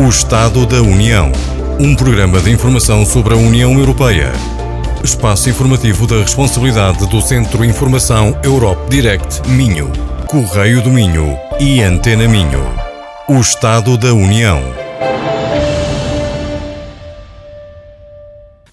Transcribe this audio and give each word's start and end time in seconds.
O 0.00 0.08
Estado 0.08 0.64
da 0.64 0.80
União. 0.80 1.30
Um 1.78 1.94
programa 1.94 2.40
de 2.40 2.50
informação 2.50 3.04
sobre 3.04 3.34
a 3.34 3.36
União 3.36 3.78
Europeia. 3.78 4.32
Espaço 5.04 5.50
informativo 5.50 6.06
da 6.06 6.22
responsabilidade 6.22 7.06
do 7.06 7.20
Centro 7.20 7.62
Informação 7.62 8.34
Europe 8.42 8.88
Direct 8.88 9.46
Minho, 9.46 9.92
Correio 10.26 10.82
do 10.82 10.88
Minho 10.88 11.36
e 11.60 11.82
Antena 11.82 12.26
Minho. 12.26 12.64
O 13.28 13.40
Estado 13.40 13.98
da 13.98 14.14
União. 14.14 14.62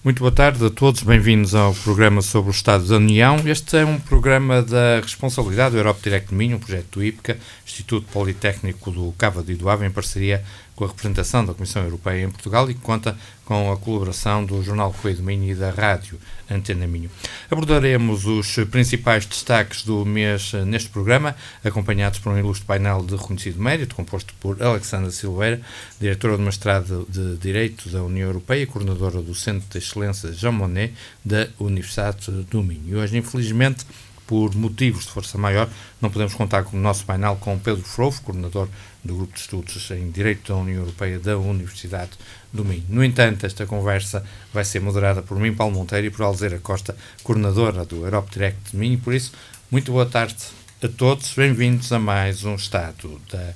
Muito 0.02 0.20
boa 0.20 0.32
tarde 0.32 0.64
a 0.64 0.70
todos, 0.70 1.02
bem-vindos 1.02 1.54
ao 1.54 1.74
programa 1.74 2.22
sobre 2.22 2.50
o 2.50 2.52
Estado 2.52 2.86
da 2.86 2.96
União. 2.96 3.36
Este 3.44 3.76
é 3.76 3.84
um 3.84 3.98
programa 3.98 4.62
da 4.62 5.00
responsabilidade 5.02 5.72
do 5.72 5.76
Europe 5.76 6.00
Direct 6.02 6.32
Minho, 6.32 6.56
um 6.56 6.60
projeto 6.60 6.92
do 6.92 7.04
IPCA, 7.04 7.36
Instituto 7.66 8.06
Politécnico 8.10 8.90
do 8.90 9.12
Cava 9.18 9.42
de 9.42 9.52
Idoava, 9.52 9.84
em 9.84 9.90
parceria 9.90 10.42
com 10.78 10.84
a 10.84 10.88
representação 10.88 11.44
da 11.44 11.52
Comissão 11.52 11.82
Europeia 11.82 12.24
em 12.24 12.30
Portugal 12.30 12.70
e 12.70 12.74
que 12.74 12.80
conta 12.80 13.18
com 13.44 13.72
a 13.72 13.76
colaboração 13.76 14.44
do 14.44 14.62
Jornal 14.62 14.92
Correio 14.92 15.16
do 15.16 15.24
Minho 15.24 15.50
e 15.50 15.54
da 15.54 15.70
Rádio 15.70 16.20
Antena 16.48 16.86
Minho. 16.86 17.10
Abordaremos 17.50 18.26
os 18.26 18.54
principais 18.70 19.26
destaques 19.26 19.82
do 19.82 20.06
mês 20.06 20.52
neste 20.66 20.88
programa, 20.88 21.34
acompanhados 21.64 22.20
por 22.20 22.32
um 22.32 22.38
ilustre 22.38 22.64
painel 22.64 23.02
de 23.02 23.16
reconhecido 23.16 23.60
mérito, 23.60 23.96
composto 23.96 24.32
por 24.38 24.62
Alexandra 24.62 25.10
Silveira, 25.10 25.60
diretora 26.00 26.36
do 26.36 26.44
mestrado 26.44 27.04
de 27.08 27.36
Direito 27.38 27.88
da 27.88 28.00
União 28.04 28.28
Europeia 28.28 28.62
e 28.62 28.66
coordenadora 28.66 29.20
do 29.20 29.34
Centro 29.34 29.68
de 29.68 29.78
Excelência 29.78 30.32
Jean 30.32 30.52
Monnet 30.52 30.94
da 31.24 31.48
Universidade 31.58 32.30
do 32.30 32.62
Minho. 32.62 32.82
E 32.86 32.94
hoje, 32.94 33.18
infelizmente, 33.18 33.84
por 34.28 34.54
motivos 34.54 35.06
de 35.06 35.10
força 35.10 35.38
maior, 35.38 35.68
não 36.02 36.10
podemos 36.10 36.34
contar 36.34 36.62
com 36.62 36.76
o 36.76 36.80
nosso 36.80 37.04
painel 37.06 37.36
com 37.40 37.58
Pedro 37.58 37.82
Frofo, 37.82 38.22
coordenador 38.22 38.68
do 39.02 39.16
Grupo 39.16 39.32
de 39.32 39.40
Estudos 39.40 39.90
em 39.90 40.10
Direito 40.10 40.52
da 40.52 40.58
União 40.58 40.80
Europeia 40.80 41.18
da 41.18 41.38
Universidade 41.38 42.10
do 42.52 42.62
Minho. 42.62 42.84
No 42.90 43.02
entanto, 43.02 43.46
esta 43.46 43.66
conversa 43.66 44.22
vai 44.52 44.66
ser 44.66 44.80
moderada 44.80 45.22
por 45.22 45.38
mim, 45.40 45.54
Paulo 45.54 45.74
Monteiro, 45.74 46.06
e 46.06 46.10
por 46.10 46.22
Alzeira 46.22 46.58
Costa, 46.58 46.94
coordenadora 47.24 47.86
do 47.86 48.04
Europe 48.04 48.30
Direct 48.30 48.70
de 48.70 48.76
Minho. 48.76 48.98
Por 48.98 49.14
isso, 49.14 49.32
muito 49.70 49.92
boa 49.92 50.06
tarde 50.06 50.36
a 50.82 50.88
todos, 50.88 51.32
bem-vindos 51.32 51.90
a 51.90 51.98
mais 51.98 52.44
um 52.44 52.54
Estado 52.54 53.18
da 53.32 53.54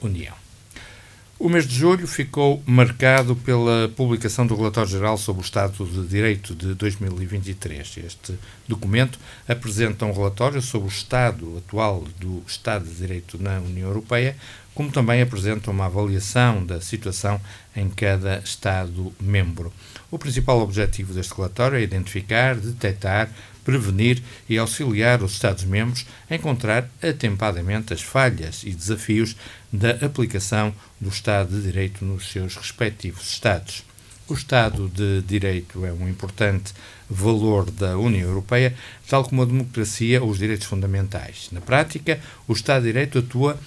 União. 0.00 0.41
O 1.44 1.48
mês 1.48 1.66
de 1.66 1.74
julho 1.74 2.06
ficou 2.06 2.62
marcado 2.64 3.34
pela 3.34 3.88
publicação 3.96 4.46
do 4.46 4.54
Relatório 4.54 4.88
Geral 4.88 5.18
sobre 5.18 5.42
o 5.42 5.44
Estado 5.44 5.84
de 5.84 6.06
Direito 6.06 6.54
de 6.54 6.72
2023. 6.72 7.96
Este 8.06 8.38
documento 8.68 9.18
apresenta 9.48 10.06
um 10.06 10.12
relatório 10.12 10.62
sobre 10.62 10.86
o 10.86 10.88
estado 10.88 11.58
atual 11.58 12.04
do 12.20 12.44
Estado 12.46 12.84
de 12.84 12.94
Direito 12.94 13.42
na 13.42 13.58
União 13.58 13.88
Europeia, 13.88 14.36
como 14.72 14.92
também 14.92 15.20
apresenta 15.20 15.68
uma 15.68 15.86
avaliação 15.86 16.64
da 16.64 16.80
situação 16.80 17.40
em 17.74 17.88
cada 17.90 18.38
Estado-membro. 18.38 19.72
O 20.12 20.20
principal 20.20 20.60
objetivo 20.60 21.12
deste 21.12 21.34
relatório 21.34 21.76
é 21.76 21.82
identificar, 21.82 22.54
detectar, 22.54 23.28
prevenir 23.64 24.22
e 24.48 24.58
auxiliar 24.58 25.22
os 25.22 25.32
Estados-membros 25.32 26.06
a 26.28 26.34
encontrar 26.34 26.88
atempadamente 27.02 27.92
as 27.92 28.02
falhas 28.02 28.62
e 28.64 28.70
desafios 28.70 29.36
da 29.72 29.90
aplicação 30.04 30.74
do 31.00 31.08
Estado 31.08 31.56
de 31.56 31.62
Direito 31.62 32.04
nos 32.04 32.30
seus 32.30 32.56
respectivos 32.56 33.30
Estados. 33.32 33.84
O 34.28 34.34
Estado 34.34 34.88
de 34.88 35.22
Direito 35.22 35.84
é 35.84 35.92
um 35.92 36.08
importante 36.08 36.72
valor 37.10 37.70
da 37.70 37.98
União 37.98 38.28
Europeia, 38.28 38.74
tal 39.08 39.24
como 39.24 39.42
a 39.42 39.44
democracia 39.44 40.22
ou 40.22 40.30
os 40.30 40.38
direitos 40.38 40.66
fundamentais. 40.66 41.48
Na 41.52 41.60
prática, 41.60 42.20
o 42.48 42.52
Estado 42.52 42.82
de 42.82 42.88
Direito 42.88 43.18
atua 43.18 43.58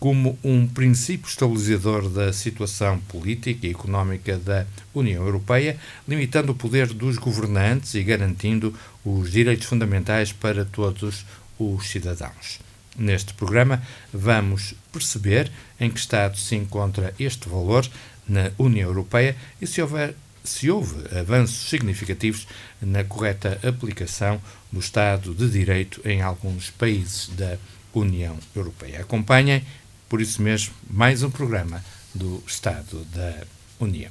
como 0.00 0.38
um 0.42 0.66
princípio 0.66 1.28
estabilizador 1.28 2.08
da 2.08 2.32
situação 2.32 2.98
política 3.00 3.66
e 3.66 3.70
económica 3.70 4.38
da 4.38 4.66
União 4.94 5.22
Europeia, 5.22 5.78
limitando 6.08 6.52
o 6.52 6.54
poder 6.54 6.86
dos 6.94 7.18
governantes 7.18 7.94
e 7.94 8.02
garantindo 8.02 8.74
os 9.04 9.30
direitos 9.30 9.66
fundamentais 9.66 10.32
para 10.32 10.64
todos 10.64 11.26
os 11.58 11.86
cidadãos. 11.86 12.60
Neste 12.96 13.34
programa, 13.34 13.82
vamos 14.10 14.74
perceber 14.90 15.52
em 15.78 15.90
que 15.90 16.00
estado 16.00 16.38
se 16.38 16.56
encontra 16.56 17.14
este 17.20 17.46
valor 17.46 17.86
na 18.26 18.50
União 18.58 18.88
Europeia 18.88 19.36
e 19.60 19.66
se 19.66 19.82
houver 19.82 20.14
se 20.42 20.70
houve 20.70 20.96
avanços 21.14 21.68
significativos 21.68 22.46
na 22.80 23.04
correta 23.04 23.60
aplicação 23.62 24.40
do 24.72 24.80
Estado 24.80 25.34
de 25.34 25.50
Direito 25.50 26.00
em 26.02 26.22
alguns 26.22 26.70
países 26.70 27.28
da 27.28 27.58
União 27.92 28.38
Europeia. 28.54 29.00
Acompanhem 29.00 29.62
por 30.10 30.20
isso 30.20 30.42
mesmo, 30.42 30.74
mais 30.90 31.22
um 31.22 31.30
programa 31.30 31.82
do 32.12 32.42
Estado 32.44 33.06
da 33.14 33.32
União. 33.78 34.10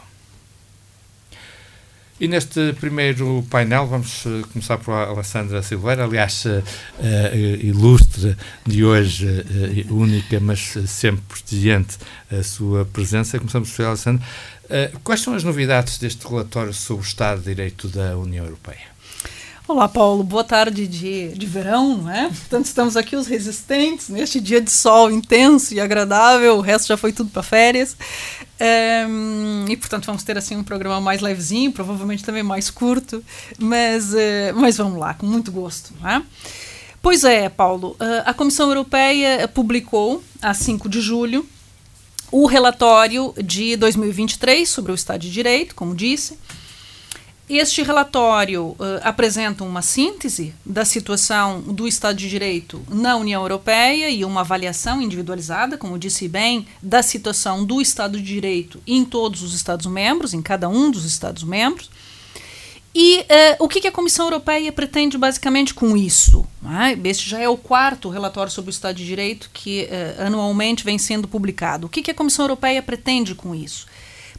E 2.19 2.27
neste 2.27 2.73
primeiro 2.73 3.45
painel 3.49 3.85
vamos 3.85 4.25
uh, 4.25 4.47
começar 4.51 4.77
por 4.77 4.93
Alessandra 4.93 5.61
Silveira, 5.61 6.05
aliás, 6.05 6.45
uh, 6.45 6.63
uh, 6.99 7.35
ilustre 7.61 8.35
de 8.65 8.83
hoje, 8.83 9.27
única, 9.89 10.39
mas 10.39 10.73
sempre 10.87 11.21
prestigiante 11.27 11.97
a 12.31 12.43
sua 12.43 12.85
presença. 12.85 13.37
Começamos 13.37 13.69
por 13.71 13.85
Alessandra. 13.85 14.25
quais 15.03 15.21
são 15.21 15.33
as 15.33 15.43
novidades 15.43 15.97
deste 15.97 16.25
relatório 16.25 16.73
sobre 16.73 17.03
o 17.03 17.07
Estado 17.07 17.39
de 17.39 17.45
Direito 17.45 17.87
da 17.89 18.17
União 18.17 18.45
Europeia? 18.45 18.98
Olá, 19.69 19.87
Paulo. 19.87 20.23
Boa 20.23 20.43
tarde 20.43 20.87
de, 20.87 21.27
de 21.27 21.45
verão, 21.45 21.99
não 21.99 22.09
é? 22.09 22.27
Portanto, 22.27 22.65
estamos 22.65 22.97
aqui 22.97 23.15
os 23.15 23.27
resistentes 23.27 24.09
neste 24.09 24.39
dia 24.39 24.59
de 24.59 24.71
sol 24.71 25.11
intenso 25.11 25.75
e 25.75 25.79
agradável. 25.79 26.57
O 26.57 26.59
resto 26.59 26.87
já 26.87 26.97
foi 26.97 27.13
tudo 27.13 27.29
para 27.29 27.43
férias. 27.43 27.95
É, 28.59 29.05
e, 29.69 29.77
portanto, 29.77 30.07
vamos 30.07 30.23
ter 30.23 30.35
assim 30.39 30.57
um 30.57 30.63
programa 30.63 30.99
mais 30.99 31.21
levezinho, 31.21 31.71
provavelmente 31.71 32.23
também 32.23 32.41
mais 32.41 32.71
curto, 32.71 33.23
mas, 33.59 34.11
é, 34.15 34.51
mas 34.53 34.75
vamos 34.77 34.97
lá, 34.97 35.13
com 35.13 35.27
muito 35.27 35.51
gosto, 35.51 35.93
não 36.01 36.09
é? 36.09 36.23
Pois 36.99 37.23
é, 37.23 37.47
Paulo. 37.47 37.95
A 38.25 38.33
Comissão 38.33 38.69
Europeia 38.69 39.47
publicou, 39.47 40.23
a 40.41 40.51
5 40.51 40.89
de 40.89 40.99
julho, 40.99 41.47
o 42.31 42.47
relatório 42.47 43.35
de 43.37 43.77
2023 43.77 44.67
sobre 44.67 44.91
o 44.91 44.95
Estado 44.95 45.21
de 45.21 45.29
Direito, 45.29 45.75
como 45.75 45.93
disse. 45.93 46.39
Este 47.49 47.81
relatório 47.81 48.75
uh, 48.77 48.77
apresenta 49.01 49.63
uma 49.63 49.81
síntese 49.81 50.53
da 50.63 50.85
situação 50.85 51.61
do 51.61 51.87
Estado 51.87 52.15
de 52.15 52.29
Direito 52.29 52.79
na 52.87 53.15
União 53.15 53.41
Europeia 53.41 54.07
e 54.07 54.23
uma 54.23 54.41
avaliação 54.41 55.01
individualizada, 55.01 55.75
como 55.75 55.97
disse 55.97 56.27
bem, 56.27 56.67
da 56.79 57.01
situação 57.01 57.65
do 57.65 57.81
Estado 57.81 58.19
de 58.19 58.23
Direito 58.23 58.79
em 58.85 59.03
todos 59.03 59.41
os 59.41 59.55
Estados-membros, 59.55 60.35
em 60.35 60.43
cada 60.43 60.69
um 60.69 60.91
dos 60.91 61.05
Estados-membros. 61.05 61.89
E 62.93 63.21
uh, 63.21 63.63
o 63.63 63.67
que, 63.67 63.81
que, 63.81 63.87
a 63.87 63.91
Comissão 63.91 64.27
Europeia 64.27 64.71
pretende 64.71 65.17
basicamente 65.17 65.73
com 65.73 65.97
isso? 65.97 66.45
É? 66.63 67.09
Este 67.09 67.27
já 67.27 67.39
é 67.39 67.49
o 67.49 67.57
quarto 67.57 68.09
relatório 68.09 68.51
sobre 68.51 68.69
o 68.69 68.73
Estado 68.73 68.97
de 68.97 69.05
Direito 69.07 69.49
que 69.51 69.89
uh, 69.89 70.27
anualmente 70.27 70.83
vem 70.83 70.99
sendo 70.99 71.27
publicado. 71.27 71.87
O 71.87 71.89
que, 71.89 72.03
que 72.03 72.11
a 72.11 72.15
Comissão 72.15 72.45
Europeia 72.45 72.83
pretende 72.83 73.33
com 73.33 73.55
isso? 73.55 73.87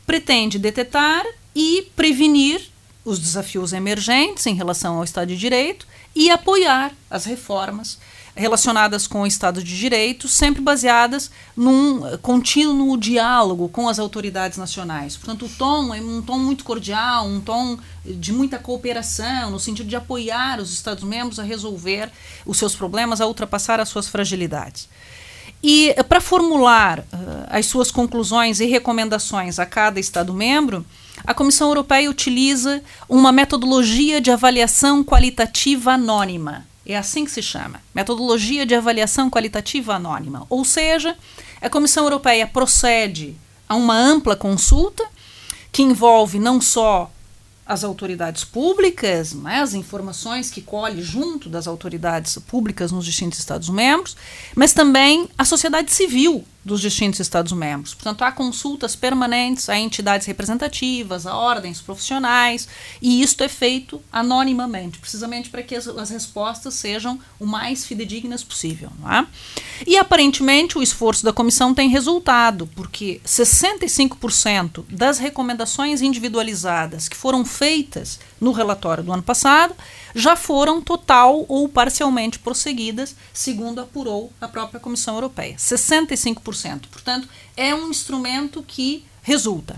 Pretende 0.06 0.60
detectar 0.60 1.24
e 1.56 1.88
prevenir 1.96 2.69
os 3.10 3.18
desafios 3.18 3.72
emergentes 3.72 4.46
em 4.46 4.54
relação 4.54 4.96
ao 4.96 5.04
Estado 5.04 5.28
de 5.28 5.36
Direito 5.36 5.86
e 6.14 6.30
apoiar 6.30 6.92
as 7.10 7.24
reformas 7.24 7.98
relacionadas 8.36 9.06
com 9.06 9.22
o 9.22 9.26
Estado 9.26 9.62
de 9.62 9.76
Direito, 9.76 10.28
sempre 10.28 10.62
baseadas 10.62 11.30
num 11.56 12.16
contínuo 12.18 12.96
diálogo 12.96 13.68
com 13.68 13.88
as 13.88 13.98
autoridades 13.98 14.56
nacionais. 14.56 15.16
Portanto, 15.16 15.46
o 15.46 15.48
tom 15.48 15.92
é 15.92 16.00
um 16.00 16.22
tom 16.22 16.38
muito 16.38 16.64
cordial, 16.64 17.26
um 17.26 17.40
tom 17.40 17.78
de 18.04 18.32
muita 18.32 18.58
cooperação, 18.58 19.50
no 19.50 19.58
sentido 19.58 19.88
de 19.88 19.96
apoiar 19.96 20.60
os 20.60 20.72
Estados-membros 20.72 21.38
a 21.38 21.42
resolver 21.42 22.10
os 22.46 22.56
seus 22.56 22.74
problemas, 22.74 23.20
a 23.20 23.26
ultrapassar 23.26 23.80
as 23.80 23.88
suas 23.88 24.08
fragilidades. 24.08 24.88
E 25.62 25.94
para 26.08 26.20
formular 26.20 27.00
uh, 27.00 27.04
as 27.48 27.66
suas 27.66 27.90
conclusões 27.90 28.60
e 28.60 28.66
recomendações 28.66 29.58
a 29.58 29.66
cada 29.66 30.00
Estado-membro, 30.00 30.86
a 31.24 31.34
Comissão 31.34 31.68
Europeia 31.68 32.10
utiliza 32.10 32.82
uma 33.08 33.32
metodologia 33.32 34.20
de 34.20 34.30
avaliação 34.30 35.04
qualitativa 35.04 35.92
anônima. 35.92 36.66
É 36.86 36.96
assim 36.96 37.24
que 37.24 37.30
se 37.30 37.42
chama, 37.42 37.80
metodologia 37.94 38.66
de 38.66 38.74
avaliação 38.74 39.30
qualitativa 39.30 39.94
anônima. 39.94 40.46
Ou 40.48 40.64
seja, 40.64 41.16
a 41.60 41.70
Comissão 41.70 42.04
Europeia 42.04 42.46
procede 42.46 43.36
a 43.68 43.76
uma 43.76 43.96
ampla 43.96 44.34
consulta 44.34 45.04
que 45.70 45.82
envolve 45.82 46.38
não 46.38 46.60
só 46.60 47.10
as 47.70 47.84
autoridades 47.84 48.42
públicas, 48.42 49.32
né, 49.32 49.60
as 49.60 49.74
informações 49.74 50.50
que 50.50 50.60
colhe 50.60 51.00
junto 51.02 51.48
das 51.48 51.68
autoridades 51.68 52.36
públicas 52.38 52.90
nos 52.90 53.04
distintos 53.04 53.38
Estados-membros, 53.38 54.16
mas 54.56 54.72
também 54.72 55.28
a 55.38 55.44
sociedade 55.44 55.92
civil 55.92 56.44
dos 56.64 56.80
distintos 56.80 57.20
Estados-membros. 57.20 57.94
Portanto, 57.94 58.22
há 58.22 58.30
consultas 58.30 58.94
permanentes 58.94 59.68
a 59.68 59.78
entidades 59.78 60.26
representativas, 60.26 61.26
a 61.26 61.34
ordens 61.34 61.80
profissionais, 61.80 62.68
e 63.00 63.22
isto 63.22 63.42
é 63.42 63.48
feito 63.48 64.00
anonimamente, 64.12 64.98
precisamente 64.98 65.48
para 65.48 65.62
que 65.62 65.74
as, 65.74 65.88
as 65.88 66.10
respostas 66.10 66.74
sejam 66.74 67.18
o 67.38 67.46
mais 67.46 67.86
fidedignas 67.86 68.44
possível. 68.44 68.90
É? 69.10 69.26
E 69.86 69.96
aparentemente 69.96 70.76
o 70.76 70.82
esforço 70.82 71.24
da 71.24 71.32
comissão 71.32 71.74
tem 71.74 71.88
resultado, 71.88 72.66
porque 72.74 73.20
65% 73.26 74.84
das 74.90 75.18
recomendações 75.18 76.02
individualizadas 76.02 77.08
que 77.08 77.16
foram 77.16 77.44
feitas 77.44 78.18
no 78.40 78.52
relatório 78.52 79.04
do 79.04 79.12
ano 79.12 79.22
passado 79.22 79.74
já 80.14 80.34
foram 80.34 80.80
total 80.80 81.44
ou 81.48 81.68
parcialmente 81.68 82.38
prosseguidas, 82.38 83.14
segundo 83.32 83.80
apurou 83.80 84.32
a 84.40 84.48
própria 84.48 84.80
Comissão 84.80 85.14
Europeia. 85.14 85.56
65%. 85.56 86.88
Portanto, 86.90 87.28
é 87.56 87.74
um 87.74 87.90
instrumento 87.90 88.62
que 88.66 89.04
resulta. 89.22 89.76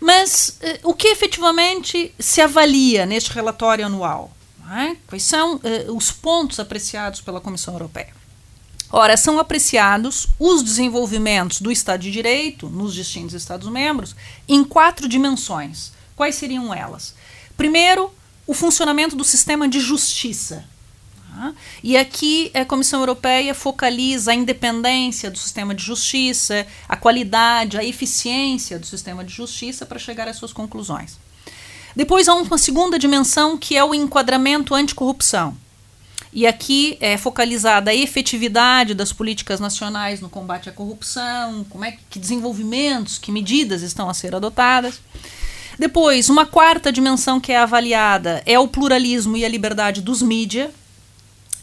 Mas 0.00 0.58
eh, 0.60 0.80
o 0.82 0.92
que 0.92 1.08
efetivamente 1.08 2.12
se 2.18 2.40
avalia 2.40 3.06
neste 3.06 3.32
relatório 3.32 3.86
anual? 3.86 4.30
É? 4.70 4.96
Quais 5.06 5.22
são 5.22 5.60
eh, 5.62 5.86
os 5.88 6.10
pontos 6.10 6.58
apreciados 6.58 7.20
pela 7.20 7.40
Comissão 7.40 7.74
Europeia? 7.74 8.12
Ora, 8.90 9.16
são 9.16 9.38
apreciados 9.38 10.28
os 10.38 10.62
desenvolvimentos 10.62 11.60
do 11.60 11.72
Estado 11.72 12.02
de 12.02 12.10
Direito 12.10 12.68
nos 12.68 12.94
distintos 12.94 13.34
Estados-membros 13.34 14.14
em 14.48 14.62
quatro 14.62 15.08
dimensões. 15.08 15.92
Quais 16.14 16.36
seriam 16.36 16.72
elas? 16.72 17.14
Primeiro, 17.56 18.12
o 18.46 18.54
funcionamento 18.54 19.16
do 19.16 19.24
sistema 19.24 19.68
de 19.68 19.80
justiça. 19.80 20.64
Tá? 21.30 21.52
E 21.82 21.96
aqui 21.96 22.50
a 22.54 22.64
Comissão 22.64 23.00
Europeia 23.00 23.54
focaliza 23.54 24.30
a 24.30 24.34
independência 24.34 25.30
do 25.30 25.38
sistema 25.38 25.74
de 25.74 25.82
justiça, 25.82 26.66
a 26.88 26.96
qualidade, 26.96 27.76
a 27.76 27.84
eficiência 27.84 28.78
do 28.78 28.86
sistema 28.86 29.24
de 29.24 29.32
justiça 29.32 29.84
para 29.84 29.98
chegar 29.98 30.28
às 30.28 30.36
suas 30.36 30.52
conclusões. 30.52 31.18
Depois 31.94 32.28
há 32.28 32.34
uma 32.34 32.58
segunda 32.58 32.98
dimensão 32.98 33.56
que 33.56 33.76
é 33.76 33.82
o 33.82 33.94
enquadramento 33.94 34.74
anticorrupção. 34.74 35.56
E 36.32 36.46
aqui 36.46 36.98
é 37.00 37.16
focalizada 37.16 37.90
a 37.90 37.94
efetividade 37.94 38.92
das 38.92 39.10
políticas 39.10 39.58
nacionais 39.58 40.20
no 40.20 40.28
combate 40.28 40.68
à 40.68 40.72
corrupção, 40.72 41.64
como 41.70 41.82
é 41.82 41.96
que 42.10 42.18
desenvolvimentos, 42.18 43.16
que 43.16 43.32
medidas 43.32 43.80
estão 43.80 44.10
a 44.10 44.12
ser 44.12 44.34
adotadas. 44.34 45.00
Depois, 45.78 46.28
uma 46.30 46.46
quarta 46.46 46.90
dimensão 46.90 47.38
que 47.38 47.52
é 47.52 47.58
avaliada 47.58 48.42
é 48.46 48.58
o 48.58 48.68
pluralismo 48.68 49.36
e 49.36 49.44
a 49.44 49.48
liberdade 49.48 50.00
dos 50.00 50.22
mídias, 50.22 50.70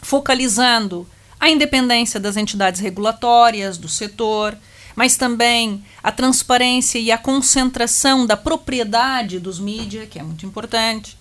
focalizando 0.02 1.08
a 1.40 1.50
independência 1.50 2.20
das 2.20 2.38
entidades 2.38 2.80
regulatórias, 2.80 3.78
do 3.78 3.90
setor, 3.90 4.56
mas 4.96 5.18
também 5.18 5.84
a 6.02 6.12
transparência 6.12 7.00
e 7.00 7.12
a 7.12 7.18
concentração 7.18 8.26
da 8.26 8.38
propriedade 8.38 9.40
dos 9.40 9.60
mídias, 9.60 10.08
que 10.08 10.20
é 10.20 10.24
muito 10.24 10.46
importante 10.46 11.18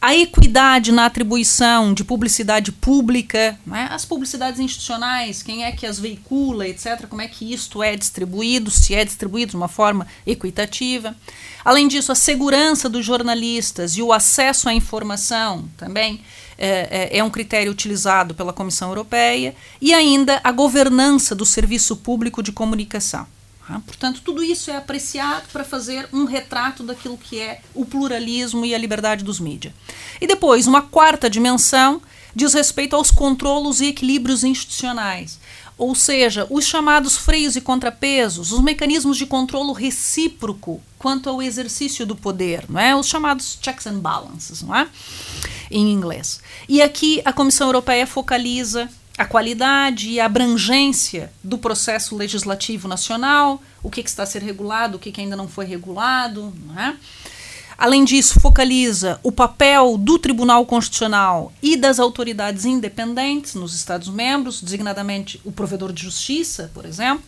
a 0.00 0.14
equidade 0.14 0.92
na 0.92 1.06
atribuição 1.06 1.92
de 1.92 2.04
publicidade 2.04 2.70
pública, 2.70 3.58
né? 3.66 3.88
as 3.90 4.04
publicidades 4.04 4.60
institucionais, 4.60 5.42
quem 5.42 5.64
é 5.64 5.72
que 5.72 5.86
as 5.86 5.98
veicula, 5.98 6.68
etc., 6.68 7.06
como 7.08 7.22
é 7.22 7.28
que 7.28 7.52
isto 7.52 7.82
é 7.82 7.96
distribuído, 7.96 8.70
se 8.70 8.94
é 8.94 9.04
distribuído 9.04 9.50
de 9.50 9.56
uma 9.56 9.68
forma 9.68 10.06
equitativa. 10.26 11.16
Além 11.64 11.88
disso, 11.88 12.12
a 12.12 12.14
segurança 12.14 12.88
dos 12.88 13.04
jornalistas 13.04 13.96
e 13.96 14.02
o 14.02 14.12
acesso 14.12 14.68
à 14.68 14.74
informação 14.74 15.68
também 15.76 16.20
é, 16.58 17.10
é, 17.12 17.18
é 17.18 17.24
um 17.24 17.30
critério 17.30 17.72
utilizado 17.72 18.34
pela 18.34 18.52
Comissão 18.52 18.88
Europeia, 18.88 19.54
e 19.80 19.92
ainda 19.92 20.40
a 20.42 20.52
governança 20.52 21.34
do 21.34 21.44
serviço 21.44 21.96
público 21.96 22.42
de 22.42 22.52
comunicação. 22.52 23.26
Tá? 23.66 23.80
Portanto, 23.84 24.20
tudo 24.24 24.44
isso 24.44 24.70
é 24.70 24.76
apreciado 24.76 25.48
para 25.52 25.64
fazer 25.64 26.08
um 26.12 26.24
retrato 26.24 26.82
daquilo 26.82 27.18
que 27.18 27.40
é 27.40 27.60
o 27.74 27.84
pluralismo 27.84 28.64
e 28.64 28.74
a 28.74 28.78
liberdade 28.78 29.24
dos 29.24 29.40
mídias. 29.40 29.74
E 30.20 30.26
depois, 30.26 30.66
uma 30.66 30.82
quarta 30.82 31.28
dimensão 31.28 32.00
diz 32.34 32.54
respeito 32.54 32.94
aos 32.94 33.10
controlos 33.10 33.80
e 33.80 33.86
equilíbrios 33.86 34.44
institucionais, 34.44 35.38
ou 35.78 35.94
seja, 35.94 36.46
os 36.48 36.64
chamados 36.64 37.16
freios 37.16 37.56
e 37.56 37.60
contrapesos, 37.60 38.52
os 38.52 38.60
mecanismos 38.60 39.16
de 39.16 39.26
controlo 39.26 39.72
recíproco 39.72 40.80
quanto 40.98 41.28
ao 41.28 41.42
exercício 41.42 42.06
do 42.06 42.14
poder, 42.14 42.64
não 42.68 42.80
é? 42.80 42.94
Os 42.94 43.06
chamados 43.06 43.58
checks 43.60 43.86
and 43.86 43.98
balances, 43.98 44.62
não 44.62 44.74
é? 44.74 44.88
Em 45.70 45.92
inglês. 45.92 46.40
E 46.68 46.80
aqui 46.80 47.20
a 47.24 47.32
Comissão 47.32 47.68
Europeia 47.68 48.06
focaliza 48.06 48.88
a 49.16 49.24
qualidade 49.24 50.10
e 50.10 50.20
a 50.20 50.26
abrangência 50.26 51.32
do 51.42 51.56
processo 51.56 52.14
legislativo 52.16 52.86
nacional, 52.86 53.62
o 53.82 53.90
que, 53.90 54.02
que 54.02 54.08
está 54.08 54.24
a 54.24 54.26
ser 54.26 54.42
regulado, 54.42 54.96
o 54.96 55.00
que, 55.00 55.10
que 55.10 55.20
ainda 55.20 55.36
não 55.36 55.48
foi 55.48 55.64
regulado. 55.64 56.52
Não 56.66 56.78
é? 56.78 56.96
Além 57.78 58.04
disso, 58.04 58.40
focaliza 58.40 59.20
o 59.22 59.30
papel 59.30 59.98
do 59.98 60.18
Tribunal 60.18 60.64
Constitucional 60.64 61.52
e 61.62 61.76
das 61.76 61.98
autoridades 61.98 62.64
independentes 62.64 63.54
nos 63.54 63.74
Estados-membros, 63.74 64.62
designadamente 64.62 65.40
o 65.44 65.52
provedor 65.52 65.92
de 65.92 66.02
justiça, 66.02 66.70
por 66.72 66.86
exemplo, 66.86 67.24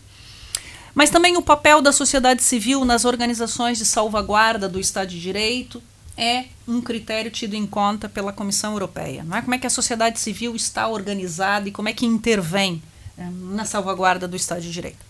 mas 0.94 1.10
também 1.10 1.36
o 1.36 1.42
papel 1.42 1.82
da 1.82 1.92
sociedade 1.92 2.42
civil 2.42 2.84
nas 2.84 3.04
organizações 3.04 3.78
de 3.78 3.84
salvaguarda 3.84 4.68
do 4.68 4.80
Estado 4.80 5.10
de 5.10 5.20
Direito, 5.20 5.82
é 6.18 6.46
um 6.66 6.82
critério 6.82 7.30
tido 7.30 7.54
em 7.54 7.64
conta 7.64 8.08
pela 8.08 8.32
Comissão 8.32 8.72
Europeia. 8.72 9.24
Não 9.24 9.36
é? 9.36 9.40
Como 9.40 9.54
é 9.54 9.58
que 9.58 9.66
a 9.66 9.70
sociedade 9.70 10.18
civil 10.18 10.54
está 10.54 10.88
organizada 10.88 11.68
e 11.68 11.72
como 11.72 11.88
é 11.88 11.92
que 11.92 12.04
intervém 12.04 12.82
é, 13.18 13.28
na 13.52 13.64
salvaguarda 13.64 14.28
do 14.28 14.36
Estado 14.36 14.60
de 14.60 14.70
Direito. 14.70 15.04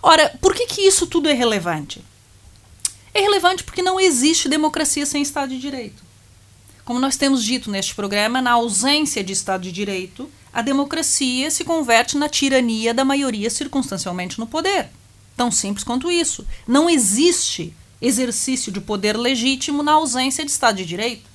Ora, 0.00 0.28
por 0.40 0.54
que, 0.54 0.66
que 0.66 0.80
isso 0.82 1.08
tudo 1.08 1.28
é 1.28 1.32
relevante? 1.32 2.04
É 3.12 3.20
relevante 3.20 3.64
porque 3.64 3.82
não 3.82 3.98
existe 3.98 4.48
democracia 4.48 5.04
sem 5.04 5.22
Estado 5.22 5.50
de 5.50 5.58
Direito. 5.58 6.02
Como 6.84 7.00
nós 7.00 7.16
temos 7.16 7.42
dito 7.42 7.70
neste 7.70 7.94
programa, 7.94 8.40
na 8.40 8.52
ausência 8.52 9.24
de 9.24 9.32
Estado 9.32 9.64
de 9.64 9.72
Direito, 9.72 10.30
a 10.52 10.62
democracia 10.62 11.50
se 11.50 11.64
converte 11.64 12.16
na 12.16 12.28
tirania 12.28 12.94
da 12.94 13.04
maioria 13.04 13.50
circunstancialmente 13.50 14.38
no 14.38 14.46
poder. 14.46 14.88
Tão 15.36 15.50
simples 15.50 15.84
quanto 15.84 16.10
isso. 16.10 16.46
Não 16.66 16.88
existe 16.88 17.74
exercício 18.02 18.72
de 18.72 18.80
poder 18.80 19.16
legítimo 19.16 19.82
na 19.82 19.92
ausência 19.92 20.44
de 20.44 20.50
Estado 20.50 20.76
de 20.76 20.84
Direito, 20.84 21.30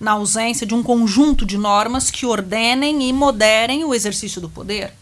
na 0.00 0.12
ausência 0.12 0.66
de 0.66 0.74
um 0.74 0.82
conjunto 0.82 1.46
de 1.46 1.56
normas 1.56 2.10
que 2.10 2.26
ordenem 2.26 3.08
e 3.08 3.12
moderem 3.12 3.84
o 3.84 3.94
exercício 3.94 4.40
do 4.40 4.50
poder. 4.50 4.92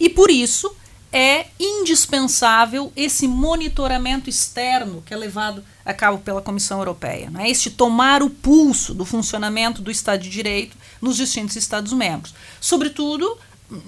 E 0.00 0.08
por 0.08 0.30
isso 0.30 0.74
é 1.12 1.46
indispensável 1.60 2.90
esse 2.96 3.28
monitoramento 3.28 4.30
externo 4.30 5.02
que 5.04 5.12
é 5.12 5.16
levado 5.16 5.62
a 5.84 5.92
cabo 5.92 6.18
pela 6.18 6.40
Comissão 6.40 6.78
Europeia, 6.78 7.28
né? 7.28 7.50
este 7.50 7.70
tomar 7.70 8.22
o 8.22 8.30
pulso 8.30 8.94
do 8.94 9.04
funcionamento 9.04 9.82
do 9.82 9.90
Estado 9.90 10.22
de 10.22 10.30
Direito 10.30 10.76
nos 11.00 11.16
distintos 11.16 11.56
Estados-membros, 11.56 12.34
sobretudo 12.60 13.36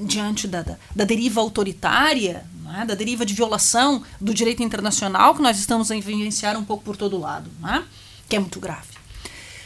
diante 0.01 0.49
da, 0.49 0.63
da, 0.63 0.77
da 0.95 1.05
deriva 1.05 1.41
autoritária 1.41 2.45
é? 2.81 2.85
da 2.85 2.95
deriva 2.95 3.25
de 3.25 3.35
violação 3.35 4.03
do 4.21 4.35
direito 4.35 4.63
internacional 4.63 5.35
que 5.35 5.43
nós 5.43 5.59
estamos 5.59 5.91
a 5.91 5.95
vivenciar 5.95 6.57
um 6.57 6.65
pouco 6.65 6.83
por 6.83 6.97
todo 6.97 7.19
lado, 7.19 7.51
é? 7.69 7.83
que 8.29 8.37
é 8.37 8.39
muito 8.39 8.59
grave. 8.59 8.89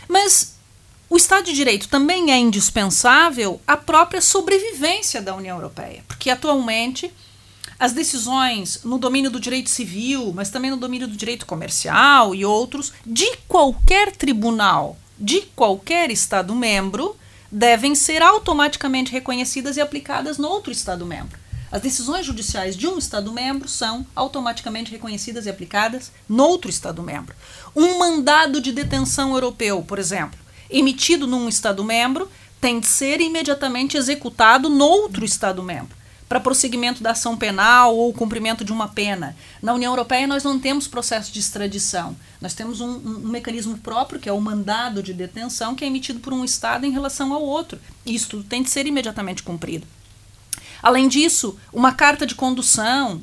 Mas 0.09 0.57
o 1.09 1.17
Estado 1.17 1.47
de 1.47 1.53
Direito 1.53 1.89
também 1.89 2.31
é 2.31 2.39
indispensável 2.39 3.61
à 3.67 3.77
própria 3.77 4.21
sobrevivência 4.21 5.23
da 5.23 5.35
União 5.35 5.57
Europeia, 5.57 6.05
porque 6.07 6.31
atualmente 6.31 7.11
as 7.79 7.93
decisões 7.93 8.83
no 8.85 8.99
domínio 8.99 9.31
do 9.31 9.39
direito 9.39 9.71
civil, 9.71 10.33
mas 10.35 10.51
também 10.51 10.71
no 10.71 10.77
domínio 10.77 11.07
do 11.07 11.17
direito 11.17 11.47
comercial 11.47 12.35
e 12.35 12.45
outros, 12.45 12.93
de 13.07 13.37
qualquer 13.47 14.13
tribunal, 14.17 14.99
de 15.19 15.43
qualquer 15.55 16.11
Estado-membro, 16.11 17.17
devem 17.50 17.95
ser 17.95 18.23
automaticamente 18.23 19.12
reconhecidas 19.12 19.76
e 19.76 19.81
aplicadas 19.81 20.38
no 20.38 20.49
outro 20.49 20.73
Estado-membro. 20.73 21.38
As 21.71 21.83
decisões 21.83 22.25
judiciais 22.25 22.76
de 22.76 22.87
um 22.87 22.97
Estado-membro 22.97 23.69
são 23.69 24.07
automaticamente 24.14 24.90
reconhecidas 24.90 25.47
e 25.47 25.50
aplicadas 25.50 26.11
no 26.28 26.45
outro 26.45 26.71
Estado-membro. 26.71 27.35
Um 27.76 27.99
mandado 27.99 28.61
de 28.61 28.73
detenção 28.73 29.35
europeu, 29.35 29.83
por 29.83 29.99
exemplo, 29.99 30.38
emitido 30.71 31.26
num 31.26 31.49
Estado-membro, 31.49 32.31
tem 32.61 32.81
de 32.81 32.87
ser 32.87 33.21
imediatamente 33.21 33.97
executado 33.97 34.69
no 34.69 34.85
outro 34.85 35.25
Estado-membro 35.25 35.98
para 36.29 36.41
prosseguimento 36.41 37.03
da 37.03 37.13
ação 37.13 37.37
penal 37.37 37.97
ou 37.97 38.13
cumprimento 38.13 38.65
de 38.65 38.73
uma 38.73 38.89
pena. 38.89 39.35
Na 39.63 39.73
União 39.73 39.93
Europeia, 39.93 40.27
nós 40.27 40.45
não 40.45 40.59
temos 40.59 40.87
processo 40.87 41.33
de 41.33 41.41
extradição. 41.41 42.15
Nós 42.41 42.53
temos 42.53 42.81
um, 42.81 42.89
um, 42.89 43.23
um, 43.25 43.29
mecanismo 43.29 43.79
próprio, 43.79 44.21
que 44.21 44.29
é 44.29 44.33
o 44.33 44.41
mandado 44.41 45.03
de 45.03 45.15
detenção, 45.15 45.75
que 45.75 45.85
é 45.85 45.87
emitido 45.87 46.21
por 46.21 46.33
um 46.33 46.45
Estado 46.45 46.85
em 46.85 46.91
relação 46.91 47.33
ao 47.33 47.43
outro. 47.43 47.81
E 48.05 48.15
isso 48.15 48.29
tudo 48.29 48.45
tem 48.45 48.63
de 48.63 48.69
ser 48.69 48.87
imediatamente 48.87 49.43
cumprido. 49.43 49.87
Além 50.83 51.09
disso, 51.09 51.59
uma 51.73 51.93
carta 51.93 52.27
de 52.27 52.35
condução 52.35 53.23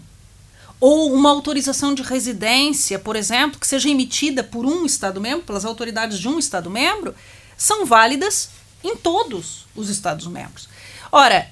ou 0.79 1.13
uma 1.13 1.29
autorização 1.29 1.93
de 1.93 2.01
residência, 2.01 2.97
por 2.99 3.15
exemplo, 3.15 3.59
que 3.59 3.67
seja 3.67 3.87
emitida 3.87 4.43
por 4.43 4.65
um 4.65 4.85
Estado-membro, 4.85 5.45
pelas 5.45 5.63
autoridades 5.63 6.19
de 6.19 6.27
um 6.27 6.39
Estado-membro, 6.39 7.15
são 7.55 7.85
válidas 7.85 8.49
em 8.83 8.95
todos 8.95 9.65
os 9.75 9.89
Estados-membros. 9.89 10.67
Ora, 11.11 11.49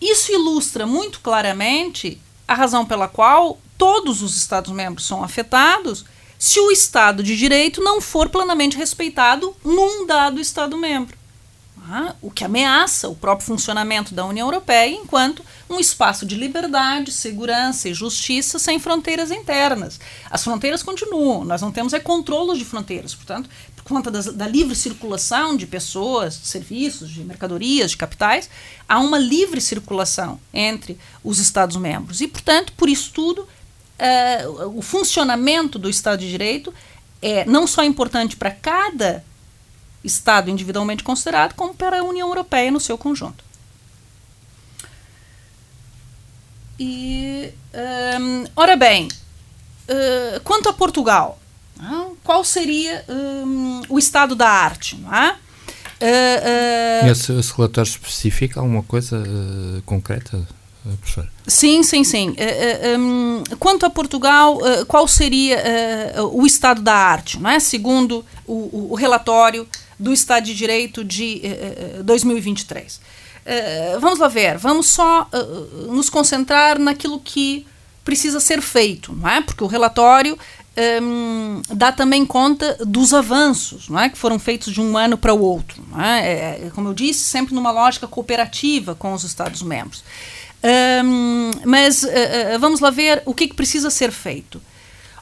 isso 0.00 0.32
ilustra 0.32 0.86
muito 0.86 1.20
claramente 1.20 2.20
a 2.46 2.54
razão 2.54 2.86
pela 2.86 3.08
qual 3.08 3.60
todos 3.76 4.22
os 4.22 4.36
Estados-membros 4.36 5.06
são 5.06 5.22
afetados 5.22 6.04
se 6.38 6.60
o 6.60 6.70
Estado 6.70 7.22
de 7.22 7.36
Direito 7.36 7.82
não 7.82 8.00
for 8.00 8.28
plenamente 8.28 8.76
respeitado 8.76 9.54
num 9.64 10.06
dado 10.06 10.40
Estado-membro. 10.40 11.18
Ah, 11.90 12.14
o 12.20 12.30
que 12.30 12.44
ameaça 12.44 13.08
o 13.08 13.16
próprio 13.16 13.46
funcionamento 13.46 14.14
da 14.14 14.26
União 14.26 14.46
Europeia 14.46 14.94
enquanto 14.94 15.42
um 15.70 15.80
espaço 15.80 16.26
de 16.26 16.34
liberdade, 16.34 17.10
segurança 17.10 17.88
e 17.88 17.94
justiça 17.94 18.58
sem 18.58 18.78
fronteiras 18.78 19.30
internas. 19.30 19.98
As 20.30 20.44
fronteiras 20.44 20.82
continuam, 20.82 21.44
nós 21.44 21.62
não 21.62 21.72
temos 21.72 21.94
é 21.94 21.98
controlos 21.98 22.58
de 22.58 22.64
fronteiras, 22.66 23.14
portanto, 23.14 23.48
por 23.67 23.67
conta 23.88 24.10
das, 24.10 24.26
da 24.26 24.46
livre 24.46 24.76
circulação 24.76 25.56
de 25.56 25.66
pessoas, 25.66 26.38
de 26.40 26.46
serviços, 26.46 27.10
de 27.10 27.24
mercadorias, 27.24 27.92
de 27.92 27.96
capitais, 27.96 28.50
há 28.88 29.00
uma 29.00 29.18
livre 29.18 29.60
circulação 29.60 30.38
entre 30.52 30.98
os 31.24 31.38
Estados-membros. 31.38 32.20
E, 32.20 32.28
portanto, 32.28 32.72
por 32.76 32.88
isso 32.88 33.10
tudo, 33.12 33.42
uh, 33.42 34.78
o 34.78 34.82
funcionamento 34.82 35.78
do 35.78 35.88
Estado 35.88 36.20
de 36.20 36.28
Direito 36.28 36.72
é 37.22 37.44
não 37.44 37.66
só 37.66 37.82
importante 37.82 38.36
para 38.36 38.50
cada 38.50 39.24
Estado 40.04 40.50
individualmente 40.50 41.02
considerado, 41.02 41.54
como 41.54 41.74
para 41.74 42.00
a 42.00 42.04
União 42.04 42.28
Europeia 42.28 42.70
no 42.70 42.78
seu 42.78 42.96
conjunto. 42.96 43.44
E, 46.78 47.52
um, 48.20 48.44
ora 48.54 48.76
bem, 48.76 49.08
uh, 49.08 50.40
quanto 50.44 50.68
a 50.68 50.72
Portugal, 50.72 51.40
qual 52.28 52.44
seria 52.44 53.06
um, 53.08 53.80
o 53.88 53.98
estado 53.98 54.34
da 54.34 54.46
arte? 54.46 54.96
Não 54.96 55.14
é? 55.14 55.34
Uh, 55.98 57.10
esse, 57.10 57.32
esse, 57.32 57.56
relatório 57.56 57.88
especifica 57.88 58.60
alguma 58.60 58.82
coisa 58.82 59.24
concreta, 59.86 60.46
professor? 61.00 61.26
Sim, 61.46 61.82
sim, 61.82 62.04
sim. 62.04 62.36
Um, 62.98 63.42
quanto 63.58 63.86
a 63.86 63.90
Portugal, 63.90 64.58
qual 64.86 65.08
seria 65.08 65.58
o 66.30 66.44
estado 66.44 66.82
da 66.82 66.94
arte? 66.94 67.40
Não 67.40 67.48
é? 67.48 67.58
Segundo 67.60 68.22
o, 68.46 68.90
o, 68.92 68.94
relatório 68.94 69.66
do 69.98 70.12
Estado 70.12 70.44
de 70.44 70.54
Direito 70.54 71.02
de 71.02 71.40
2023. 72.04 73.00
Eh, 73.46 73.96
vamos 73.98 74.18
lá 74.18 74.28
ver, 74.28 74.58
vamos 74.58 74.90
só 74.90 75.26
uh, 75.32 75.92
nos 75.94 76.10
concentrar 76.10 76.78
naquilo 76.78 77.18
que 77.18 77.66
precisa 78.08 78.40
ser 78.40 78.62
feito, 78.62 79.12
não 79.12 79.28
é? 79.28 79.42
Porque 79.42 79.62
o 79.62 79.66
relatório 79.66 80.38
um, 81.02 81.62
dá 81.74 81.90
também 81.90 82.24
conta 82.24 82.76
dos 82.84 83.12
avanços, 83.12 83.88
não 83.88 83.98
é? 83.98 84.08
Que 84.08 84.18
foram 84.18 84.38
feitos 84.38 84.72
de 84.72 84.80
um 84.80 84.96
ano 84.96 85.18
para 85.18 85.34
o 85.34 85.40
outro, 85.40 85.84
não 85.90 86.00
é? 86.00 86.20
é? 86.20 86.66
é 86.66 86.70
como 86.74 86.88
eu 86.88 86.94
disse, 86.94 87.20
sempre 87.20 87.54
numa 87.54 87.70
lógica 87.70 88.06
cooperativa 88.06 88.94
com 88.94 89.12
os 89.12 89.24
Estados-membros. 89.24 90.04
Um, 91.04 91.50
mas 91.64 92.02
uh, 92.02 92.58
vamos 92.58 92.80
lá 92.80 92.90
ver 92.90 93.22
o 93.24 93.34
que, 93.34 93.48
que, 93.48 93.54
precisa 93.54 93.90
ser 93.90 94.10
feito. 94.10 94.60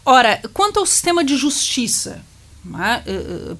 Ora, 0.04 0.40
quanto 0.52 0.78
ao 0.78 0.86
sistema 0.86 1.24
de 1.24 1.36
justiça, 1.36 2.22
é? 2.74 3.02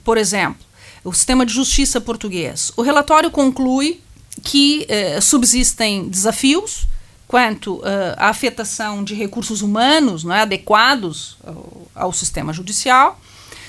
por 0.05 0.17
exemplo, 0.17 0.65
o 1.05 1.13
sistema 1.13 1.45
de 1.45 1.53
justiça 1.53 2.01
português, 2.01 2.73
o 2.77 2.83
relatório 2.83 3.31
conclui 3.31 4.01
que 4.43 4.87
uh, 4.89 5.21
subsistem 5.21 6.09
desafios 6.09 6.87
quanto 7.27 7.77
uh, 7.77 7.85
à 8.17 8.29
afetação 8.29 9.03
de 9.03 9.15
recursos 9.15 9.63
humanos 9.63 10.23
não 10.25 10.35
é, 10.35 10.43
adequados 10.43 11.37
ao, 11.45 11.87
ao, 11.95 12.13
sistema 12.13 12.53
judicial, 12.53 13.21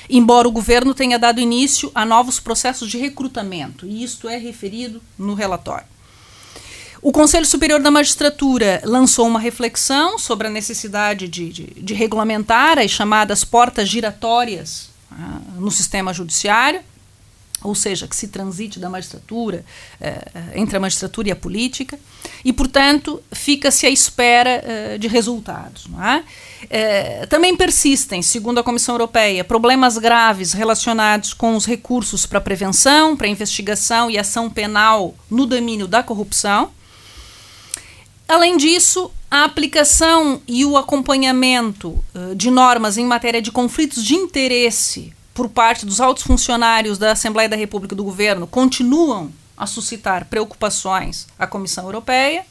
embora 0.09 0.47
o 0.47 0.51
governo 0.51 0.93
tenha 0.93 1.17
dado 1.17 1.39
início 1.39 1.91
a 1.93 2.05
novos 2.05 2.39
processos 2.39 2.89
de 2.89 2.97
recrutamento, 2.97 3.85
e 3.85 4.03
isto 4.03 4.29
é 4.29 4.37
referido 4.37 5.01
no 5.17 5.33
relatório. 5.33 5.85
O 7.01 7.11
Conselho 7.11 7.45
Superior 7.45 7.79
da 7.79 7.91
Magistratura 7.91 8.81
lançou 8.83 9.27
uma 9.27 9.39
reflexão 9.39 10.17
sobre 10.17 10.47
a 10.47 10.49
necessidade 10.49 11.27
de, 11.27 11.49
de, 11.49 11.63
de 11.65 11.93
regulamentar 11.93 12.79
as 12.79 12.91
chamadas 12.91 13.43
portas 13.43 13.87
giratórias 13.87 14.89
uh, 15.11 15.59
no 15.59 15.71
sistema 15.71 16.13
judiciário 16.13 16.81
ou 17.63 17.73
seja, 17.73 18.07
que 18.07 18.15
se 18.15 18.27
transite 18.27 18.79
da 18.79 18.89
magistratura, 18.89 19.65
eh, 19.99 20.23
entre 20.55 20.77
a 20.77 20.79
magistratura 20.79 21.29
e 21.29 21.31
a 21.31 21.35
política, 21.35 21.99
e, 22.45 22.53
portanto, 22.53 23.21
fica-se 23.31 23.85
à 23.85 23.89
espera 23.89 24.61
eh, 24.63 24.97
de 24.97 25.07
resultados. 25.07 25.87
É? 25.99 26.23
Eh, 26.69 27.25
também 27.27 27.55
persistem, 27.57 28.21
segundo 28.21 28.59
a 28.59 28.63
Comissão 28.63 28.93
Europeia, 28.93 29.43
problemas 29.43 29.97
graves 29.97 30.53
relacionados 30.53 31.33
com 31.33 31.55
os 31.55 31.65
recursos 31.65 32.25
para 32.25 32.39
prevenção, 32.39 33.17
para 33.17 33.27
investigação 33.27 34.09
e 34.09 34.17
ação 34.17 34.49
penal 34.49 35.15
no 35.29 35.45
domínio 35.45 35.87
da 35.87 36.03
corrupção. 36.03 36.69
Além 38.27 38.57
disso, 38.57 39.09
a 39.31 39.45
aplicação 39.45 40.41
e 40.47 40.63
o 40.65 40.77
acompanhamento 40.77 42.03
de 42.35 42.51
normas 42.51 42.97
em 42.97 43.05
matéria 43.05 43.41
de 43.41 43.51
conflitos 43.51 44.03
de 44.03 44.15
interesse 44.15 45.13
por 45.37 45.49
parte 45.49 45.85
dos 45.85 46.01
altos 46.01 46.23
funcionários 46.23 46.97
da 46.97 47.11
Assembleia 47.11 47.47
da 47.47 47.55
República 47.55 47.95
do 47.95 48.03
governo 48.03 48.47
continuam 48.47 49.31
a 49.55 49.67
suscitar 49.67 50.25
preocupações 50.25 51.27
à 51.37 51.45
Comissão 51.45 51.85
Europeia. 51.85 52.43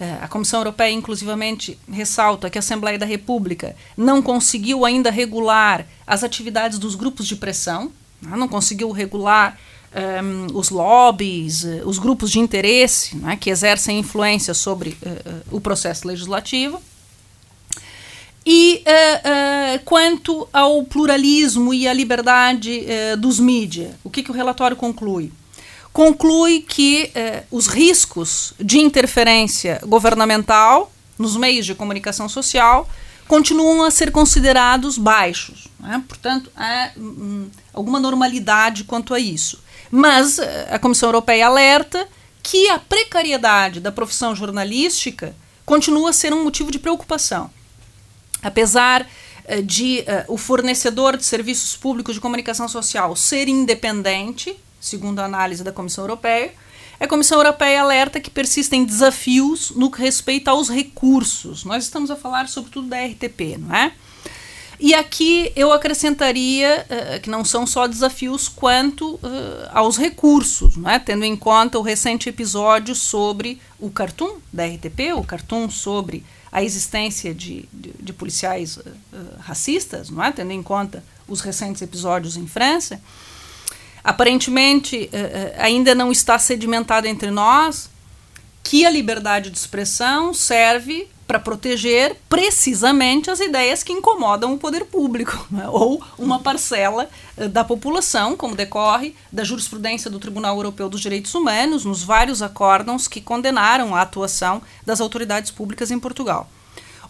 É, 0.00 0.18
a 0.20 0.26
Comissão 0.26 0.58
Europeia, 0.58 0.90
inclusivamente, 0.90 1.78
ressalta 1.88 2.50
que 2.50 2.58
a 2.58 2.60
Assembleia 2.60 2.98
da 2.98 3.06
República 3.06 3.76
não 3.96 4.20
conseguiu 4.20 4.84
ainda 4.84 5.08
regular 5.08 5.86
as 6.04 6.24
atividades 6.24 6.80
dos 6.80 6.96
grupos 6.96 7.28
de 7.28 7.36
pressão, 7.36 7.92
né, 8.20 8.36
não 8.36 8.48
conseguiu 8.48 8.90
regular 8.90 9.56
um, 9.94 10.00
ehm, 10.00 10.46
os 10.52 10.70
lobbies, 10.70 11.64
eh, 11.64 11.82
os 11.84 12.00
grupos 12.00 12.28
de 12.32 12.40
interesse 12.40 13.16
né, 13.18 13.36
que 13.36 13.50
exercem 13.50 14.00
influência 14.00 14.52
sobre 14.52 14.98
uh, 15.00 15.56
o 15.56 15.60
processo 15.60 16.08
legislativo. 16.08 16.82
E 18.46 18.82
uh, 18.86 19.78
uh, 19.78 19.84
quanto 19.84 20.46
ao 20.52 20.84
pluralismo 20.84 21.72
e 21.72 21.88
à 21.88 21.92
liberdade 21.94 22.84
uh, 22.84 23.16
dos 23.16 23.40
mídias, 23.40 23.94
o 24.04 24.10
que, 24.10 24.22
que, 24.22 24.30
o 24.30 24.34
relatório 24.34 24.76
conclui? 24.76 25.32
Conclui 25.92 26.60
que 26.60 27.12
os 27.52 27.68
riscos 27.68 28.52
de 28.58 28.80
interferência 28.80 29.80
governamental 29.86 30.92
nos 31.16 31.36
meios 31.36 31.64
de 31.64 31.72
comunicação 31.72 32.28
social 32.28 32.90
continuam 33.28 33.84
a 33.84 33.92
ser 33.92 34.10
considerados 34.10 34.98
baixos. 34.98 35.68
Né? 35.78 36.02
Portanto, 36.08 36.50
há 36.56 36.90
um, 36.96 37.48
alguma 37.72 38.00
normalidade 38.00 38.82
quanto 38.82 39.14
a 39.14 39.20
isso. 39.20 39.62
Mas 39.88 40.40
a 40.68 40.80
Comissão 40.80 41.10
Europeia 41.10 41.46
alerta 41.46 42.08
que 42.42 42.68
a 42.70 42.78
precariedade 42.80 43.78
da 43.78 43.92
profissão 43.92 44.34
jornalística 44.34 45.32
continua 45.64 46.10
a 46.10 46.12
ser 46.12 46.34
um 46.34 46.42
motivo 46.42 46.72
de 46.72 46.80
preocupação 46.80 47.52
apesar 48.44 49.02
uh, 49.02 49.62
de 49.62 50.00
uh, 50.28 50.34
o 50.34 50.36
fornecedor 50.36 51.16
de 51.16 51.24
serviços 51.24 51.76
públicos 51.76 52.14
de 52.14 52.20
comunicação 52.20 52.68
social 52.68 53.16
ser 53.16 53.48
independente, 53.48 54.54
segundo 54.80 55.18
a 55.18 55.24
análise 55.24 55.64
da 55.64 55.72
Comissão 55.72 56.04
Europeia, 56.04 56.52
a 57.00 57.08
Comissão 57.08 57.38
Europeia 57.38 57.80
alerta 57.80 58.20
que 58.20 58.30
persistem 58.30 58.84
desafios 58.84 59.70
no 59.70 59.90
que 59.90 60.00
respeita 60.00 60.52
aos 60.52 60.68
recursos. 60.68 61.64
Nós 61.64 61.82
estamos 61.84 62.10
a 62.10 62.16
falar 62.16 62.48
sobretudo 62.48 62.88
da 62.88 63.04
RTP, 63.04 63.58
não 63.58 63.74
é? 63.74 63.92
E 64.78 64.92
aqui 64.92 65.52
eu 65.54 65.72
acrescentaria 65.72 66.84
uh, 66.90 67.20
que 67.20 67.30
não 67.30 67.44
são 67.44 67.66
só 67.66 67.86
desafios 67.86 68.48
quanto 68.48 69.14
uh, 69.14 69.20
aos 69.72 69.96
recursos, 69.96 70.76
não 70.76 70.90
é? 70.90 70.98
tendo 70.98 71.24
em 71.24 71.36
conta 71.36 71.78
o 71.78 71.82
recente 71.82 72.28
episódio 72.28 72.94
sobre 72.94 73.60
o 73.78 73.88
cartoon 73.88 74.36
da 74.52 74.66
RTP, 74.66 75.14
o 75.16 75.22
cartoon 75.22 75.70
sobre 75.70 76.24
a 76.54 76.62
existência 76.62 77.34
de, 77.34 77.68
de, 77.72 77.92
de 77.98 78.12
policiais 78.12 78.76
uh, 78.76 78.82
racistas, 79.40 80.08
não 80.08 80.22
é? 80.22 80.30
tendo 80.30 80.52
em 80.52 80.62
conta 80.62 81.02
os 81.26 81.40
recentes 81.40 81.82
episódios 81.82 82.36
em 82.36 82.46
França, 82.46 83.00
aparentemente 84.04 85.10
uh, 85.12 85.60
ainda 85.60 85.96
não 85.96 86.12
está 86.12 86.38
sedimentado 86.38 87.08
entre 87.08 87.32
nós 87.32 87.90
que 88.62 88.86
a 88.86 88.90
liberdade 88.90 89.50
de 89.50 89.58
expressão 89.58 90.32
serve 90.32 91.08
para 91.26 91.38
proteger 91.38 92.16
precisamente 92.28 93.30
as 93.30 93.40
ideias 93.40 93.82
que 93.82 93.92
incomodam 93.92 94.52
o 94.54 94.58
poder 94.58 94.84
público, 94.84 95.46
né? 95.50 95.68
ou 95.68 96.02
uma 96.18 96.38
parcela 96.38 97.08
uh, 97.36 97.48
da 97.48 97.64
população, 97.64 98.36
como 98.36 98.54
decorre 98.54 99.14
da 99.32 99.44
jurisprudência 99.44 100.10
do 100.10 100.18
Tribunal 100.18 100.56
Europeu 100.56 100.88
dos 100.88 101.00
Direitos 101.00 101.34
Humanos, 101.34 101.84
nos 101.84 102.02
vários 102.02 102.42
acórdãos 102.42 103.08
que 103.08 103.20
condenaram 103.20 103.94
a 103.94 104.02
atuação 104.02 104.62
das 104.84 105.00
autoridades 105.00 105.50
públicas 105.50 105.90
em 105.90 105.98
Portugal. 105.98 106.48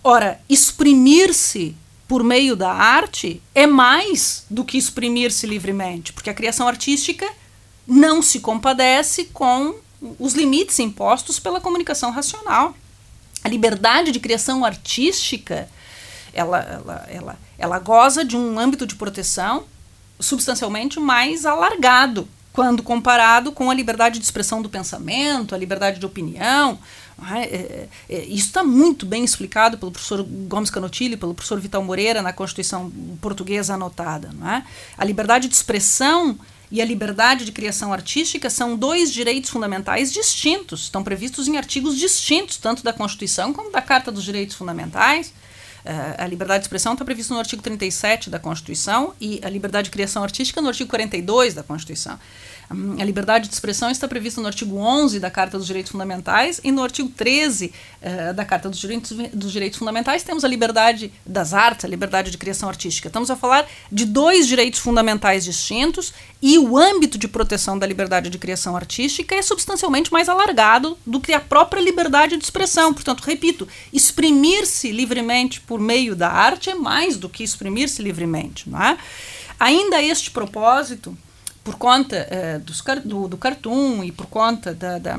Ora, 0.02 0.40
exprimir-se 0.48 1.74
por 2.06 2.22
meio 2.22 2.54
da 2.54 2.70
arte 2.70 3.42
é 3.54 3.66
mais 3.66 4.44
do 4.50 4.64
que 4.64 4.76
exprimir-se 4.76 5.46
livremente, 5.46 6.12
porque 6.12 6.30
a 6.30 6.34
criação 6.34 6.68
artística 6.68 7.26
não 7.86 8.22
se 8.22 8.40
compadece 8.40 9.24
com 9.32 9.74
os 10.18 10.34
limites 10.34 10.78
impostos 10.78 11.38
pela 11.38 11.60
comunicação 11.60 12.10
racional 12.10 12.74
a 13.44 13.48
liberdade 13.48 14.10
de 14.10 14.18
criação 14.18 14.64
artística 14.64 15.68
ela, 16.32 16.58
ela, 16.58 17.06
ela, 17.08 17.38
ela 17.56 17.78
goza 17.78 18.24
de 18.24 18.36
um 18.36 18.58
âmbito 18.58 18.86
de 18.86 18.96
proteção 18.96 19.64
substancialmente 20.18 20.98
mais 20.98 21.46
alargado 21.46 22.26
quando 22.52 22.82
comparado 22.82 23.50
com 23.52 23.70
a 23.70 23.74
liberdade 23.74 24.18
de 24.18 24.24
expressão 24.24 24.62
do 24.62 24.68
pensamento, 24.68 25.54
a 25.54 25.58
liberdade 25.58 25.98
de 25.98 26.06
opinião, 26.06 26.78
É? 27.32 27.42
É, 27.42 27.88
é, 28.08 28.24
isso 28.24 28.46
está 28.48 28.64
muito 28.64 29.06
bem 29.06 29.24
explicado 29.24 29.78
pelo 29.78 29.92
professor 29.92 30.24
Gomes 30.48 30.70
Canotilli, 30.70 31.16
pelo 31.16 31.34
professor 31.34 31.60
Vital 31.60 31.82
Moreira 31.82 32.22
na 32.22 32.32
Constituição 32.32 32.90
Portuguesa 33.20 33.74
anotada. 33.74 34.30
É? 34.48 34.62
A 34.98 35.04
liberdade 35.04 35.48
de 35.48 35.54
expressão 35.54 36.38
e 36.74 36.82
a 36.82 36.84
liberdade 36.84 37.44
de 37.44 37.52
criação 37.52 37.92
artística 37.92 38.50
são 38.50 38.76
dois 38.76 39.12
direitos 39.12 39.48
fundamentais 39.48 40.12
distintos, 40.12 40.82
estão 40.82 41.04
previstos 41.04 41.46
em 41.46 41.56
artigos 41.56 41.96
distintos, 41.96 42.56
tanto 42.56 42.82
da 42.82 42.92
Constituição 42.92 43.52
como 43.52 43.70
da 43.70 43.80
Carta 43.80 44.10
dos 44.10 44.24
Direitos 44.24 44.56
Fundamentais. 44.56 45.28
Uh, 45.28 46.14
a 46.18 46.26
liberdade 46.26 46.62
de 46.62 46.64
expressão 46.64 46.94
está 46.94 47.04
prevista 47.04 47.32
no 47.32 47.38
artigo 47.38 47.62
37 47.62 48.28
da 48.28 48.40
Constituição 48.40 49.14
e 49.20 49.38
a 49.44 49.48
liberdade 49.48 49.84
de 49.84 49.92
criação 49.92 50.24
artística 50.24 50.60
no 50.60 50.66
artigo 50.66 50.90
42 50.90 51.54
da 51.54 51.62
Constituição. 51.62 52.18
A 52.98 53.04
liberdade 53.04 53.48
de 53.48 53.54
expressão 53.54 53.90
está 53.90 54.08
prevista 54.08 54.40
no 54.40 54.46
artigo 54.46 54.76
11 54.76 55.20
da 55.20 55.30
Carta 55.30 55.56
dos 55.56 55.66
Direitos 55.66 55.92
Fundamentais 55.92 56.60
e 56.64 56.72
no 56.72 56.82
artigo 56.82 57.08
13 57.08 57.66
uh, 57.66 57.72
eh, 58.02 58.32
da 58.32 58.44
Carta 58.44 58.68
dos 58.68 58.78
Direitos, 58.78 59.12
dos 59.32 59.52
Direitos 59.52 59.78
Fundamentais 59.78 60.22
temos 60.22 60.44
a 60.44 60.48
liberdade 60.48 61.12
das 61.24 61.54
artes, 61.54 61.84
a 61.84 61.88
liberdade 61.88 62.30
de 62.30 62.38
criação 62.38 62.68
artística. 62.68 63.08
Estamos 63.08 63.30
a 63.30 63.36
falar 63.36 63.66
de 63.90 64.04
dois 64.04 64.46
direitos 64.46 64.80
fundamentais 64.80 65.44
distintos 65.44 66.12
e 66.42 66.58
o 66.58 66.76
âmbito 66.76 67.16
de 67.16 67.28
proteção 67.28 67.78
da 67.78 67.86
liberdade 67.86 68.28
de 68.28 68.38
criação 68.38 68.76
artística 68.76 69.34
é 69.34 69.42
substancialmente 69.42 70.12
mais 70.12 70.28
alargado 70.28 70.98
do 71.06 71.20
que 71.20 71.32
a 71.32 71.40
própria 71.40 71.80
liberdade 71.80 72.36
de 72.36 72.44
expressão. 72.44 72.92
Portanto, 72.92 73.22
repito, 73.22 73.68
exprimir-se 73.92 74.90
livremente 74.90 75.60
por 75.60 75.78
meio 75.78 76.16
da 76.16 76.30
arte 76.30 76.70
é 76.70 76.74
mais 76.74 77.16
do 77.16 77.28
que 77.28 77.44
exprimir-se 77.44 78.02
livremente. 78.02 78.68
Não 78.68 78.82
é? 78.82 78.98
Ainda 79.58 80.02
este 80.02 80.30
propósito, 80.30 81.16
por 81.64 81.76
conta 81.76 82.28
uh, 82.30 82.60
dos, 82.60 82.84
do, 83.04 83.26
do 83.26 83.36
cartoon 83.38 84.04
e 84.04 84.12
por 84.12 84.26
conta 84.26 84.74
da, 84.74 84.98
da, 84.98 85.18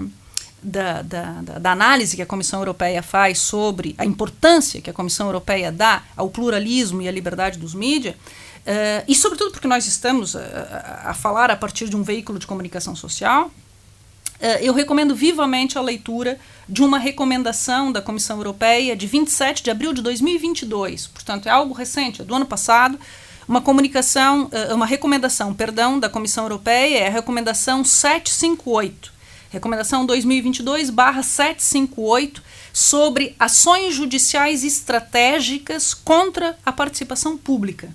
da, 0.62 1.02
da, 1.02 1.42
da 1.60 1.72
análise 1.72 2.16
que 2.16 2.22
a 2.22 2.26
Comissão 2.26 2.60
Europeia 2.60 3.02
faz 3.02 3.40
sobre 3.40 3.96
a 3.98 4.06
importância 4.06 4.80
que 4.80 4.90
a 4.90 4.94
Comissão 4.94 5.26
Europeia 5.26 5.72
dá 5.72 6.04
ao 6.16 6.30
pluralismo 6.30 7.02
e 7.02 7.08
à 7.08 7.12
liberdade 7.12 7.58
dos 7.58 7.74
mídias, 7.74 8.16
uh, 8.16 9.04
e 9.08 9.16
sobretudo 9.16 9.52
porque 9.52 9.68
nós 9.68 9.88
estamos 9.88 10.36
a, 10.36 10.40
a, 10.40 11.10
a, 11.12 11.14
falar 11.16 11.50
a 11.50 11.56
partir 11.56 11.90
de 11.90 11.96
um 11.96 12.04
veículo 12.04 12.38
de 12.38 12.46
comunicação 12.46 12.96
social, 12.96 13.48
uh, 13.48 14.46
eu 14.62 14.74
recomendo 14.74 15.16
vivamente 15.16 15.80
a 15.80 15.82
leitura 15.82 16.40
de 16.70 16.84
uma 16.84 17.00
recomendação 17.00 17.92
da 17.92 18.02
Comissão 18.02 18.38
Europeia 18.38 18.96
de 18.96 19.08
27 19.08 19.64
de 19.64 19.72
abril 19.72 19.94
de 19.94 20.02
2022, 20.04 21.08
portanto 21.08 21.48
é 21.48 21.52
algo 21.52 21.74
recente, 21.74 22.22
é 22.22 22.26
do 22.26 22.36
ano 22.36 22.46
passado, 22.46 23.00
uma 23.48 23.62
comunicação, 23.62 24.50
eh, 24.52 24.74
uma 24.74 24.86
recomendação, 24.86 25.54
perdão, 25.54 25.98
da 26.00 26.10
Comissão 26.10 26.44
Europeia 26.46 27.00
é 27.00 27.08
a 27.08 27.12
recomendação 27.12 27.84
758, 27.84 29.12
recomendação 29.52 30.06
2022/758 30.06 32.42
sobre 32.74 33.36
ações 33.40 33.94
judiciais 33.94 34.64
estratégicas 34.64 35.94
contra 35.94 36.58
a 36.66 36.72
participação 36.72 37.38
pública. 37.38 37.94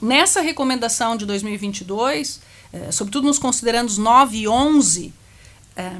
Nessa 0.00 0.40
recomendação 0.40 1.16
de 1.16 1.24
2022, 1.24 2.40
eh, 2.72 2.90
sobretudo 2.90 3.28
nos 3.28 3.38
considerandos 3.38 3.96
9 3.96 4.38
e 4.38 4.48
11, 4.48 5.14
eh, 5.76 5.92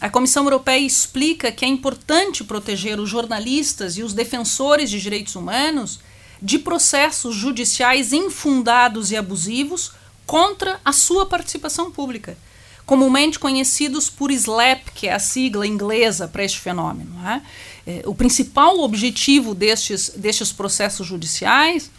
a 0.00 0.10
Comissão 0.10 0.42
Europeia 0.44 0.84
explica 0.84 1.52
que 1.52 1.64
é 1.64 1.68
importante 1.68 2.42
proteger 2.42 2.98
os 2.98 3.08
jornalistas 3.08 3.96
e 3.96 4.02
os 4.02 4.12
defensores 4.12 4.90
de 4.90 5.00
direitos 5.00 5.36
humanos 5.36 6.00
de 6.42 6.58
processos 6.58 7.36
judiciais 7.36 8.12
infundados 8.12 9.12
e 9.12 9.16
abusivos 9.16 9.92
contra 10.26 10.80
a 10.84 10.92
sua 10.92 11.24
participação 11.24 11.90
pública, 11.92 12.36
comumente 12.84 13.38
conhecidos 13.38 14.10
por 14.10 14.32
SLAP, 14.32 14.88
que 14.92 15.06
é 15.06 15.12
a 15.12 15.20
sigla 15.20 15.64
inglesa 15.64 16.26
para 16.26 16.44
este 16.44 16.58
fenômeno. 16.58 17.14
É? 17.24 17.42
É, 17.86 18.02
o 18.06 18.14
principal 18.14 18.80
objetivo 18.80 19.54
destes, 19.54 20.10
destes 20.16 20.50
processos 20.50 21.06
judiciais 21.06 21.90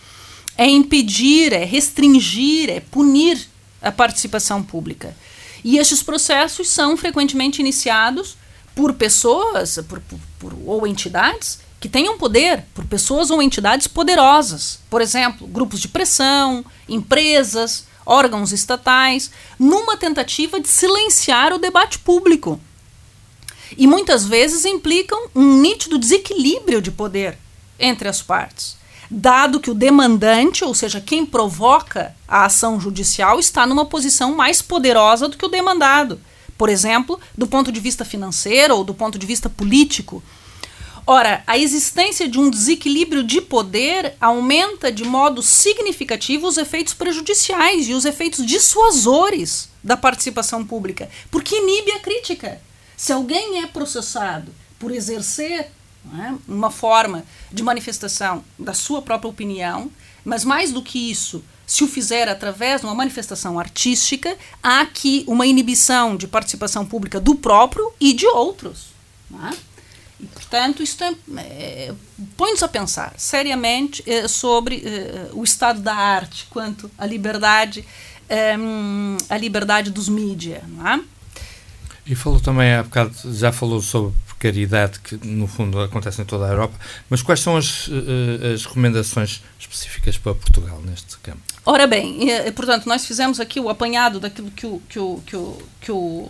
é 0.58 0.68
impedir, 0.68 1.54
é 1.54 1.64
restringir, 1.64 2.70
é 2.70 2.82
punir 2.82 3.48
a 3.82 3.92
participação 3.92 4.62
pública. 4.62 5.16
E 5.64 5.78
estes 5.78 6.04
processos 6.04 6.68
são 6.68 6.98
frequentemente 6.98 7.62
iniciados 7.62 8.36
por 8.76 8.94
pessoas 8.94 9.80
por, 9.88 10.02
por, 10.02 10.20
por, 10.40 10.54
ou 10.66 10.86
entidades 10.86 11.60
que 11.84 11.90
tenham 11.90 12.18
poder 12.18 12.64
por 12.74 12.86
pessoas 12.86 13.30
ou 13.30 13.42
entidades 13.42 13.90
poderosas, 13.90 14.80
por 14.90 15.02
exemplo, 15.02 15.46
grupos 15.46 15.82
de 15.82 15.90
pressão, 15.90 16.64
empresas, 16.88 17.84
órgãos 18.06 18.54
estatais, 18.54 19.30
numa 19.60 19.98
tentativa 19.98 20.62
de 20.62 20.70
silenciar 20.70 21.52
o 21.52 21.60
debate 21.60 22.00
público. 22.00 22.58
E 23.78 23.86
muitas 23.86 24.26
vezes 24.26 24.64
implicam 24.64 25.28
um 25.36 25.58
nítido 25.60 25.98
desequilíbrio 25.98 26.82
de 26.82 26.90
poder 26.90 27.38
entre 27.78 28.08
as 28.08 28.22
partes, 28.22 28.78
dado 29.12 29.60
que 29.60 29.70
o 29.70 29.76
demandante, 29.76 30.64
ou 30.64 30.74
seja, 30.74 31.02
quem 31.02 31.26
provoca 31.26 32.16
a 32.26 32.46
ação 32.46 32.80
judicial, 32.80 33.42
está 33.42 33.68
numa 33.68 33.84
posição 33.84 34.34
mais 34.34 34.62
poderosa 34.62 35.28
do 35.28 35.36
que 35.36 35.46
o 35.46 35.50
demandado. 35.50 36.18
Por 36.58 36.70
exemplo, 36.70 37.20
do 37.38 37.46
ponto 37.46 37.74
de 37.74 37.82
vista 37.82 38.06
financeiro 38.06 38.74
ou 38.78 38.86
do 38.86 38.94
ponto 38.94 39.20
de 39.20 39.26
vista 39.26 39.50
político 39.50 40.24
Ora, 41.06 41.44
a 41.46 41.58
existência 41.58 42.30
de 42.30 42.40
um 42.40 42.50
desequilíbrio 42.50 43.24
de 43.24 43.42
poder 43.42 44.16
aumenta 44.22 44.90
de 44.90 45.04
modo 45.04 45.42
significativo 45.42 46.48
os 46.48 46.58
efeitos 46.58 46.94
prejudiciais 46.94 47.90
e 47.90 47.94
os 47.94 48.06
efeitos 48.06 48.46
dissuasores 48.46 49.70
da 49.84 49.98
participação 49.98 50.66
pública, 50.66 51.10
porque 51.30 51.58
inibe 51.58 51.92
a 51.92 52.00
crítica. 52.00 52.62
Se 52.96 53.12
alguém 53.12 53.62
é 53.62 53.68
processado 53.68 54.54
por 54.80 54.92
exercer 54.92 55.72
é, 56.18 56.34
uma 56.48 56.72
forma 56.72 57.26
de 57.52 57.64
manifestação 57.64 58.44
da 58.58 58.74
sua 58.74 59.02
própria 59.02 59.30
opinião, 59.30 59.92
mas 60.24 60.46
mais 60.46 60.72
do 60.72 60.82
que 60.82 61.12
isso, 61.12 61.44
se 61.68 61.84
o 61.84 61.88
fizer 61.88 62.30
através 62.30 62.80
de 62.80 62.88
uma 62.88 62.96
manifestação 62.96 63.60
artística, 63.60 64.38
há 64.62 64.80
aqui 64.80 65.26
uma 65.28 65.46
inibição 65.46 66.16
de 66.16 66.28
participação 66.28 66.86
pública 66.86 67.20
do 67.20 67.36
próprio 67.36 67.92
e 68.00 68.14
de 68.14 68.26
outros. 68.28 68.88
Não 69.30 69.50
é? 69.50 69.54
E, 70.20 70.26
portanto, 70.26 70.82
isto 70.82 71.04
é, 71.04 71.14
é, 71.38 71.94
põe-nos 72.38 72.64
a 72.64 72.68
pensar 72.68 73.14
seriamente 73.18 74.04
é, 74.10 74.28
sobre 74.28 74.84
é, 74.86 75.30
o 75.34 75.44
estado 75.44 75.82
da 75.82 75.94
arte 75.94 76.46
quanto 76.50 76.90
à 76.98 77.06
liberdade, 77.06 77.86
a 79.30 79.38
liberdade 79.38 79.92
dos 79.92 80.10
mídias. 80.10 80.64
É? 80.64 81.00
E 82.06 82.16
falou 82.16 82.40
também, 82.40 82.74
há 82.74 82.84
bocado, 82.84 83.14
já 83.34 83.52
falou 83.52 83.82
sobre 83.82 84.14
precariedade 84.28 85.00
que 85.00 85.16
no 85.26 85.48
fundo 85.48 85.80
acontece 85.80 86.22
em 86.22 86.26
toda 86.26 86.46
a 86.46 86.50
Europa, 86.50 86.74
mas 87.10 87.22
quais 87.22 87.40
são 87.40 87.56
as, 87.56 87.90
as 88.54 88.66
recomendações 88.66 89.42
específicas 89.60 90.18
para 90.18 90.34
Portugal 90.34 90.82
neste 90.84 91.18
campo? 91.20 91.40
Ora 91.66 91.88
bem, 91.88 92.28
portanto, 92.56 92.88
nós 92.88 93.06
fizemos 93.06 93.40
aqui 93.40 93.60
o 93.60 93.70
apanhado 93.70 94.20
daquilo 94.20 94.52
que 94.52 94.66
o, 94.66 94.82
que 94.90 95.00
o, 95.00 95.22
que 95.26 95.36
o, 95.36 95.58
que 95.80 95.92
o 95.92 96.30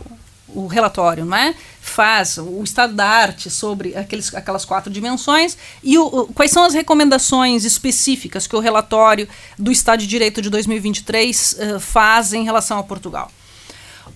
o 0.56 0.68
relatório, 0.68 1.26
não 1.26 1.36
é? 1.36 1.56
Faz 1.82 2.38
o 2.38 2.64
estado 2.64 2.94
da 2.94 3.06
arte 3.06 3.50
sobre 3.50 3.96
aqueles, 3.96 4.34
aquelas 4.34 4.66
quatro 4.66 4.92
dimensões 4.92 5.58
e 5.84 5.98
o, 5.98 6.06
o, 6.06 6.28
quais 6.28 6.52
são 6.52 6.64
as 6.64 6.74
recomendações 6.74 7.66
específicas 7.66 8.48
que 8.48 8.56
o 8.56 8.60
relatório 8.60 9.28
do 9.58 9.72
Estado 9.72 10.00
de 10.00 10.08
Direito 10.08 10.42
de 10.42 10.50
2023 10.50 11.54
uh, 11.54 11.80
faz 11.80 12.34
em 12.34 12.44
relação 12.44 12.80
a 12.80 12.84
Portugal. 12.84 13.32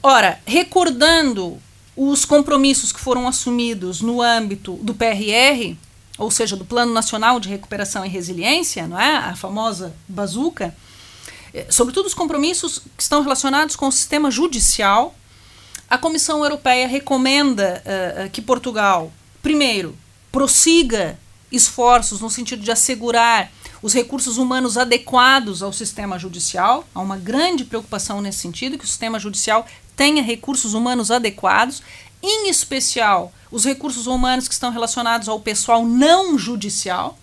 Ora, 0.02 0.40
recordando 0.46 1.58
os 1.96 2.26
compromissos 2.26 2.92
que 2.92 3.00
foram 3.00 3.28
assumidos 3.28 4.02
no 4.02 4.22
âmbito 4.22 4.74
do 4.84 4.94
PRR, 4.94 5.76
ou 6.18 6.30
seja, 6.30 6.56
do 6.56 6.64
Plano 6.64 6.94
Nacional 6.94 7.40
de 7.40 7.50
Recuperação 7.50 8.06
e 8.06 8.10
Resiliência, 8.10 8.88
não 8.88 9.00
é? 9.00 9.18
A 9.18 9.36
famosa 9.36 9.96
bazuca, 10.08 10.76
eh, 11.54 11.66
sobretudo 11.70 12.06
os 12.06 12.14
compromissos 12.14 12.80
que 12.96 13.02
estão 13.02 13.22
relacionados 13.22 13.76
com 13.76 13.88
o 13.88 13.92
sistema 13.92 14.30
judicial 14.30 15.16
a 15.90 15.98
Comissão 15.98 16.44
Europeia 16.44 16.88
recomenda 16.88 17.82
uh, 17.86 18.30
que 18.30 18.42
Portugal, 18.42 19.12
primeiro, 19.42 19.98
prossiga 20.32 21.18
esforços 21.52 22.20
no 22.20 22.30
sentido 22.30 22.62
de 22.62 22.72
assegurar 22.72 23.50
os 23.82 23.94
recursos 23.94 24.38
humanos 24.38 24.78
adequados 24.78 25.64
ao 25.64 25.72
sistema 25.72 26.20
judicial. 26.20 26.86
Há 26.94 27.00
uma 27.00 27.18
grande 27.18 27.64
preocupação 27.64 28.22
nesse 28.22 28.40
sentido, 28.40 28.78
que 28.78 28.84
o 28.84 28.88
sistema 28.88 29.20
judicial 29.20 29.66
tenha 29.96 30.22
recursos 30.22 30.74
humanos 30.74 31.10
adequados, 31.10 31.82
em 32.22 32.50
especial 32.50 33.32
os 33.50 33.64
recursos 33.64 34.08
humanos 34.08 34.48
que 34.48 34.54
estão 34.54 34.72
relacionados 34.72 35.30
ao 35.30 35.40
pessoal 35.40 35.86
não 35.86 36.38
judicial. 36.38 37.18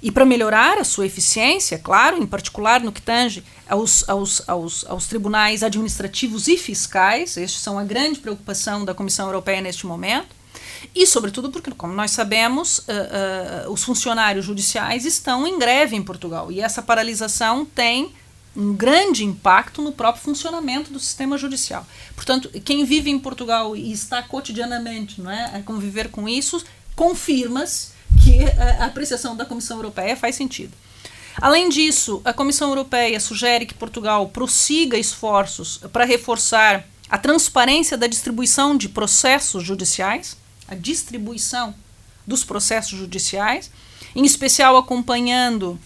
E 0.00 0.12
para 0.12 0.24
melhorar 0.24 0.78
a 0.78 0.84
sua 0.84 1.06
eficiência, 1.06 1.78
claro, 1.78 2.22
em 2.22 2.26
particular 2.26 2.80
no 2.80 2.92
que 2.92 3.02
tange 3.02 3.42
aos, 3.68 4.08
aos, 4.08 4.48
aos, 4.48 4.84
aos 4.86 5.06
tribunais 5.06 5.62
administrativos 5.62 6.46
e 6.46 6.56
fiscais, 6.56 7.36
estes 7.36 7.60
são 7.60 7.78
a 7.78 7.84
grande 7.84 8.20
preocupação 8.20 8.84
da 8.84 8.94
Comissão 8.94 9.26
Europeia 9.26 9.60
neste 9.60 9.86
momento, 9.86 10.38
e, 10.94 11.06
sobretudo, 11.06 11.50
porque, 11.50 11.72
como 11.72 11.92
nós 11.92 12.12
sabemos, 12.12 12.78
uh, 12.78 13.66
uh, 13.66 13.72
os 13.72 13.82
funcionários 13.82 14.44
judiciais 14.44 15.04
estão 15.04 15.46
em 15.46 15.58
greve 15.58 15.96
em 15.96 16.02
Portugal, 16.02 16.52
e 16.52 16.60
essa 16.60 16.80
paralisação 16.80 17.64
tem 17.64 18.12
um 18.56 18.74
grande 18.74 19.24
impacto 19.24 19.82
no 19.82 19.92
próprio 19.92 20.22
funcionamento 20.22 20.92
do 20.92 20.98
sistema 20.98 21.36
judicial. 21.36 21.86
Portanto, 22.14 22.48
quem 22.64 22.84
vive 22.84 23.10
em 23.10 23.18
Portugal 23.18 23.76
e 23.76 23.92
está 23.92 24.22
cotidianamente 24.22 25.20
não 25.20 25.30
é, 25.30 25.56
a 25.56 25.62
conviver 25.62 26.08
com 26.08 26.28
isso, 26.28 26.64
confirma-se 26.96 27.97
que 28.38 28.60
a 28.60 28.86
apreciação 28.86 29.36
da 29.36 29.44
Comissão 29.44 29.78
Europeia 29.78 30.16
faz 30.16 30.36
sentido. 30.36 30.72
Além 31.40 31.68
disso, 31.68 32.20
a 32.24 32.32
Comissão 32.32 32.68
Europeia 32.68 33.18
sugere 33.20 33.66
que 33.66 33.74
Portugal 33.74 34.28
prossiga 34.28 34.96
esforços 34.96 35.78
para 35.92 36.04
reforçar 36.04 36.84
a 37.08 37.18
transparência 37.18 37.96
da 37.96 38.06
distribuição 38.06 38.76
de 38.76 38.88
processos 38.88 39.62
judiciais, 39.64 40.36
a 40.68 40.74
distribuição 40.74 41.74
dos 42.26 42.44
processos 42.44 42.98
judiciais, 42.98 43.70
em 44.14 44.24
especial 44.24 44.76
acompanhando 44.76 45.78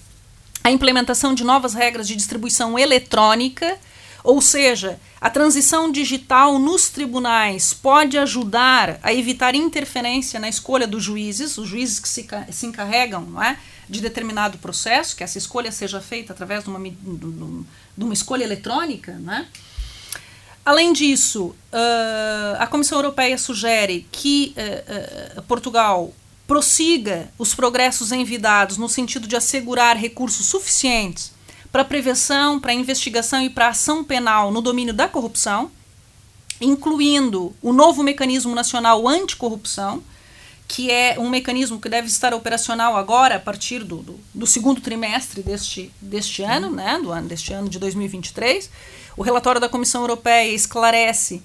a 0.65 0.71
implementação 0.71 1.35
de 1.35 1.45
novas 1.45 1.75
regras 1.75 2.09
de 2.09 2.17
distribuição 2.17 2.79
eletrônica, 2.79 3.79
ou 4.25 4.41
seja, 4.41 5.01
a 5.21 5.29
transição 5.29 5.91
digital 5.91 6.59
nos 6.59 6.89
tribunais 6.89 7.75
pode 7.75 8.17
ajudar 8.17 8.99
a 9.03 9.13
evitar 9.13 9.55
interferência 9.55 10.39
na 10.39 10.49
escolha 10.49 10.87
dos 10.87 11.03
juízes, 11.03 11.59
os 11.59 11.69
juízes 11.69 11.99
que 11.99 12.09
se, 12.09 12.27
se 12.51 12.67
encarregam 12.67 13.23
não 13.23 13.43
é, 13.43 13.59
de 13.89 14.01
determinado 14.01 14.59
processo, 14.59 15.17
que 15.17 15.25
essa 15.25 15.39
escolha 15.39 15.73
seja 15.73 16.01
feita 16.01 16.33
através 16.33 16.63
de 16.65 16.71
uma, 16.71 16.79
de 16.81 18.05
uma 18.05 18.15
escolha 18.15 18.45
eletrônica. 18.45 19.13
Né? 19.15 19.47
Além 20.65 20.93
disso, 20.93 21.47
uh, 21.73 22.57
a 22.59 22.67
Comissão 22.69 22.99
Europeia 22.99 23.37
sugere 23.37 24.07
que 24.13 24.55
uh, 24.57 25.41
uh, 25.41 25.43
Portugal 25.43 26.15
prossiga 26.47 27.29
os 27.39 27.55
progressos 27.55 28.13
envidados 28.13 28.77
no 28.77 28.89
sentido 28.89 29.27
de 29.27 29.35
assegurar 29.35 29.97
recursos 29.97 30.47
suficientes 30.47 31.32
para 31.73 31.85
prevenção, 31.85 32.61
para 32.61 32.75
investigação 32.75 33.43
e 33.43 33.49
para 33.49 33.69
ação 33.69 34.05
penal 34.05 34.53
no 34.53 34.61
domínio 34.61 34.93
da 34.93 35.09
corrupção, 35.09 35.71
incluindo 36.61 37.57
o 37.63 37.73
novo 37.73 38.03
mecanismo 38.03 38.55
nacional 38.55 39.09
anticorrupção, 39.09 40.03
que 40.69 40.91
é 40.91 41.17
um 41.19 41.29
mecanismo 41.29 41.81
que 41.81 41.89
deve 41.89 42.09
estar 42.09 42.33
operacional 42.33 42.97
agora 42.97 43.37
a 43.37 43.41
partir 43.41 43.85
do, 43.85 43.97
do, 43.97 44.21
do 44.35 44.47
segundo 44.47 44.81
trimestre 44.81 45.43
deste, 45.43 45.91
deste 46.01 46.43
ano, 46.43 46.71
né, 46.71 47.01
do 47.03 47.11
ano 47.11 47.29
deste 47.29 47.53
ano 47.53 47.69
de 47.69 47.79
2023. 47.79 48.71
O 49.17 49.23
relatório 49.23 49.61
da 49.61 49.69
Comissão 49.69 50.03
Europeia 50.03 50.53
esclarece 50.53 51.43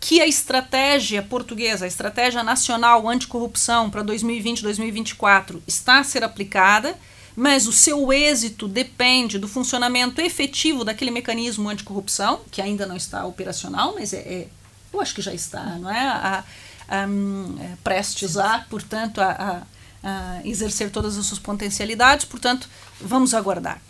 que 0.00 0.20
a 0.20 0.26
estratégia 0.26 1.22
portuguesa, 1.22 1.84
a 1.84 1.88
estratégia 1.88 2.42
nacional 2.42 3.08
anticorrupção 3.08 3.90
para 3.90 4.04
2020-2024 4.04 5.60
está 5.66 5.98
a 5.98 6.04
ser 6.04 6.22
aplicada, 6.22 6.96
mas 7.38 7.68
o 7.68 7.72
seu 7.72 8.12
êxito 8.12 8.66
depende 8.66 9.38
do 9.38 9.46
funcionamento 9.46 10.20
efetivo 10.20 10.82
daquele 10.82 11.12
mecanismo 11.12 11.68
anticorrupção, 11.68 12.40
que 12.50 12.60
ainda 12.60 12.84
não 12.84 12.96
está 12.96 13.24
operacional, 13.24 13.94
mas 13.94 14.12
é, 14.12 14.16
é 14.16 14.48
eu 14.92 15.00
acho 15.00 15.14
que 15.14 15.22
já 15.22 15.32
está, 15.32 15.62
não 15.78 15.88
é? 15.88 16.00
A, 16.00 16.44
a, 16.88 16.96
a, 16.96 17.02
é, 17.04 17.76
prestes 17.84 18.36
a, 18.36 18.66
portanto, 18.68 19.20
a, 19.20 19.62
a 20.02 20.40
exercer 20.44 20.90
todas 20.90 21.16
as 21.16 21.26
suas 21.26 21.38
potencialidades, 21.38 22.24
portanto, 22.24 22.68
vamos 23.00 23.32
aguardar. 23.32 23.80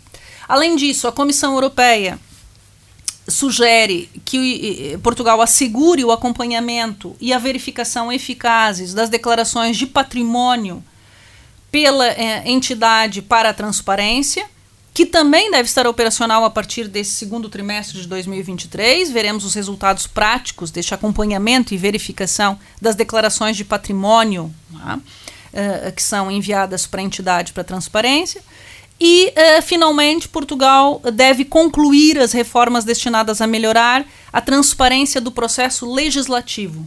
Além 0.47 0.75
disso, 0.75 1.07
a 1.07 1.11
Comissão 1.11 1.55
Europeia 1.55 2.19
sugere 3.27 4.11
que 4.23 4.95
Portugal 5.01 5.41
assegure 5.41 6.05
o 6.05 6.11
acompanhamento 6.11 7.15
e 7.19 7.33
a 7.33 7.39
verificação 7.39 8.11
eficazes 8.11 8.93
das 8.93 9.09
declarações 9.09 9.75
de 9.75 9.87
patrimônio 9.87 10.83
pela 11.71 12.07
eh, 12.07 12.43
entidade 12.45 13.21
para 13.21 13.49
a 13.49 13.53
transparência, 13.53 14.45
que 14.93 15.05
também 15.05 15.51
deve 15.51 15.69
estar 15.69 15.87
operacional 15.87 16.43
a 16.43 16.49
partir 16.49 16.87
desse 16.87 17.11
segundo 17.11 17.47
trimestre 17.47 18.01
de 18.01 18.07
2023. 18.07 19.11
Veremos 19.11 19.45
os 19.45 19.53
resultados 19.53 20.07
práticos 20.07 20.71
deste 20.71 20.93
acompanhamento 20.93 21.73
e 21.73 21.77
verificação 21.77 22.59
das 22.81 22.95
declarações 22.95 23.55
de 23.55 23.63
patrimônio 23.63 24.53
tá? 24.73 24.99
eh, 25.53 25.93
que 25.95 26.03
são 26.03 26.29
enviadas 26.29 26.85
para 26.85 27.01
a 27.01 27.03
entidade 27.03 27.53
para 27.53 27.63
transparência. 27.63 28.41
E, 28.99 29.27
uh, 29.29 29.61
finalmente, 29.61 30.27
Portugal 30.27 31.01
deve 31.13 31.45
concluir 31.45 32.19
as 32.19 32.33
reformas 32.33 32.83
destinadas 32.83 33.39
a 33.39 33.47
melhorar 33.47 34.05
a 34.33 34.41
transparência 34.41 35.21
do 35.21 35.31
processo 35.31 35.89
legislativo. 35.89 36.85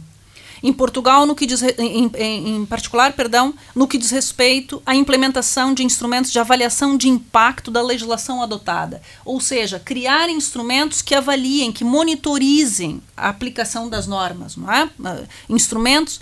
Em 0.63 0.71
Portugal, 0.71 1.25
no 1.25 1.35
que 1.35 1.45
diz, 1.45 1.61
em, 1.61 2.09
em, 2.15 2.55
em 2.55 2.65
particular, 2.65 3.11
perdão, 3.11 3.53
no 3.75 3.85
que 3.85 3.97
diz 3.97 4.09
respeito 4.11 4.81
à 4.85 4.95
implementação 4.95 5.73
de 5.73 5.83
instrumentos 5.83 6.31
de 6.31 6.39
avaliação 6.39 6.95
de 6.95 7.09
impacto 7.09 7.69
da 7.69 7.81
legislação 7.81 8.41
adotada, 8.41 9.01
ou 9.25 9.41
seja, 9.41 9.77
criar 9.77 10.29
instrumentos 10.29 11.01
que 11.01 11.13
avaliem, 11.13 11.73
que 11.73 11.83
monitorizem 11.83 13.03
a 13.17 13.27
aplicação 13.27 13.89
das 13.89 14.07
normas, 14.07 14.55
não 14.55 14.71
é? 14.71 14.85
Uh, 14.85 15.27
instrumentos 15.49 16.21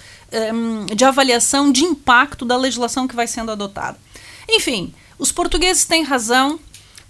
um, 0.53 0.87
de 0.87 1.05
avaliação 1.05 1.71
de 1.71 1.83
impacto 1.83 2.43
da 2.43 2.57
legislação 2.57 3.07
que 3.07 3.15
vai 3.15 3.27
sendo 3.27 3.51
adotada. 3.51 3.99
Enfim, 4.49 4.91
os 5.19 5.31
portugueses 5.31 5.85
têm 5.85 6.01
razão 6.01 6.59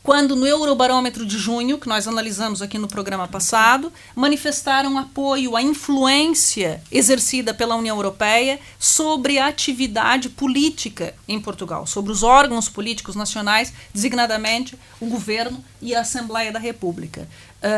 quando 0.04 0.36
no 0.36 0.48
Eurobarômetro 0.48 1.26
de 1.26 1.38
junho, 1.38 1.78
que 1.78 1.88
nós 1.88 2.08
analisamos 2.08 2.62
aqui 2.62 2.78
no 2.78 2.88
programa 2.88 3.28
passado, 3.28 3.94
manifestaram 4.16 4.98
apoio 4.98 5.56
à 5.56 5.62
influência 5.62 6.82
exercida 6.92 7.54
pela 7.54 7.76
União 7.76 7.96
Europeia 7.96 8.60
sobre 8.80 9.38
a 9.38 9.48
atividade 9.48 10.30
política 10.30 11.14
em 11.28 11.40
Portugal, 11.40 11.86
sobre 11.86 12.12
os 12.12 12.24
órgãos 12.24 12.68
políticos 12.68 13.16
nacionais, 13.16 13.72
designadamente 13.94 14.78
o 15.00 15.06
governo 15.06 15.64
e 15.80 15.94
a 15.94 16.02
Assembleia 16.02 16.52
da 16.52 16.60
República. 16.60 17.28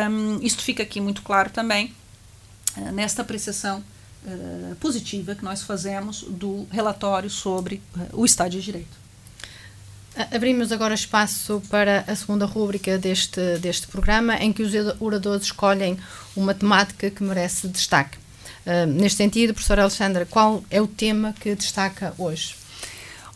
Um, 0.09 0.39
isto 0.41 0.63
fica 0.63 0.81
aqui 0.81 1.01
muito 1.01 1.23
claro 1.23 1.49
também 1.49 1.93
uh, 2.77 2.91
nesta 2.93 3.21
apreciação 3.21 3.83
uh, 4.25 4.75
positiva 4.75 5.35
que 5.35 5.43
nós 5.43 5.61
fazemos 5.61 6.23
do 6.23 6.65
relatório 6.71 7.29
sobre 7.29 7.81
uh, 7.97 8.21
o 8.21 8.25
Estado 8.25 8.51
de 8.51 8.61
Direito. 8.61 9.02
Abrimos 10.31 10.71
agora 10.71 10.93
espaço 10.93 11.61
para 11.71 12.03
a 12.07 12.15
segunda 12.15 12.45
rúbrica 12.45 12.99
deste, 12.99 13.57
deste 13.57 13.87
programa, 13.87 14.35
em 14.35 14.53
que 14.53 14.61
os 14.61 14.71
oradores 14.99 15.45
escolhem 15.45 15.97
uma 16.35 16.53
temática 16.53 17.09
que 17.09 17.23
merece 17.23 17.67
destaque. 17.67 18.19
Uh, 18.63 18.85
neste 18.85 19.17
sentido, 19.17 19.53
professora 19.53 19.81
Alexandra, 19.81 20.25
qual 20.27 20.63
é 20.69 20.79
o 20.79 20.85
tema 20.85 21.33
que 21.39 21.55
destaca 21.55 22.13
hoje? 22.15 22.55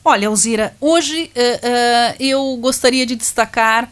Olha, 0.06 0.28
Alzira, 0.28 0.76
hoje 0.80 1.32
uh, 1.36 1.40
uh, 1.40 2.16
eu 2.20 2.56
gostaria 2.58 3.08
de 3.08 3.16
destacar 3.16 3.92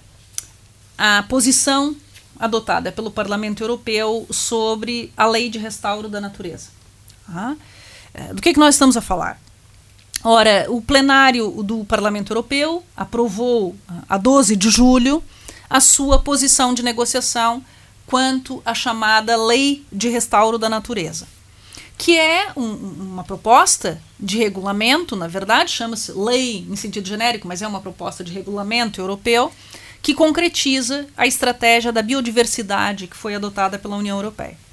a 0.95 1.23
posição 1.27 1.95
adotada 2.39 2.91
pelo 2.91 3.09
Parlamento 3.09 3.63
Europeu 3.63 4.27
sobre 4.29 5.11
a 5.17 5.25
lei 5.25 5.49
de 5.49 5.57
restauro 5.57 6.07
da 6.07 6.21
natureza. 6.21 6.69
Ah, 7.27 7.55
do 8.33 8.41
que, 8.41 8.53
que 8.53 8.59
nós 8.59 8.75
estamos 8.75 8.95
a 8.95 9.01
falar? 9.01 9.39
Ora, 10.27 10.65
o 10.69 10.81
plenário 10.81 11.51
do 11.61 11.85
Parlamento 11.85 12.31
Europeu 12.31 12.83
aprovou, 12.97 13.75
a 14.09 14.17
12 14.17 14.55
de 14.55 14.71
julho, 14.71 15.23
a 15.69 15.79
sua 15.79 16.17
posição 16.17 16.73
de 16.73 16.81
negociação 16.81 17.63
quanto 18.07 18.59
à 18.65 18.73
chamada 18.73 19.37
Lei 19.37 19.85
de 19.91 20.09
Restauro 20.09 20.57
da 20.57 20.67
Natureza, 20.67 21.27
que 21.95 22.17
é 22.17 22.47
um, 22.57 22.71
uma 22.71 23.23
proposta 23.23 24.01
de 24.19 24.39
regulamento, 24.39 25.15
na 25.15 25.27
verdade, 25.27 25.69
chama-se 25.69 26.11
lei 26.13 26.65
em 26.67 26.75
sentido 26.75 27.07
genérico, 27.07 27.47
mas 27.47 27.61
é 27.61 27.67
uma 27.67 27.79
proposta 27.79 28.23
de 28.23 28.33
regulamento 28.33 28.99
europeu 28.99 29.51
que 30.01 30.15
concretiza 30.15 31.05
a 31.15 31.27
estratégia 31.27 31.91
da 31.91 32.01
biodiversidade 32.01 33.05
que 33.05 33.15
foi 33.15 33.35
adotada 33.35 33.77
pela 33.77 33.95
União 33.95 34.17
Europeia. 34.17 34.64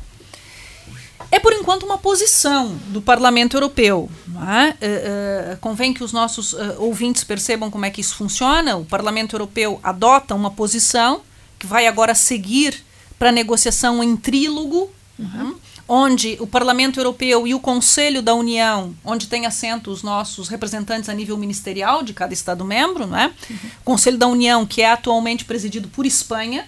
É, 1.33 1.41
por 1.41 1.55
enquanto, 1.55 1.85
uma 1.85 1.97
posição 1.97 2.77
do 2.89 3.01
Parlamento 3.01 3.57
Europeu. 3.57 4.11
É? 4.29 4.69
Uh, 4.69 5.55
uh, 5.55 5.57
convém 5.63 5.95
que 5.95 6.05
os 6.05 6.13
nossos 6.13 6.53
uh, 6.53 6.75
ouvintes 6.77 7.25
percebam 7.25 7.71
como 7.71 7.87
é 7.87 7.91
que 7.91 8.03
isso 8.03 8.17
funciona. 8.17 8.77
O 8.77 8.85
Parlamento 8.85 9.35
Europeu 9.35 9.81
adota 9.83 10.35
uma 10.35 10.51
posição 10.51 11.23
que 11.59 11.67
vai 11.67 11.87
agora 11.87 12.15
seguir 12.15 12.85
para 13.19 13.33
negociação 13.33 14.05
em 14.05 14.15
trílogo, 14.15 14.91
uhum. 15.19 15.55
onde 15.89 16.37
o 16.39 16.47
Parlamento 16.47 17.01
Europeu 17.01 17.47
e 17.47 17.55
o 17.55 17.61
Conselho 17.61 18.21
da 18.21 18.35
União, 18.35 18.95
onde 19.03 19.27
tem 19.27 19.47
assento 19.47 19.91
os 19.91 20.03
nossos 20.03 20.49
representantes 20.49 21.09
a 21.09 21.15
nível 21.15 21.39
ministerial 21.39 22.03
de 22.03 22.13
cada 22.13 22.35
Estado-membro, 22.35 23.07
não 23.07 23.17
é? 23.17 23.33
Uhum. 23.49 23.57
Conselho 23.83 24.19
da 24.19 24.27
União, 24.27 24.67
que 24.67 24.83
é 24.83 24.91
atualmente 24.91 25.47
presidido 25.47 25.89
por 25.89 26.05
Espanha. 26.05 26.67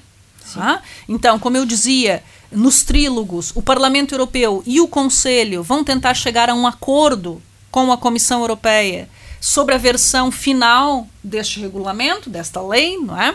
Tá? 0.54 0.82
Então, 1.08 1.38
como 1.38 1.56
eu 1.56 1.64
dizia, 1.64 2.22
nos 2.54 2.82
trílogos, 2.82 3.52
o 3.54 3.62
Parlamento 3.62 4.14
Europeu 4.14 4.62
e 4.66 4.80
o 4.80 4.88
Conselho 4.88 5.62
vão 5.62 5.84
tentar 5.84 6.14
chegar 6.14 6.48
a 6.48 6.54
um 6.54 6.66
acordo 6.66 7.42
com 7.70 7.92
a 7.92 7.98
Comissão 7.98 8.40
Europeia 8.40 9.08
sobre 9.40 9.74
a 9.74 9.78
versão 9.78 10.30
final 10.30 11.06
deste 11.22 11.60
regulamento, 11.60 12.30
desta 12.30 12.62
lei, 12.62 12.96
não 12.96 13.20
é? 13.20 13.34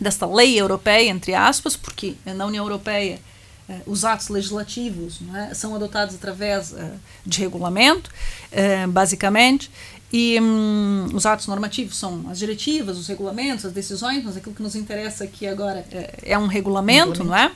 Desta 0.00 0.26
lei 0.26 0.60
europeia, 0.60 1.10
entre 1.10 1.34
aspas, 1.34 1.76
porque 1.76 2.14
na 2.24 2.46
União 2.46 2.64
Europeia 2.64 3.18
Uh, 3.66 3.80
os 3.86 4.04
atos 4.04 4.28
legislativos 4.28 5.20
é? 5.34 5.54
são 5.54 5.74
adotados 5.74 6.14
através 6.14 6.72
uh, 6.72 6.90
de 7.24 7.40
regulamento, 7.40 8.10
uh, 8.52 8.86
basicamente, 8.88 9.70
e 10.12 10.38
um, 10.38 11.06
os 11.14 11.24
atos 11.24 11.46
normativos 11.46 11.96
são 11.96 12.26
as 12.28 12.38
diretivas, 12.38 12.98
os 12.98 13.08
regulamentos, 13.08 13.64
as 13.64 13.72
decisões, 13.72 14.22
mas 14.22 14.36
aquilo 14.36 14.54
que 14.54 14.62
nos 14.62 14.76
interessa 14.76 15.24
aqui 15.24 15.46
agora 15.46 15.84
é 16.22 16.36
um 16.38 16.46
regulamento, 16.46 17.24
não 17.24 17.34
é? 17.34 17.50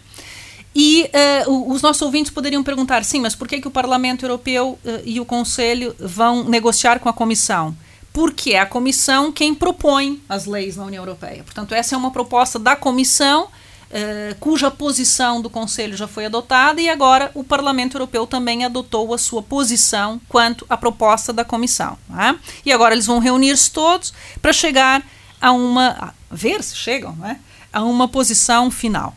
E 0.74 1.10
os 1.46 1.82
nossos 1.82 2.02
ouvintes 2.02 2.30
poderiam 2.30 2.62
perguntar, 2.62 3.04
sim, 3.04 3.20
mas 3.20 3.34
por 3.34 3.48
que, 3.48 3.60
que 3.60 3.66
o 3.66 3.70
Parlamento 3.70 4.24
Europeu 4.24 4.78
e 5.04 5.18
o 5.18 5.24
Conselho 5.24 5.94
vão 5.98 6.44
negociar 6.44 7.00
com 7.00 7.08
a 7.08 7.12
Comissão? 7.12 7.76
Porque 8.12 8.52
é 8.52 8.60
a 8.60 8.66
Comissão 8.66 9.32
quem 9.32 9.54
propõe 9.54 10.22
as 10.28 10.46
leis 10.46 10.76
na 10.76 10.84
União 10.84 11.02
Europeia. 11.02 11.42
Portanto, 11.42 11.74
essa 11.74 11.94
é 11.94 11.98
uma 11.98 12.10
proposta 12.10 12.58
da 12.58 12.76
Comissão 12.76 13.48
Uh, 13.88 14.36
cuja 14.38 14.70
posição 14.70 15.40
do 15.40 15.48
Conselho 15.48 15.96
já 15.96 16.06
foi 16.06 16.26
adotada 16.26 16.78
e 16.78 16.90
agora 16.90 17.30
o 17.32 17.42
Parlamento 17.42 17.96
Europeu 17.96 18.26
também 18.26 18.62
adotou 18.62 19.14
a 19.14 19.16
sua 19.16 19.42
posição 19.42 20.20
quanto 20.28 20.66
à 20.68 20.76
proposta 20.76 21.32
da 21.32 21.42
Comissão. 21.42 21.96
Né? 22.06 22.38
E 22.66 22.70
agora 22.70 22.92
eles 22.92 23.06
vão 23.06 23.18
reunir-se 23.18 23.70
todos 23.70 24.12
para 24.42 24.52
chegar 24.52 25.02
a 25.40 25.52
uma. 25.52 26.12
A 26.30 26.34
ver 26.34 26.62
se 26.62 26.76
chegam, 26.76 27.16
né? 27.16 27.40
A 27.72 27.82
uma 27.82 28.06
posição 28.06 28.70
final. 28.70 29.16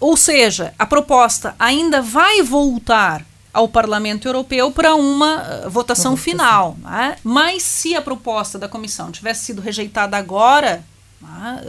Ou 0.00 0.16
seja, 0.16 0.72
a 0.78 0.86
proposta 0.86 1.54
ainda 1.58 2.00
vai 2.00 2.42
voltar 2.42 3.24
ao 3.52 3.68
Parlamento 3.68 4.26
Europeu 4.26 4.70
para 4.70 4.94
uma 4.94 5.66
uh, 5.66 5.70
votação 5.70 6.16
final. 6.16 6.76
Né? 6.80 7.16
Mas 7.22 7.62
se 7.62 7.94
a 7.94 8.00
proposta 8.00 8.58
da 8.58 8.68
Comissão 8.68 9.10
tivesse 9.12 9.44
sido 9.44 9.60
rejeitada 9.60 10.16
agora 10.16 10.82
né, 11.20 11.62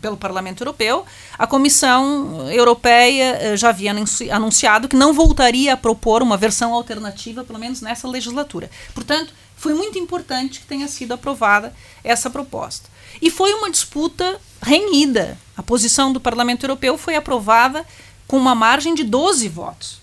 pelo 0.00 0.16
Parlamento 0.16 0.62
Europeu, 0.62 1.04
a 1.38 1.46
Comissão 1.46 2.50
Europeia 2.50 3.38
eh, 3.40 3.56
já 3.56 3.68
havia 3.68 3.92
anunciado 4.32 4.88
que 4.88 4.96
não 4.96 5.12
voltaria 5.12 5.74
a 5.74 5.76
propor 5.76 6.22
uma 6.22 6.36
versão 6.36 6.72
alternativa, 6.72 7.44
pelo 7.44 7.58
menos 7.58 7.82
nessa 7.82 8.08
legislatura. 8.08 8.70
Portanto, 8.94 9.34
foi 9.54 9.74
muito 9.74 9.98
importante 9.98 10.60
que 10.60 10.66
tenha 10.66 10.88
sido 10.88 11.12
aprovada 11.12 11.74
essa 12.02 12.30
proposta. 12.30 12.88
E 13.20 13.30
foi 13.30 13.52
uma 13.54 13.70
disputa 13.70 14.40
renhida. 14.62 15.38
A 15.56 15.62
posição 15.62 16.12
do 16.12 16.20
Parlamento 16.20 16.64
Europeu 16.64 16.98
foi 16.98 17.16
aprovada 17.16 17.84
com 18.26 18.36
uma 18.36 18.54
margem 18.54 18.94
de 18.94 19.04
12 19.04 19.48
votos. 19.48 20.00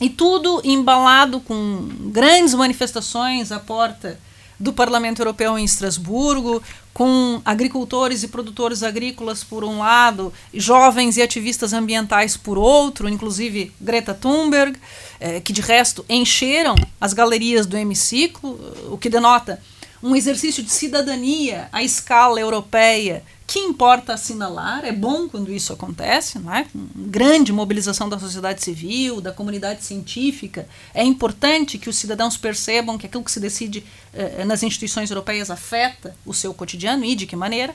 E 0.00 0.08
tudo 0.08 0.60
embalado 0.64 1.40
com 1.40 1.88
grandes 2.10 2.54
manifestações 2.54 3.52
à 3.52 3.60
porta 3.60 4.18
do 4.58 4.72
Parlamento 4.72 5.20
Europeu 5.20 5.58
em 5.58 5.64
Estrasburgo, 5.64 6.62
com 6.94 7.40
agricultores 7.44 8.22
e 8.22 8.28
produtores 8.28 8.82
agrícolas 8.82 9.42
por 9.42 9.64
um 9.64 9.78
lado, 9.78 10.32
jovens 10.54 11.16
e 11.16 11.22
ativistas 11.22 11.72
ambientais 11.72 12.36
por 12.36 12.56
outro, 12.56 13.08
inclusive 13.08 13.72
Greta 13.80 14.14
Thunberg, 14.14 14.78
eh, 15.18 15.40
que 15.40 15.52
de 15.52 15.60
resto 15.60 16.04
encheram 16.08 16.76
as 17.00 17.12
galerias 17.12 17.66
do 17.66 17.76
hemiciclo, 17.76 18.58
o 18.90 18.96
que 18.96 19.08
denota 19.08 19.60
um 20.02 20.16
exercício 20.16 20.62
de 20.62 20.72
cidadania 20.72 21.68
à 21.72 21.82
escala 21.82 22.40
europeia 22.40 23.22
que 23.46 23.58
importa 23.58 24.14
assinalar, 24.14 24.82
é 24.84 24.92
bom 24.92 25.28
quando 25.28 25.52
isso 25.52 25.74
acontece, 25.74 26.38
não 26.38 26.54
é? 26.54 26.66
grande 26.74 27.52
mobilização 27.52 28.08
da 28.08 28.18
sociedade 28.18 28.64
civil, 28.64 29.20
da 29.20 29.30
comunidade 29.30 29.84
científica. 29.84 30.66
É 30.94 31.04
importante 31.04 31.78
que 31.78 31.90
os 31.90 31.96
cidadãos 31.96 32.36
percebam 32.36 32.96
que 32.96 33.06
aquilo 33.06 33.22
que 33.22 33.30
se 33.30 33.38
decide 33.38 33.84
eh, 34.14 34.42
nas 34.46 34.62
instituições 34.62 35.10
europeias 35.10 35.50
afeta 35.50 36.16
o 36.24 36.32
seu 36.32 36.54
cotidiano 36.54 37.04
e 37.04 37.14
de 37.14 37.26
que 37.26 37.36
maneira. 37.36 37.74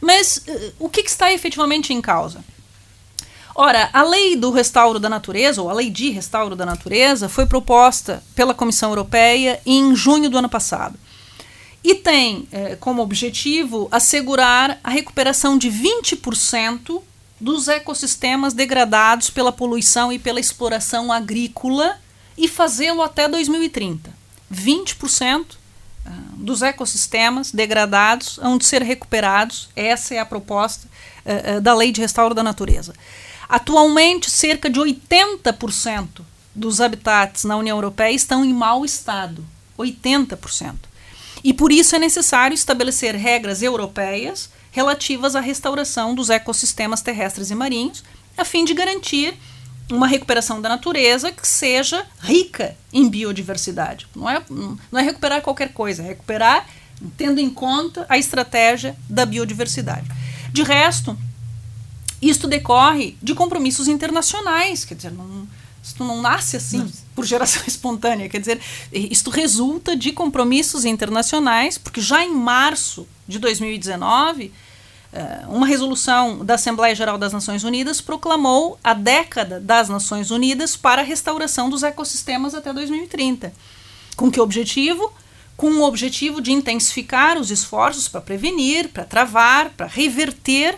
Mas 0.00 0.42
eh, 0.48 0.72
o 0.80 0.88
que, 0.88 1.04
que 1.04 1.10
está 1.10 1.32
efetivamente 1.32 1.92
em 1.92 2.00
causa? 2.00 2.44
Ora, 3.54 3.88
a 3.92 4.02
lei 4.02 4.34
do 4.34 4.50
restauro 4.50 4.98
da 4.98 5.08
natureza, 5.08 5.62
ou 5.62 5.70
a 5.70 5.74
lei 5.74 5.90
de 5.90 6.10
restauro 6.10 6.56
da 6.56 6.66
natureza, 6.66 7.28
foi 7.28 7.46
proposta 7.46 8.20
pela 8.34 8.52
Comissão 8.52 8.90
Europeia 8.90 9.60
em 9.64 9.94
junho 9.94 10.28
do 10.28 10.38
ano 10.38 10.48
passado 10.48 10.98
e 11.84 11.94
tem 11.94 12.48
é, 12.50 12.76
como 12.76 13.02
objetivo 13.02 13.88
assegurar 13.92 14.80
a 14.82 14.88
recuperação 14.88 15.58
de 15.58 15.70
20% 15.70 17.02
dos 17.38 17.68
ecossistemas 17.68 18.54
degradados 18.54 19.28
pela 19.28 19.52
poluição 19.52 20.10
e 20.10 20.18
pela 20.18 20.40
exploração 20.40 21.12
agrícola 21.12 21.98
e 22.38 22.48
fazê-lo 22.48 23.02
até 23.02 23.28
2030. 23.28 24.10
20% 24.50 25.44
ah, 26.06 26.10
dos 26.36 26.62
ecossistemas 26.62 27.52
degradados 27.52 28.38
hão 28.38 28.56
de 28.56 28.64
ser 28.64 28.82
recuperados. 28.82 29.68
Essa 29.76 30.14
é 30.14 30.18
a 30.18 30.26
proposta 30.26 30.86
uh, 30.86 31.58
uh, 31.58 31.60
da 31.60 31.74
Lei 31.74 31.92
de 31.92 32.00
Restauro 32.00 32.34
da 32.34 32.42
Natureza. 32.42 32.94
Atualmente, 33.46 34.30
cerca 34.30 34.70
de 34.70 34.80
80% 34.80 36.22
dos 36.54 36.80
habitats 36.80 37.44
na 37.44 37.56
União 37.56 37.76
Europeia 37.76 38.14
estão 38.14 38.42
em 38.42 38.54
mau 38.54 38.84
estado. 38.86 39.44
80%. 39.78 40.93
E 41.44 41.52
por 41.52 41.70
isso 41.70 41.94
é 41.94 41.98
necessário 41.98 42.54
estabelecer 42.54 43.14
regras 43.14 43.62
europeias 43.62 44.48
relativas 44.72 45.36
à 45.36 45.40
restauração 45.40 46.14
dos 46.14 46.30
ecossistemas 46.30 47.02
terrestres 47.02 47.50
e 47.50 47.54
marinhos, 47.54 48.02
a 48.36 48.44
fim 48.44 48.64
de 48.64 48.74
garantir 48.74 49.34
uma 49.90 50.06
recuperação 50.06 50.60
da 50.60 50.68
natureza 50.70 51.30
que 51.30 51.46
seja 51.46 52.04
rica 52.18 52.74
em 52.92 53.08
biodiversidade. 53.08 54.06
Não 54.16 54.28
é, 54.28 54.42
não 54.48 54.98
é 54.98 55.02
recuperar 55.02 55.42
qualquer 55.42 55.72
coisa, 55.72 56.02
é 56.02 56.06
recuperar 56.06 56.66
tendo 57.16 57.38
em 57.38 57.50
conta 57.50 58.06
a 58.08 58.16
estratégia 58.16 58.96
da 59.08 59.26
biodiversidade. 59.26 60.08
De 60.50 60.62
resto, 60.62 61.16
isto 62.22 62.48
decorre 62.48 63.18
de 63.22 63.34
compromissos 63.34 63.86
internacionais, 63.86 64.84
quer 64.84 64.94
dizer, 64.94 65.12
não, 65.12 65.46
isto 65.82 66.02
não 66.02 66.22
nasce 66.22 66.56
assim 66.56 66.78
não. 66.78 66.90
Por 67.14 67.24
geração 67.24 67.62
espontânea. 67.68 68.28
Quer 68.28 68.40
dizer, 68.40 68.60
isto 68.92 69.30
resulta 69.30 69.96
de 69.96 70.12
compromissos 70.12 70.84
internacionais, 70.84 71.78
porque 71.78 72.00
já 72.00 72.24
em 72.24 72.34
março 72.34 73.06
de 73.26 73.38
2019, 73.38 74.52
eh, 75.12 75.44
uma 75.48 75.66
resolução 75.66 76.44
da 76.44 76.54
Assembleia 76.54 76.94
Geral 76.94 77.16
das 77.16 77.32
Nações 77.32 77.62
Unidas 77.62 78.00
proclamou 78.00 78.78
a 78.82 78.92
década 78.92 79.60
das 79.60 79.88
Nações 79.88 80.32
Unidas 80.32 80.76
para 80.76 81.02
a 81.02 81.04
restauração 81.04 81.70
dos 81.70 81.84
ecossistemas 81.84 82.54
até 82.54 82.72
2030. 82.72 83.52
Com 84.16 84.30
que 84.30 84.40
objetivo? 84.40 85.12
Com 85.56 85.70
o 85.70 85.82
objetivo 85.84 86.40
de 86.40 86.50
intensificar 86.50 87.38
os 87.38 87.52
esforços 87.52 88.08
para 88.08 88.20
prevenir, 88.20 88.88
para 88.88 89.04
travar, 89.04 89.70
para 89.70 89.86
reverter 89.86 90.76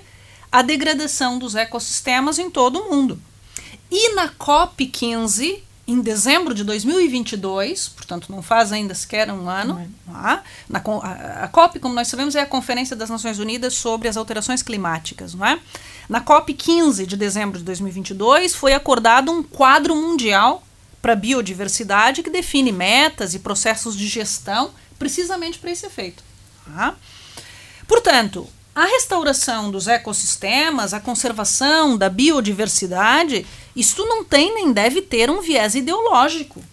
a 0.53 0.61
degradação 0.61 1.39
dos 1.39 1.55
ecossistemas 1.55 2.39
em 2.39 2.51
todo 2.51 2.79
o 2.79 2.91
mundo. 2.91 3.19
E 3.91 4.15
na 4.15 4.29
COP15, 4.29 5.61
em 5.87 6.01
dezembro 6.01 6.53
de 6.53 6.65
2022, 6.65 7.91
portanto 7.91 8.31
não 8.31 8.43
faz 8.43 8.73
ainda 8.73 8.93
sequer 8.93 9.31
um 9.31 9.49
ano, 9.49 9.89
tá? 10.05 10.43
na, 10.69 10.81
a, 10.81 11.45
a, 11.45 11.49
COP, 11.49 11.79
como 11.79 11.95
nós 11.95 12.09
sabemos, 12.09 12.35
é 12.35 12.41
a 12.41 12.47
Conferência 12.47 12.97
das 12.97 13.09
Nações 13.09 13.39
Unidas 13.39 13.75
sobre 13.75 14.09
as 14.09 14.17
Alterações 14.17 14.63
Climáticas. 14.63 15.33
Não 15.35 15.47
é? 15.47 15.61
Na 16.09 16.21
COP 16.21 16.55
15 16.55 17.07
de 17.07 17.17
dezembro 17.17 17.59
de 17.59 17.65
2022 17.65 18.55
foi 18.55 18.75
acordado 18.75 19.31
um 19.31 19.45
quadro 19.45 19.95
mundial 19.95 20.65
para 21.01 21.13
a 21.13 21.17
biodiversidade 21.17 22.23
que 22.23 22.31
define 22.31 22.73
metas 22.73 23.35
e 23.35 23.39
processos 23.39 23.97
de 23.97 24.09
gestão 24.09 24.73
precisamente 24.99 25.59
para 25.59 25.71
esse 25.71 25.87
efeito. 25.87 26.25
Tá? 26.65 26.97
Portanto, 27.87 28.49
a 28.75 28.85
restauração 28.85 29.71
dos 29.71 29.87
ecossistemas, 29.87 30.93
a 30.93 31.01
conservação 31.01 31.97
da 31.97 32.11
biodiversidade, 32.11 33.47
isso 33.77 34.07
não 34.07 34.25
tem 34.25 34.55
nem 34.55 34.73
deve 34.73 35.03
ter 35.03 35.31
um 35.31 35.43
viés 35.43 35.75
ideológico. 35.75 36.65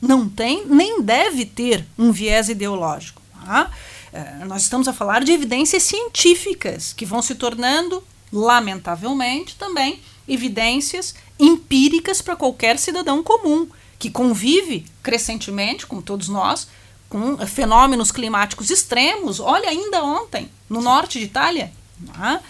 Não 0.00 0.28
tem 0.28 0.64
nem 0.64 1.02
deve 1.02 1.44
ter 1.44 1.84
um 1.98 2.12
viés 2.12 2.48
ideológico. 2.48 3.20
Tá? 3.44 3.70
É, 4.12 4.44
nós 4.44 4.62
estamos 4.62 4.86
a 4.86 4.92
falar 4.92 5.24
de 5.24 5.32
evidências 5.32 5.82
científicas 5.82 6.92
que 6.92 7.04
vão 7.04 7.20
se 7.20 7.34
tornando, 7.34 8.02
lamentavelmente, 8.32 9.56
também 9.56 10.00
evidências 10.28 11.14
empíricas 11.38 12.22
para 12.22 12.36
qualquer 12.36 12.78
cidadão 12.78 13.22
comum 13.22 13.68
que 13.98 14.10
convive 14.10 14.86
crescentemente, 15.02 15.86
como 15.86 16.00
todos 16.00 16.28
nós, 16.28 16.68
com 17.08 17.36
fenômenos 17.46 18.12
climáticos 18.12 18.70
extremos. 18.70 19.40
Olha, 19.40 19.68
ainda 19.68 20.04
ontem, 20.04 20.48
no 20.68 20.80
norte 20.80 21.18
de 21.18 21.24
Itália, 21.24 21.72
é? 22.18 22.40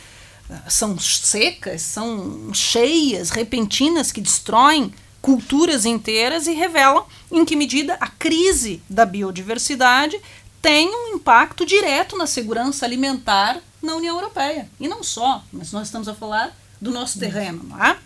São 0.69 0.99
secas, 0.99 1.83
são 1.83 2.53
cheias, 2.53 3.31
repentinas, 3.31 4.13
que 4.13 4.21
destroem 4.21 4.93
culturas 5.21 5.85
inteiras 5.85 6.47
e 6.47 6.53
revelam 6.53 7.05
em 7.31 7.45
que 7.45 7.57
medida 7.57 7.97
a 8.01 8.09
crise 8.09 8.83
da 8.89 9.05
biodiversidade 9.05 10.19
tem 10.63 10.89
um 10.89 11.15
impacto 11.15 11.65
direto 11.65 12.17
na 12.17 12.27
segurança 12.27 12.85
alimentar 12.85 13.61
na 13.83 13.95
União 13.95 14.17
Europeia. 14.17 14.69
E 14.79 14.89
não 14.89 15.03
só, 15.03 15.43
mas 15.53 15.73
nós 15.73 15.89
estamos 15.89 16.09
a 16.09 16.15
falar 16.15 16.55
do 16.81 16.91
nosso 16.91 17.19
terreno. 17.19 17.63
Não 17.65 17.83
é? 17.83 17.99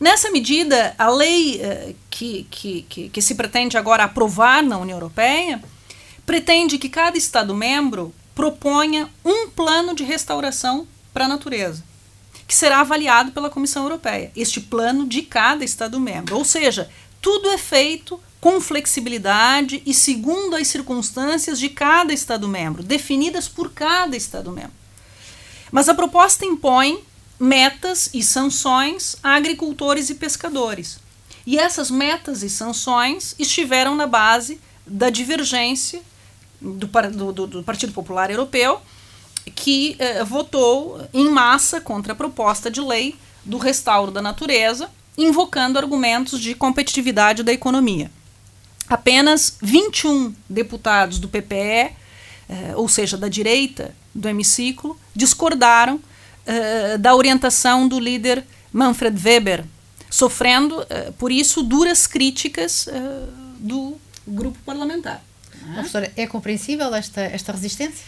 Nessa 0.00 0.30
medida, 0.30 0.94
a 0.96 1.08
lei 1.10 1.60
uh, 1.60 1.94
que, 2.08 2.46
que, 2.50 2.82
que, 2.82 3.08
que 3.08 3.22
se 3.22 3.34
pretende 3.34 3.76
agora 3.76 4.04
aprovar 4.04 4.62
na 4.62 4.78
União 4.78 4.96
Europeia 4.96 5.62
pretende 6.24 6.78
que 6.78 6.88
cada 6.88 7.18
Estado-membro 7.18 8.14
proponha 8.34 9.10
um 9.24 9.48
plano 9.48 9.94
de 9.94 10.04
restauração 10.04 10.86
para 11.18 11.24
a 11.24 11.28
natureza. 11.28 11.82
que 12.46 12.54
será 12.54 12.80
avaliado 12.80 13.32
pela 13.32 13.50
Comissão 13.50 13.82
Europeia, 13.82 14.32
este 14.34 14.58
plano 14.58 15.06
de 15.06 15.20
cada 15.20 15.62
Estado-membro. 15.62 16.34
Ou 16.34 16.46
seja, 16.46 16.88
tudo 17.20 17.50
é 17.50 17.58
feito 17.58 18.18
com 18.40 18.58
flexibilidade 18.58 19.82
e 19.84 19.92
segundo 19.92 20.56
as 20.56 20.68
circunstâncias 20.68 21.58
de 21.58 21.68
cada 21.68 22.10
Estado-membro, 22.10 22.82
definidas 22.82 23.48
por 23.48 23.72
cada 23.72 24.16
Estado-membro. 24.16 24.72
Mas 25.70 25.90
a 25.90 25.94
proposta 25.94 26.46
impõe 26.46 27.04
metas 27.38 28.08
e 28.14 28.22
sanções 28.22 29.16
a 29.22 29.34
agricultores 29.34 30.08
e 30.08 30.14
pescadores. 30.14 31.00
E 31.44 31.58
essas 31.58 31.90
metas 31.90 32.42
e 32.42 32.48
sanções 32.48 33.34
estiveram 33.38 33.94
na 33.94 34.06
base 34.06 34.58
da 34.86 35.10
divergência 35.10 36.00
do, 36.58 36.86
do, 37.32 37.46
do 37.46 37.62
Partido 37.62 37.92
Popular 37.92 38.30
Europeu, 38.30 38.80
que 39.54 39.96
eh, 39.98 40.24
votou 40.24 41.00
em 41.12 41.28
massa 41.28 41.80
contra 41.80 42.12
a 42.12 42.16
proposta 42.16 42.70
de 42.70 42.80
lei 42.80 43.16
do 43.44 43.58
restauro 43.58 44.10
da 44.10 44.22
natureza, 44.22 44.90
invocando 45.16 45.78
argumentos 45.78 46.40
de 46.40 46.54
competitividade 46.54 47.42
da 47.42 47.52
economia. 47.52 48.10
Apenas 48.88 49.56
21 49.60 50.34
deputados 50.48 51.18
do 51.18 51.28
PPE, 51.28 51.92
eh, 52.48 52.72
ou 52.74 52.88
seja, 52.88 53.16
da 53.16 53.28
direita 53.28 53.94
do 54.14 54.28
hemiciclo, 54.28 54.98
discordaram 55.14 56.00
eh, 56.46 56.96
da 56.96 57.14
orientação 57.14 57.86
do 57.86 58.00
líder 58.00 58.42
Manfred 58.72 59.20
Weber, 59.22 59.64
sofrendo, 60.10 60.84
eh, 60.88 61.12
por 61.18 61.30
isso, 61.30 61.62
duras 61.62 62.06
críticas 62.06 62.88
eh, 62.88 63.26
do 63.58 63.98
grupo 64.26 64.58
parlamentar. 64.64 65.22
Professora, 65.74 66.10
é 66.16 66.26
compreensível 66.26 66.94
esta, 66.94 67.20
esta 67.20 67.52
resistência? 67.52 68.02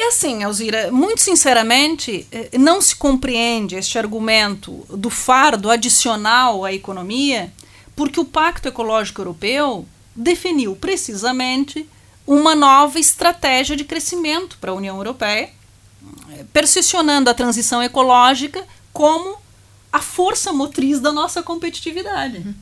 É 0.00 0.08
assim, 0.08 0.42
Alzira, 0.42 0.90
muito 0.90 1.20
sinceramente, 1.20 2.26
eh, 2.32 2.56
não 2.56 2.80
se 2.80 2.96
compreende 2.96 3.76
este 3.76 3.98
argumento 3.98 4.86
do 4.88 5.10
fardo 5.10 5.70
adicional 5.70 6.64
à 6.64 6.72
economia, 6.72 7.52
porque 7.94 8.18
o 8.18 8.24
Pacto 8.24 8.66
Ecológico 8.66 9.20
Europeu 9.20 9.86
definiu 10.16 10.74
precisamente 10.74 11.86
uma 12.26 12.54
nova 12.54 12.98
estratégia 12.98 13.76
de 13.76 13.84
crescimento 13.84 14.56
para 14.58 14.70
a 14.70 14.74
União 14.74 14.96
Europeia, 14.96 15.50
percepcionando 16.50 17.28
a 17.28 17.34
transição 17.34 17.82
ecológica 17.82 18.64
como 18.94 19.36
a 19.92 20.00
força 20.00 20.50
motriz 20.50 20.98
da 20.98 21.12
nossa 21.12 21.42
competitividade. 21.42 22.38
Uhum. 22.38 22.54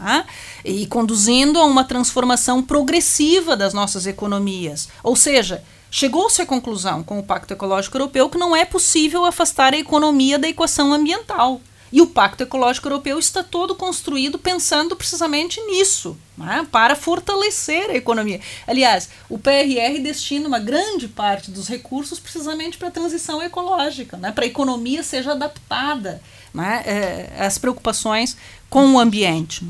Né? 0.00 0.24
E 0.64 0.86
conduzindo 0.86 1.58
a 1.58 1.66
uma 1.66 1.84
transformação 1.84 2.62
progressiva 2.62 3.54
das 3.54 3.74
nossas 3.74 4.06
economias. 4.06 4.88
Ou 5.02 5.14
seja, 5.14 5.62
chegou-se 5.92 6.40
à 6.40 6.46
conclusão 6.46 7.04
com 7.04 7.18
o 7.18 7.22
Pacto 7.22 7.52
Ecológico 7.52 7.98
Europeu 7.98 8.30
que 8.30 8.38
não 8.38 8.56
é 8.56 8.64
possível 8.64 9.26
afastar 9.26 9.74
a 9.74 9.78
economia 9.78 10.38
da 10.38 10.48
equação 10.48 10.90
ambiental. 10.90 11.60
E 11.92 12.00
o 12.00 12.06
Pacto 12.06 12.42
Ecológico 12.42 12.88
Europeu 12.88 13.18
está 13.18 13.42
todo 13.44 13.74
construído 13.74 14.38
pensando 14.38 14.96
precisamente 14.96 15.60
nisso, 15.60 16.16
né, 16.38 16.66
para 16.72 16.96
fortalecer 16.96 17.90
a 17.90 17.94
economia. 17.94 18.40
Aliás, 18.66 19.10
o 19.28 19.38
PRR 19.38 20.00
destina 20.02 20.48
uma 20.48 20.58
grande 20.58 21.06
parte 21.06 21.50
dos 21.50 21.68
recursos 21.68 22.18
precisamente 22.18 22.78
para 22.78 22.88
a 22.88 22.92
transição 22.92 23.42
ecológica, 23.42 24.16
né, 24.16 24.32
para 24.32 24.44
a 24.44 24.46
economia 24.46 25.02
seja 25.02 25.32
adaptada 25.32 26.22
né, 26.54 26.82
é, 26.86 27.44
às 27.44 27.58
preocupações 27.58 28.38
com 28.70 28.94
o 28.94 28.98
ambiente. 28.98 29.62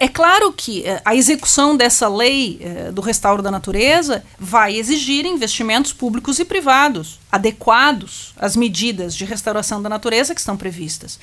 É 0.00 0.08
claro 0.08 0.52
que 0.52 0.80
uh, 0.80 1.00
a 1.04 1.14
execução 1.14 1.76
dessa 1.76 2.08
lei 2.08 2.60
uh, 2.60 2.92
do 2.92 3.00
restauro 3.00 3.42
da 3.42 3.50
natureza 3.50 4.22
vai 4.38 4.76
exigir 4.76 5.24
investimentos 5.24 5.92
públicos 5.92 6.38
e 6.38 6.44
privados 6.44 7.18
adequados 7.32 8.34
às 8.38 8.54
medidas 8.54 9.16
de 9.16 9.24
restauração 9.24 9.80
da 9.80 9.88
natureza 9.88 10.34
que 10.34 10.40
estão 10.40 10.56
previstas. 10.56 11.18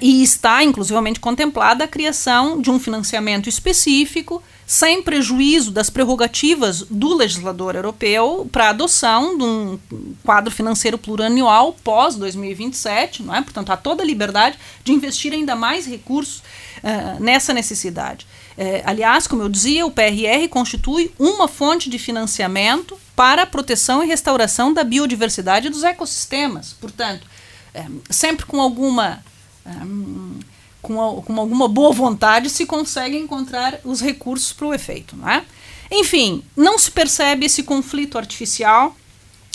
e 0.00 0.22
está, 0.22 0.62
inclusivamente, 0.62 1.18
contemplada 1.18 1.84
a 1.84 1.88
criação 1.88 2.60
de 2.60 2.70
um 2.70 2.78
financiamento 2.78 3.48
específico, 3.48 4.40
sem 4.66 5.02
prejuízo 5.02 5.70
das 5.70 5.90
prerrogativas 5.90 6.82
do 6.82 7.14
legislador 7.14 7.74
europeu 7.74 8.48
para 8.50 8.66
a 8.66 8.70
adoção 8.70 9.36
de 9.36 9.44
um 9.44 9.78
quadro 10.22 10.50
financeiro 10.50 10.96
plurianual 10.96 11.74
pós-2027, 11.84 13.20
não 13.20 13.34
é? 13.34 13.42
portanto, 13.42 13.70
há 13.70 13.76
toda 13.76 14.02
a 14.02 14.06
liberdade 14.06 14.58
de 14.82 14.92
investir 14.92 15.32
ainda 15.32 15.54
mais 15.54 15.86
recursos 15.86 16.38
uh, 16.38 17.22
nessa 17.22 17.52
necessidade. 17.52 18.26
Uh, 18.56 18.82
aliás, 18.84 19.26
como 19.26 19.42
eu 19.42 19.48
dizia, 19.48 19.84
o 19.84 19.90
PRR 19.90 20.48
constitui 20.48 21.12
uma 21.18 21.46
fonte 21.46 21.90
de 21.90 21.98
financiamento 21.98 22.98
para 23.14 23.42
a 23.42 23.46
proteção 23.46 24.02
e 24.02 24.06
restauração 24.06 24.72
da 24.72 24.82
biodiversidade 24.82 25.68
dos 25.68 25.82
ecossistemas. 25.82 26.74
Portanto, 26.80 27.26
uh, 27.74 28.00
sempre 28.10 28.46
com 28.46 28.60
alguma. 28.60 29.22
Um, 29.66 30.38
com, 30.84 31.22
com, 31.22 31.40
alguma 31.40 31.66
boa 31.66 31.92
vontade 31.92 32.48
se 32.50 32.66
consegue 32.66 33.16
encontrar 33.16 33.80
os 33.84 34.00
recursos 34.00 34.52
para 34.52 34.68
o 34.68 34.74
efeito. 34.74 35.16
Não 35.16 35.28
é? 35.28 35.42
Enfim, 35.90 36.42
não 36.56 36.78
se 36.78 36.90
percebe 36.90 37.46
esse 37.46 37.62
conflito 37.62 38.18
artificial 38.18 38.94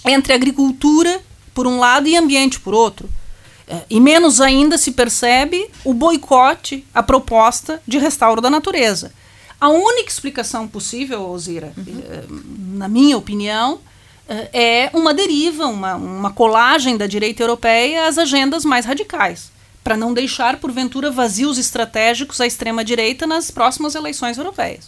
entre 0.06 0.34
agricultura, 0.34 1.22
por 1.54 1.68
um 1.68 1.80
lado, 1.80 2.08
e 2.08 2.18
ambiente, 2.18 2.60
por 2.60 2.74
outro. 2.74 3.10
É, 3.68 3.84
e 3.90 4.00
menos 4.00 4.42
ainda 4.42 4.78
se 4.78 4.92
percebe 4.92 5.70
o 5.84 5.94
boicote 5.94 6.86
à 6.94 7.04
proposta 7.04 7.82
de 7.88 7.98
restauro 8.00 8.42
da 8.42 8.50
natureza. 8.50 9.14
A 9.62 9.70
única 9.70 10.10
explicação 10.10 10.68
possível, 10.68 11.30
Ozira, 11.30 11.74
uhum. 11.78 12.02
Eh, 12.10 12.24
na 12.78 12.88
minha 12.88 13.18
opinião, 13.18 13.80
eh, 14.28 14.50
é 14.54 14.98
uma 14.98 15.14
deriva, 15.14 15.68
uma, 15.68 15.96
uma 15.96 16.32
colagem 16.32 16.96
da 16.96 17.06
direita 17.06 17.44
europeia 17.44 18.08
às 18.08 18.18
agendas 18.18 18.64
mais 18.64 18.86
radicais, 18.86 19.52
para 19.90 19.98
não 19.98 20.14
deixar, 20.14 20.58
porventura, 20.58 21.10
vazios 21.10 21.58
estratégicos 21.58 22.40
à 22.40 22.46
extrema-direita 22.46 23.26
nas 23.26 23.50
próximas 23.50 23.96
eleições 23.96 24.38
europeias. 24.38 24.88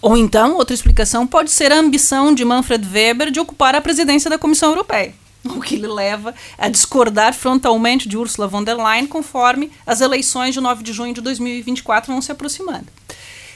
Ou 0.00 0.16
então, 0.16 0.54
outra 0.54 0.72
explicação 0.72 1.26
pode 1.26 1.50
ser 1.50 1.72
a 1.72 1.80
ambição 1.80 2.32
de 2.32 2.44
Manfred 2.44 2.86
Weber 2.86 3.32
de 3.32 3.40
ocupar 3.40 3.74
a 3.74 3.80
presidência 3.80 4.30
da 4.30 4.38
Comissão 4.38 4.68
Europeia 4.68 5.12
o 5.44 5.60
que 5.60 5.74
lhe 5.74 5.88
leva 5.88 6.32
a 6.56 6.68
discordar 6.68 7.34
frontalmente 7.34 8.08
de 8.08 8.16
Ursula 8.16 8.46
von 8.46 8.62
der 8.62 8.76
Leyen 8.76 9.08
conforme 9.08 9.68
as 9.84 10.00
eleições 10.00 10.54
de 10.54 10.60
9 10.60 10.84
de 10.84 10.92
junho 10.92 11.12
de 11.12 11.20
2024 11.20 12.12
vão 12.12 12.22
se 12.22 12.30
aproximando. 12.30 12.86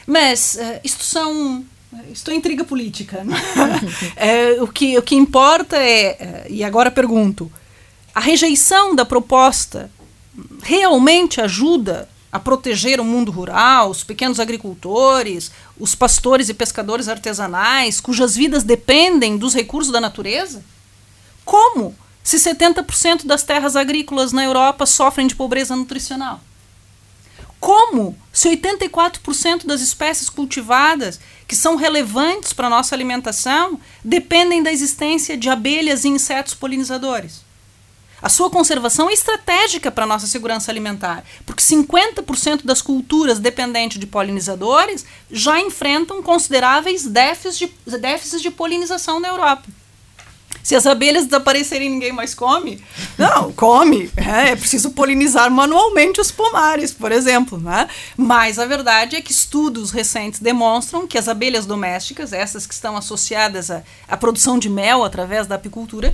Mas 0.05 0.59
uh, 0.61 0.81
isto 0.83 1.05
são 1.05 1.65
isto 2.11 2.33
é 2.33 2.35
intriga 2.35 2.65
política. 2.65 3.25
é, 4.17 4.59
o, 4.61 4.67
que, 4.67 4.99
o 4.99 5.03
que 5.03 5.15
importa 5.15 5.77
é, 5.77 6.49
e 6.51 6.65
agora 6.65 6.91
pergunto, 6.91 7.49
a 8.13 8.21
rejeição 8.21 8.95
da 8.95 9.05
proposta 9.05 9.89
realmente 10.63 11.41
ajuda 11.41 12.09
a 12.31 12.39
proteger 12.39 13.01
o 13.01 13.05
mundo 13.05 13.31
rural, 13.31 13.91
os 13.91 14.05
pequenos 14.05 14.39
agricultores, 14.39 15.51
os 15.79 15.95
pastores 15.95 16.49
e 16.49 16.55
pescadores 16.55 17.09
artesanais, 17.09 18.01
cujas 18.01 18.37
vidas 18.37 18.63
dependem 18.63 19.39
dos 19.39 19.55
recursos 19.55 19.93
da 19.93 20.01
natureza? 20.01 20.63
Como 21.45 21.95
se 22.23 22.37
70% 22.37 23.25
das 23.25 23.43
terras 23.43 23.77
agrícolas 23.77 24.33
na 24.33 24.45
Europa 24.45 24.85
sofrem 24.85 25.27
de 25.27 25.35
pobreza 25.35 25.77
nutricional? 25.77 26.41
Como 27.59 28.17
se 28.33 28.51
84% 28.51 29.65
das 29.65 29.81
espécies 29.81 30.29
cultivadas 30.29 31.19
que 31.49 31.57
são 31.57 31.77
relevantes 31.77 32.53
para 32.53 32.67
a 32.67 32.71
nossa 32.71 32.95
alimentação 32.95 33.81
dependem 34.05 34.63
da 34.63 34.71
existência 34.71 35.39
de 35.39 35.49
abelhas 35.49 36.05
e 36.05 36.09
insetos 36.09 36.53
polinizadores? 36.53 37.46
A 38.21 38.29
sua 38.29 38.49
conservação 38.49 39.11
é 39.11 39.13
estratégica 39.13 39.91
para 39.91 40.05
a 40.05 40.07
nossa 40.07 40.27
segurança 40.27 40.71
alimentar, 40.71 41.23
porque 41.45 41.63
50% 41.63 42.65
das 42.65 42.81
culturas 42.81 43.39
dependentes 43.39 43.99
de 43.99 44.07
polinizadores 44.07 45.05
já 45.31 45.61
enfrentam 45.61 46.23
consideráveis 46.23 47.07
déficits 47.07 47.59
de, 47.59 47.99
déficits 47.99 48.41
de 48.41 48.51
polinização 48.51 49.21
na 49.21 49.29
Europa. 49.29 49.65
Se 50.63 50.75
as 50.75 50.85
abelhas 50.85 51.27
desaparecerem 51.27 51.89
ninguém 51.89 52.11
mais 52.11 52.35
come? 52.35 52.83
Não, 53.17 53.53
come. 53.53 54.11
É, 54.17 54.51
é 54.51 54.57
preciso 54.57 54.91
polinizar 54.91 55.49
manualmente 55.49 56.21
os 56.21 56.33
pomares, 56.33 56.93
por 56.93 57.13
exemplo. 57.13 57.57
Né? 57.57 57.89
Mas 58.17 58.59
a 58.59 58.67
verdade 58.67 59.15
é 59.15 59.23
que 59.23 59.31
estudos 59.31 59.93
recentes 59.93 60.41
demonstram 60.41 61.07
que 61.07 61.17
as 61.17 61.29
abelhas 61.29 61.67
domésticas, 61.67 62.33
essas 62.33 62.67
que 62.67 62.75
estão 62.75 62.97
associadas 62.97 63.71
à, 63.71 63.85
à 64.09 64.17
produção 64.17 64.59
de 64.59 64.69
mel 64.69 65.05
através 65.05 65.47
da 65.47 65.55
apicultura, 65.55 66.13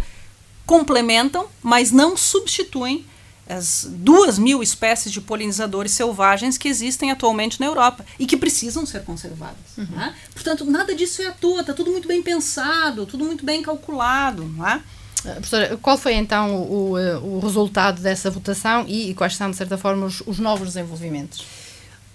complementam, 0.67 1.47
mas 1.63 1.91
não 1.91 2.17
substituem 2.17 3.05
as 3.49 3.87
duas 3.89 4.39
mil 4.39 4.63
espécies 4.63 5.13
de 5.13 5.21
polinizadores 5.21 5.93
selvagens 5.93 6.57
que 6.57 6.69
existem 6.69 7.11
atualmente 7.11 7.61
na 7.61 7.67
Europa 7.67 8.05
e 8.19 8.27
que 8.27 8.37
precisam 8.37 8.87
ser 8.87 9.05
conservadas. 9.05 9.77
Uhum. 9.77 9.87
Né? 9.91 10.15
Portanto, 10.33 10.65
nada 10.65 10.95
disso 10.95 11.23
é 11.23 11.27
à 11.27 11.33
toa, 11.33 11.61
está 11.61 11.73
tudo 11.73 11.91
muito 11.91 12.09
bem 12.09 12.23
pensado, 12.23 13.05
tudo 13.05 13.25
muito 13.25 13.45
bem 13.45 13.63
calculado. 13.63 14.45
Não 14.45 14.67
é? 14.67 14.77
Uh, 15.25 15.35
professora, 15.35 15.77
qual 15.81 15.99
foi 15.99 16.15
então 16.15 16.57
o, 16.57 16.97
o, 16.97 17.37
o 17.37 17.41
resultado 17.41 18.01
dessa 18.01 18.31
votação 18.31 18.85
e, 18.89 19.11
e, 19.11 19.15
quais 19.15 19.37
são, 19.37 19.51
de 19.51 19.57
certa 19.57 19.77
forma, 19.77 20.07
os, 20.07 20.23
os 20.27 20.39
novos 20.39 20.69
desenvolvimentos? 20.69 21.45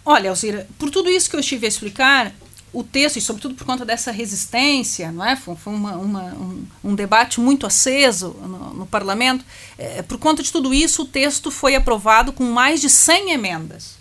Olha, 0.04 0.30
Alcira, 0.30 0.68
por 0.80 0.90
tudo 0.90 1.10
isso 1.10 1.30
que 1.30 1.36
eu 1.36 1.40
estive 1.40 1.66
a 1.66 1.70
explicar, 1.70 2.34
o 2.74 2.84
texto, 2.84 3.18
e 3.18 3.22
sobretudo 3.22 3.56
por 3.56 3.66
conta 3.66 3.86
dessa 3.86 4.12
resistência, 4.12 5.12
não 5.12 5.26
é? 5.26 5.36
foi, 5.36 5.56
uma, 5.68 5.94
uma, 5.94 6.24
um, 6.34 6.66
um, 6.84 6.96
debate 6.96 7.40
muito 7.40 7.66
aceso 7.66 8.36
no, 8.42 8.74
no 8.74 8.86
parlamento, 8.86 9.44
é, 9.78 10.02
por 10.02 10.18
conta 10.18 10.44
de 10.44 10.52
tudo 10.52 10.74
isso, 10.74 11.04
o 11.04 11.06
texto 11.06 11.50
foi 11.50 11.76
aprovado 11.76 12.34
com 12.34 12.44
mais 12.44 12.82
de 12.82 12.90
100 12.90 13.32
emendas. 13.32 13.98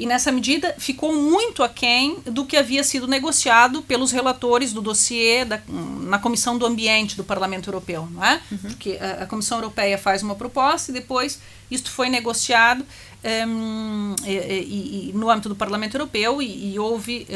E 0.00 0.06
nessa 0.06 0.32
medida 0.32 0.74
ficou 0.78 1.14
muito 1.14 1.62
aquém 1.62 2.16
do 2.24 2.46
que 2.46 2.56
havia 2.56 2.82
sido 2.82 3.06
negociado 3.06 3.82
pelos 3.82 4.12
relatores 4.12 4.72
do 4.72 4.80
dossiê 4.80 5.44
da, 5.44 5.60
na 5.68 6.18
Comissão 6.18 6.56
do 6.56 6.64
Ambiente 6.64 7.18
do 7.18 7.22
Parlamento 7.22 7.68
Europeu, 7.68 8.08
não 8.10 8.24
é? 8.24 8.40
Uhum. 8.50 8.58
Porque 8.58 8.98
a, 8.98 9.24
a, 9.24 9.26
Comissão 9.26 9.58
Europeia 9.58 9.98
faz 9.98 10.22
uma 10.22 10.34
proposta 10.34 10.90
e 10.90 10.94
depois 10.94 11.38
isto 11.70 11.90
foi 11.90 12.08
negociado 12.08 12.82
um, 13.46 14.14
e, 14.24 14.32
e, 14.32 15.10
e, 15.10 15.12
no 15.14 15.30
âmbito 15.30 15.48
do 15.48 15.56
Parlamento 15.56 15.94
Europeu 15.94 16.40
e, 16.40 16.72
e 16.72 16.78
houve 16.78 17.26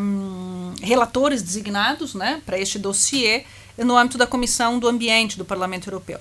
um, 0.00 0.74
relatores 0.82 1.42
designados 1.42 2.14
né, 2.14 2.42
para 2.44 2.58
este 2.58 2.78
dossiê 2.78 3.44
no 3.78 3.96
âmbito 3.96 4.18
da 4.18 4.26
Comissão 4.26 4.78
do 4.78 4.86
Ambiente 4.88 5.36
do 5.36 5.44
Parlamento 5.44 5.88
Europeu. 5.88 6.18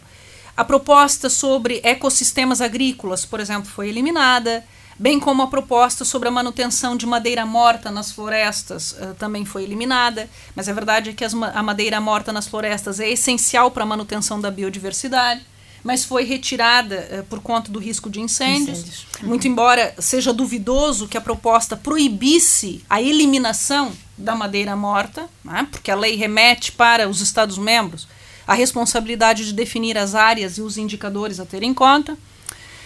A 0.55 0.63
proposta 0.63 1.29
sobre 1.29 1.81
ecossistemas 1.83 2.61
agrícolas, 2.61 3.25
por 3.25 3.39
exemplo, 3.39 3.69
foi 3.69 3.89
eliminada 3.89 4.63
bem 4.97 5.19
como 5.19 5.41
a 5.41 5.47
proposta 5.47 6.05
sobre 6.05 6.27
a 6.27 6.31
manutenção 6.31 6.95
de 6.95 7.05
madeira 7.05 7.45
morta 7.45 7.89
nas 7.89 8.11
florestas 8.11 8.91
uh, 8.91 9.13
também 9.15 9.43
foi 9.45 9.63
eliminada, 9.63 10.29
mas 10.55 10.69
a 10.69 10.73
verdade 10.73 11.09
é 11.09 11.13
que 11.13 11.25
as, 11.25 11.33
a 11.33 11.63
madeira 11.63 11.99
morta 11.99 12.31
nas 12.31 12.47
florestas 12.47 12.99
é 12.99 13.09
essencial 13.09 13.71
para 13.71 13.83
a 13.83 13.85
manutenção 13.85 14.39
da 14.39 14.51
biodiversidade, 14.51 15.41
mas 15.83 16.05
foi 16.05 16.23
retirada 16.23 17.07
uh, 17.11 17.23
por 17.25 17.41
conta 17.41 17.71
do 17.71 17.79
risco 17.79 18.09
de 18.09 18.21
incêndios. 18.21 18.79
incêndios. 18.79 19.07
Uhum. 19.21 19.29
Muito 19.29 19.47
embora 19.47 19.93
seja 19.99 20.31
duvidoso 20.31 21.07
que 21.07 21.17
a 21.17 21.21
proposta 21.21 21.75
proibisse 21.75 22.83
a 22.89 23.01
eliminação 23.01 23.91
da 24.17 24.35
madeira 24.35 24.75
morta, 24.75 25.29
né, 25.43 25.67
porque 25.69 25.91
a 25.91 25.95
lei 25.95 26.15
remete 26.15 26.71
para 26.71 27.09
os 27.09 27.19
Estados-membros 27.19 28.07
a 28.47 28.53
responsabilidade 28.53 29.45
de 29.45 29.53
definir 29.53 29.97
as 29.97 30.15
áreas 30.15 30.57
e 30.57 30.61
os 30.61 30.77
indicadores 30.77 31.39
a 31.39 31.45
ter 31.45 31.63
em 31.63 31.73
conta. 31.73 32.17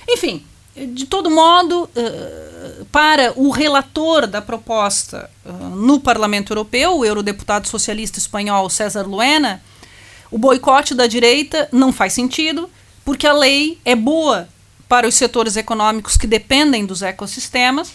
Enfim, 0.07 0.43
de 0.75 1.05
todo 1.05 1.29
modo, 1.29 1.83
uh, 1.83 2.85
para 2.91 3.33
o 3.35 3.49
relator 3.49 4.27
da 4.27 4.41
proposta 4.41 5.29
uh, 5.43 5.51
no 5.75 5.99
Parlamento 5.99 6.51
Europeu, 6.51 6.97
o 6.97 7.05
eurodeputado 7.05 7.67
socialista 7.67 8.19
espanhol 8.19 8.69
César 8.69 9.03
Luena, 9.03 9.61
o 10.29 10.37
boicote 10.37 10.93
da 10.93 11.07
direita 11.07 11.67
não 11.71 11.91
faz 11.91 12.13
sentido, 12.13 12.69
porque 13.07 13.25
a 13.25 13.31
lei 13.31 13.79
é 13.85 13.95
boa 13.95 14.49
para 14.85 15.07
os 15.07 15.15
setores 15.15 15.55
econômicos 15.55 16.17
que 16.17 16.27
dependem 16.27 16.85
dos 16.85 17.01
ecossistemas, 17.01 17.93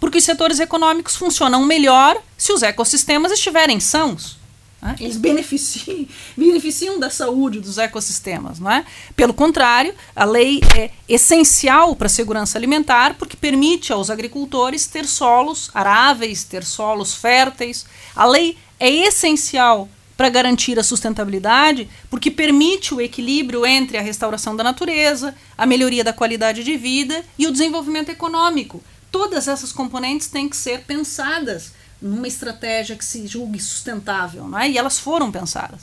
porque 0.00 0.16
os 0.16 0.24
setores 0.24 0.58
econômicos 0.58 1.14
funcionam 1.14 1.62
melhor 1.66 2.18
se 2.38 2.50
os 2.50 2.62
ecossistemas 2.62 3.32
estiverem 3.32 3.78
sãos. 3.78 4.38
Né? 4.80 4.96
Eles 4.98 5.18
beneficiam, 5.18 6.06
beneficiam 6.34 6.98
da 6.98 7.10
saúde 7.10 7.60
dos 7.60 7.76
ecossistemas. 7.76 8.58
Não 8.58 8.70
é? 8.70 8.86
Pelo 9.14 9.34
contrário, 9.34 9.94
a 10.16 10.24
lei 10.24 10.62
é 10.74 10.90
essencial 11.06 11.94
para 11.94 12.06
a 12.06 12.08
segurança 12.08 12.56
alimentar 12.56 13.16
porque 13.18 13.36
permite 13.36 13.92
aos 13.92 14.08
agricultores 14.08 14.86
ter 14.86 15.04
solos 15.04 15.70
aráveis, 15.74 16.44
ter 16.44 16.64
solos 16.64 17.14
férteis. 17.14 17.84
A 18.16 18.24
lei 18.24 18.56
é 18.78 18.90
essencial 18.90 19.86
para 20.20 20.28
garantir 20.28 20.78
a 20.78 20.84
sustentabilidade, 20.84 21.88
porque 22.10 22.30
permite 22.30 22.92
o 22.92 23.00
equilíbrio 23.00 23.64
entre 23.64 23.96
a 23.96 24.02
restauração 24.02 24.54
da 24.54 24.62
natureza, 24.62 25.34
a 25.56 25.64
melhoria 25.64 26.04
da 26.04 26.12
qualidade 26.12 26.62
de 26.62 26.76
vida 26.76 27.24
e 27.38 27.46
o 27.46 27.50
desenvolvimento 27.50 28.10
econômico. 28.10 28.84
Todas 29.10 29.48
essas 29.48 29.72
componentes 29.72 30.26
têm 30.26 30.46
que 30.46 30.58
ser 30.58 30.80
pensadas 30.80 31.72
numa 32.02 32.28
estratégia 32.28 32.96
que 32.96 33.04
se 33.04 33.26
julgue 33.26 33.58
sustentável, 33.58 34.46
não 34.46 34.58
é? 34.58 34.68
e 34.68 34.76
elas 34.76 34.98
foram 34.98 35.32
pensadas. 35.32 35.80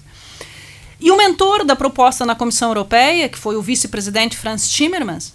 E 0.99 1.09
o 1.09 1.17
mentor 1.17 1.65
da 1.65 1.75
proposta 1.75 2.23
na 2.23 2.35
Comissão 2.35 2.69
Europeia, 2.69 3.27
que 3.27 3.39
foi 3.39 3.55
o 3.55 3.61
vice-presidente 3.63 4.37
Franz 4.37 4.69
Timmermans, 4.69 5.33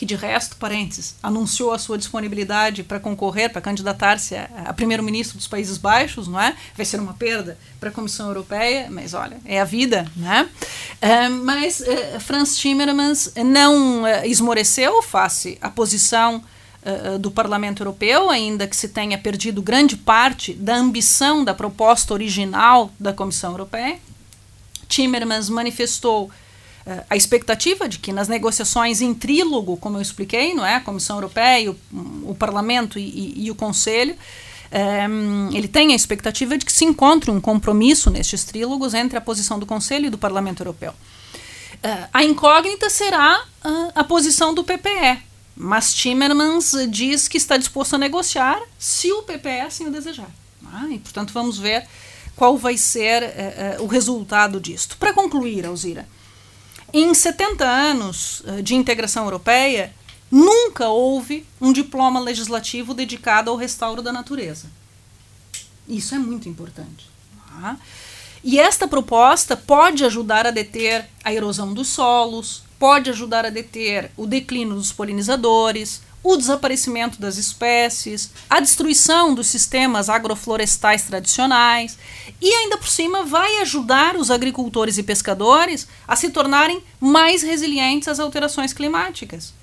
que 0.00 0.06
de 0.06 0.14
resto, 0.14 0.56
parênteses, 0.56 1.14
anunciou 1.22 1.74
a 1.74 1.78
sua 1.78 1.98
disponibilidade 1.98 2.82
para 2.82 2.98
concorrer, 2.98 3.52
para 3.52 3.60
candidatar-se 3.60 4.34
a, 4.34 4.48
a 4.64 4.72
primeiro-ministro 4.72 5.36
dos 5.36 5.46
Países 5.46 5.76
Baixos, 5.76 6.26
não 6.26 6.40
é? 6.40 6.56
Vai 6.74 6.86
ser 6.86 6.98
uma 6.98 7.12
perda 7.12 7.58
para 7.78 7.90
a 7.90 7.92
Comissão 7.92 8.28
Europeia, 8.28 8.86
mas 8.88 9.12
olha, 9.12 9.36
é 9.44 9.60
a 9.60 9.64
vida, 9.64 10.10
né? 10.16 10.48
Uh, 11.02 11.44
mas 11.44 11.80
uh, 11.80 12.18
Franz 12.18 12.56
Timmermans 12.56 13.34
não 13.44 14.04
uh, 14.04 14.24
esmoreceu 14.24 15.02
face 15.02 15.58
à 15.60 15.68
posição 15.68 16.42
uh, 16.82 17.18
do 17.18 17.30
Parlamento 17.30 17.82
Europeu, 17.82 18.30
ainda 18.30 18.66
que 18.66 18.74
se 18.74 18.88
tenha 18.88 19.18
perdido 19.18 19.60
grande 19.60 19.98
parte 19.98 20.54
da 20.54 20.76
ambição 20.76 21.44
da 21.44 21.52
proposta 21.52 22.14
original 22.14 22.90
da 22.98 23.12
Comissão 23.12 23.50
Europeia. 23.50 23.98
Timmermans 24.88 25.50
manifestou 25.50 26.30
a 27.08 27.16
expectativa 27.16 27.88
de 27.88 27.98
que 27.98 28.12
nas 28.12 28.28
negociações 28.28 29.00
em 29.00 29.14
trílogo, 29.14 29.76
como 29.76 29.98
eu 29.98 30.02
expliquei, 30.02 30.54
não 30.54 30.64
é, 30.64 30.76
a 30.76 30.80
Comissão 30.80 31.16
Europeia, 31.16 31.70
o, 31.70 31.76
o 32.30 32.34
Parlamento 32.34 32.98
e, 32.98 33.02
e, 33.02 33.46
e 33.46 33.50
o 33.50 33.54
Conselho, 33.54 34.16
um, 35.10 35.50
ele 35.52 35.66
tem 35.66 35.92
a 35.92 35.96
expectativa 35.96 36.56
de 36.56 36.64
que 36.64 36.72
se 36.72 36.84
encontre 36.84 37.30
um 37.30 37.40
compromisso 37.40 38.08
nestes 38.10 38.44
trílogos 38.44 38.94
entre 38.94 39.18
a 39.18 39.20
posição 39.20 39.58
do 39.58 39.66
Conselho 39.66 40.06
e 40.06 40.10
do 40.10 40.18
Parlamento 40.18 40.60
Europeu. 40.60 40.92
Uh, 40.92 42.08
a 42.12 42.24
incógnita 42.24 42.88
será 42.90 43.44
a 43.94 44.04
posição 44.04 44.54
do 44.54 44.62
PPE, 44.62 45.18
mas 45.56 45.92
Timmermans 45.92 46.74
diz 46.88 47.28
que 47.28 47.36
está 47.36 47.56
disposto 47.56 47.94
a 47.94 47.98
negociar 47.98 48.60
se 48.78 49.12
o 49.12 49.22
PPE 49.22 49.60
assim 49.66 49.86
o 49.86 49.90
desejar. 49.90 50.30
Ah, 50.72 50.86
e, 50.90 50.98
portanto, 50.98 51.32
vamos 51.32 51.58
ver 51.58 51.86
qual 52.36 52.56
vai 52.56 52.78
ser 52.78 53.22
eh, 53.22 53.32
eh, 53.36 53.76
o 53.80 53.86
resultado 53.86 54.60
disto. 54.60 54.96
Para 54.96 55.12
concluir, 55.12 55.66
Alzira, 55.66 56.08
em 56.92 57.14
70 57.14 57.64
anos 57.64 58.42
eh, 58.46 58.62
de 58.62 58.74
integração 58.74 59.24
europeia, 59.24 59.92
nunca 60.30 60.88
houve 60.88 61.46
um 61.60 61.72
diploma 61.72 62.20
legislativo 62.20 62.94
dedicado 62.94 63.50
ao 63.50 63.56
restauro 63.56 64.02
da 64.02 64.12
natureza. 64.12 64.66
Isso 65.88 66.14
é 66.14 66.18
muito 66.18 66.48
importante. 66.48 67.08
Ah. 67.62 67.76
E 68.42 68.58
esta 68.58 68.88
proposta 68.88 69.56
pode 69.56 70.04
ajudar 70.04 70.46
a 70.46 70.50
deter 70.50 71.06
a 71.22 71.32
erosão 71.32 71.74
dos 71.74 71.88
solos, 71.88 72.62
pode 72.78 73.10
ajudar 73.10 73.44
a 73.44 73.50
deter 73.50 74.10
o 74.16 74.26
declínio 74.26 74.74
dos 74.74 74.92
polinizadores, 74.92 76.02
o 76.22 76.36
desaparecimento 76.36 77.20
das 77.20 77.36
espécies, 77.36 78.30
a 78.48 78.60
destruição 78.60 79.34
dos 79.34 79.46
sistemas 79.46 80.08
agroflorestais 80.08 81.04
tradicionais 81.04 81.98
e, 82.40 82.52
ainda 82.52 82.76
por 82.76 82.88
cima, 82.88 83.24
vai 83.24 83.58
ajudar 83.58 84.16
os 84.16 84.30
agricultores 84.30 84.98
e 84.98 85.02
pescadores 85.02 85.88
a 86.06 86.14
se 86.14 86.30
tornarem 86.30 86.82
mais 87.00 87.42
resilientes 87.42 88.08
às 88.08 88.20
alterações 88.20 88.72
climáticas. 88.72 89.54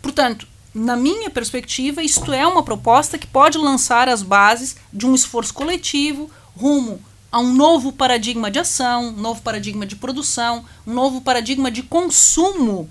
Portanto, 0.00 0.46
na 0.74 0.96
minha 0.96 1.30
perspectiva, 1.30 2.02
isto 2.02 2.32
é 2.32 2.46
uma 2.46 2.62
proposta 2.62 3.16
que 3.18 3.26
pode 3.26 3.58
lançar 3.58 4.08
as 4.08 4.22
bases 4.22 4.76
de 4.92 5.06
um 5.06 5.14
esforço 5.14 5.54
coletivo 5.54 6.30
rumo 6.56 7.00
a 7.30 7.40
um 7.40 7.52
novo 7.52 7.92
paradigma 7.92 8.48
de 8.48 8.60
ação, 8.60 9.08
um 9.08 9.20
novo 9.20 9.42
paradigma 9.42 9.84
de 9.84 9.96
produção, 9.96 10.64
um 10.86 10.92
novo 10.92 11.20
paradigma 11.20 11.68
de 11.68 11.82
consumo, 11.82 12.88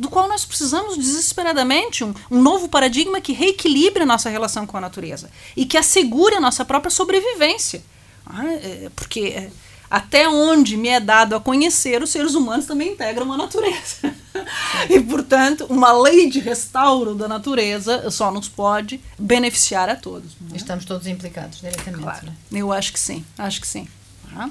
do 0.00 0.08
qual 0.08 0.26
nós 0.26 0.46
precisamos 0.46 0.96
desesperadamente, 0.96 2.02
um, 2.02 2.14
um 2.30 2.40
novo 2.40 2.70
paradigma 2.70 3.20
que 3.20 3.34
reequilibre 3.34 4.02
a 4.02 4.06
nossa 4.06 4.30
relação 4.30 4.66
com 4.66 4.78
a 4.78 4.80
natureza 4.80 5.30
e 5.54 5.66
que 5.66 5.76
assegure 5.76 6.34
a 6.34 6.40
nossa 6.40 6.64
própria 6.64 6.90
sobrevivência. 6.90 7.82
Ah, 8.24 8.46
é, 8.46 8.90
porque 8.96 9.20
é, 9.20 9.50
até 9.90 10.26
onde 10.26 10.78
me 10.78 10.88
é 10.88 10.98
dado 10.98 11.36
a 11.36 11.40
conhecer, 11.40 12.02
os 12.02 12.08
seres 12.08 12.34
humanos 12.34 12.64
também 12.64 12.92
integram 12.92 13.30
a 13.30 13.36
natureza. 13.36 14.14
e, 14.88 14.98
portanto, 15.00 15.66
uma 15.68 15.92
lei 15.92 16.30
de 16.30 16.40
restauro 16.40 17.14
da 17.14 17.28
natureza 17.28 18.10
só 18.10 18.30
nos 18.30 18.48
pode 18.48 19.02
beneficiar 19.18 19.90
a 19.90 19.96
todos. 19.96 20.32
É? 20.50 20.56
Estamos 20.56 20.86
todos 20.86 21.06
implicados 21.06 21.60
diretamente. 21.60 22.02
Claro. 22.02 22.26
Né? 22.26 22.32
Eu 22.52 22.72
acho 22.72 22.90
que 22.90 22.98
sim, 22.98 23.22
acho 23.36 23.60
que 23.60 23.66
sim. 23.66 23.86
Ah. 24.34 24.48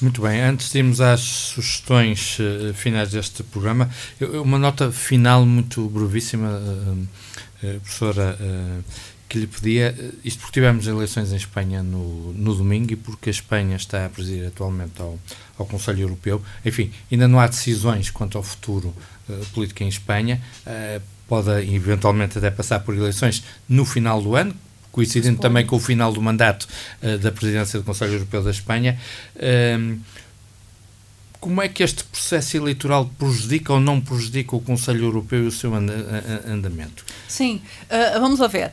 Muito 0.00 0.22
bem, 0.22 0.40
antes 0.40 0.70
de 0.70 0.78
irmos 0.78 1.00
às 1.00 1.20
sugestões 1.20 2.38
uh, 2.40 2.74
finais 2.74 3.12
deste 3.12 3.44
programa, 3.44 3.88
eu, 4.20 4.42
uma 4.42 4.58
nota 4.58 4.90
final 4.90 5.46
muito 5.46 5.88
brevíssima, 5.88 6.48
uh, 6.48 6.98
uh, 7.62 7.80
professora 7.80 8.36
que 9.28 9.38
lhe 9.38 9.46
pedia, 9.46 9.94
isto 10.24 10.40
porque 10.40 10.52
tivemos 10.52 10.86
eleições 10.86 11.32
em 11.32 11.36
Espanha 11.36 11.82
no, 11.82 12.32
no 12.32 12.54
domingo 12.54 12.92
e 12.92 12.96
porque 12.96 13.30
a 13.30 13.32
Espanha 13.32 13.76
está 13.76 14.04
a 14.04 14.08
presidir 14.08 14.46
atualmente 14.46 15.00
ao, 15.00 15.18
ao 15.56 15.64
Conselho 15.64 16.02
Europeu. 16.02 16.42
Enfim, 16.64 16.92
ainda 17.10 17.26
não 17.26 17.40
há 17.40 17.46
decisões 17.46 18.10
quanto 18.10 18.36
ao 18.36 18.44
futuro 18.44 18.94
político 19.52 19.82
em 19.82 19.88
Espanha. 19.88 20.40
Pode 21.26 21.50
eventualmente 21.74 22.38
até 22.38 22.50
passar 22.50 22.80
por 22.80 22.94
eleições 22.94 23.42
no 23.68 23.84
final 23.84 24.22
do 24.22 24.36
ano, 24.36 24.54
coincidente 24.94 25.40
também 25.40 25.66
com 25.66 25.76
o 25.76 25.80
final 25.80 26.12
do 26.12 26.22
mandato 26.22 26.68
uh, 27.02 27.18
da 27.18 27.32
presidência 27.32 27.78
do 27.78 27.84
Conselho 27.84 28.12
Europeu 28.12 28.42
da 28.42 28.50
Espanha. 28.50 28.98
Ehm, 29.36 29.98
como 31.40 31.60
é 31.60 31.68
que 31.68 31.82
este 31.82 32.04
processo 32.04 32.56
eleitoral 32.56 33.10
prejudica 33.18 33.74
ou 33.74 33.80
não 33.80 34.00
prejudica 34.00 34.56
o 34.56 34.60
Conselho 34.60 35.04
Europeu 35.04 35.44
e 35.44 35.46
o 35.46 35.52
seu 35.52 35.74
andamento? 35.74 37.04
Sim, 37.28 37.60
vamos 38.18 38.40
lá 38.40 38.46
ver. 38.46 38.72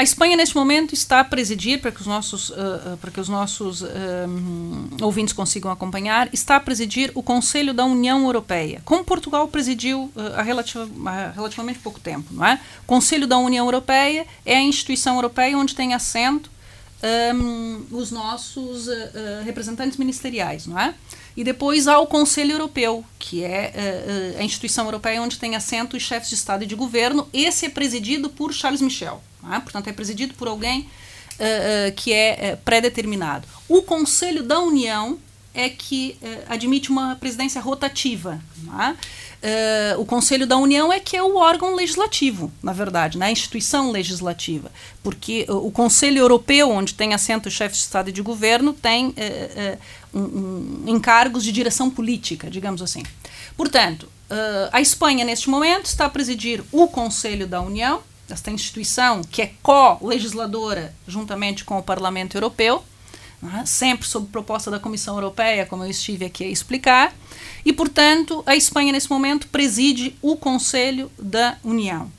A 0.00 0.02
Espanha, 0.02 0.34
neste 0.34 0.56
momento, 0.56 0.94
está 0.94 1.20
a 1.20 1.24
presidir, 1.24 1.78
para 1.78 1.92
que 1.92 2.00
os 2.00 2.06
nossos, 2.06 2.48
uh, 2.48 2.96
para 3.02 3.10
que 3.10 3.20
os 3.20 3.28
nossos 3.28 3.82
um, 3.82 4.88
ouvintes 5.02 5.34
consigam 5.34 5.70
acompanhar, 5.70 6.26
está 6.32 6.56
a 6.56 6.60
presidir 6.60 7.12
o 7.14 7.22
Conselho 7.22 7.74
da 7.74 7.84
União 7.84 8.24
Europeia, 8.24 8.80
como 8.86 9.04
Portugal 9.04 9.46
presidiu 9.48 10.10
uh, 10.16 10.20
há, 10.36 11.10
há 11.10 11.30
relativamente 11.32 11.80
pouco 11.80 12.00
tempo. 12.00 12.32
Não 12.32 12.46
é? 12.46 12.58
O 12.82 12.86
Conselho 12.86 13.26
da 13.26 13.36
União 13.36 13.66
Europeia 13.66 14.26
é 14.46 14.56
a 14.56 14.62
instituição 14.62 15.16
europeia 15.16 15.58
onde 15.58 15.74
tem 15.74 15.92
assento 15.92 16.50
um, 17.34 17.84
os 17.90 18.10
nossos 18.10 18.88
uh, 18.88 18.92
representantes 19.44 19.98
ministeriais, 19.98 20.66
não 20.66 20.80
é? 20.80 20.94
E 21.36 21.44
depois 21.44 21.86
há 21.86 21.98
o 21.98 22.06
Conselho 22.06 22.52
Europeu, 22.52 23.04
que 23.18 23.44
é 23.44 24.34
a 24.38 24.42
instituição 24.42 24.86
europeia 24.86 25.20
onde 25.20 25.38
tem 25.38 25.56
assento 25.56 25.94
os 25.94 26.02
chefes 26.02 26.30
de 26.30 26.36
Estado 26.36 26.64
e 26.64 26.66
de 26.66 26.74
governo. 26.74 27.28
Esse 27.34 27.66
é 27.66 27.68
presidido 27.68 28.30
por 28.30 28.52
Charles 28.54 28.80
Michel. 28.80 29.22
É? 29.52 29.60
Portanto, 29.60 29.88
é 29.88 29.92
presidido 29.92 30.34
por 30.34 30.48
alguém 30.48 30.80
uh, 30.80 31.92
que 31.96 32.12
é 32.12 32.56
pré-determinado. 32.64 33.46
O 33.68 33.82
Conselho 33.82 34.42
da 34.42 34.60
União 34.60 35.18
é 35.52 35.68
que 35.68 36.16
admite 36.48 36.90
uma 36.90 37.16
presidência 37.16 37.60
rotativa. 37.60 38.40
É? 38.80 38.96
Uh, 39.40 39.98
o 39.98 40.04
Conselho 40.04 40.46
da 40.46 40.58
União 40.58 40.92
é 40.92 41.00
que 41.00 41.16
é 41.16 41.22
o 41.22 41.36
órgão 41.36 41.74
legislativo, 41.74 42.52
na 42.62 42.74
verdade, 42.74 43.16
né, 43.16 43.26
a 43.26 43.30
instituição 43.30 43.90
legislativa, 43.90 44.70
porque 45.02 45.46
o, 45.48 45.70
Conselho 45.70 46.18
Europeu, 46.18 46.70
onde 46.70 46.92
tem 46.92 47.14
assento 47.14 47.46
o 47.46 47.50
chefe 47.50 47.74
de 47.74 47.80
Estado 47.80 48.10
e 48.10 48.12
de 48.12 48.20
governo, 48.20 48.74
tem 48.74 49.06
uh, 49.06 49.12
uh, 49.12 49.78
um, 50.12 50.20
um, 50.20 50.84
encargos 50.88 51.42
de 51.42 51.52
direção 51.52 51.88
política, 51.88 52.50
digamos 52.50 52.82
assim. 52.82 53.02
Portanto, 53.56 54.08
a 54.72 54.80
Espanha, 54.80 55.24
neste 55.24 55.50
momento, 55.50 55.86
está 55.86 56.04
a 56.04 56.08
presidir 56.08 56.62
o 56.70 56.86
Conselho 56.86 57.48
da 57.48 57.60
União, 57.60 58.00
esta 58.32 58.50
instituição 58.50 59.22
que 59.22 59.42
é 59.42 59.52
co-legisladora 59.62 60.94
juntamente 61.06 61.64
com 61.64 61.78
o 61.78 61.82
Parlamento 61.82 62.36
Europeu, 62.36 62.82
né, 63.42 63.64
sempre 63.66 64.06
sob 64.06 64.28
proposta 64.28 64.70
da 64.70 64.78
Comissão 64.78 65.14
Europeia, 65.16 65.66
como 65.66 65.84
eu 65.84 65.90
estive 65.90 66.24
aqui 66.24 66.44
a 66.44 66.48
explicar, 66.48 67.14
e, 67.64 67.72
portanto, 67.72 68.42
a 68.46 68.54
Espanha, 68.54 68.92
nesse 68.92 69.10
momento, 69.10 69.48
preside 69.48 70.16
o 70.20 70.36
Conselho 70.36 71.10
da 71.18 71.56
União. 71.64 72.10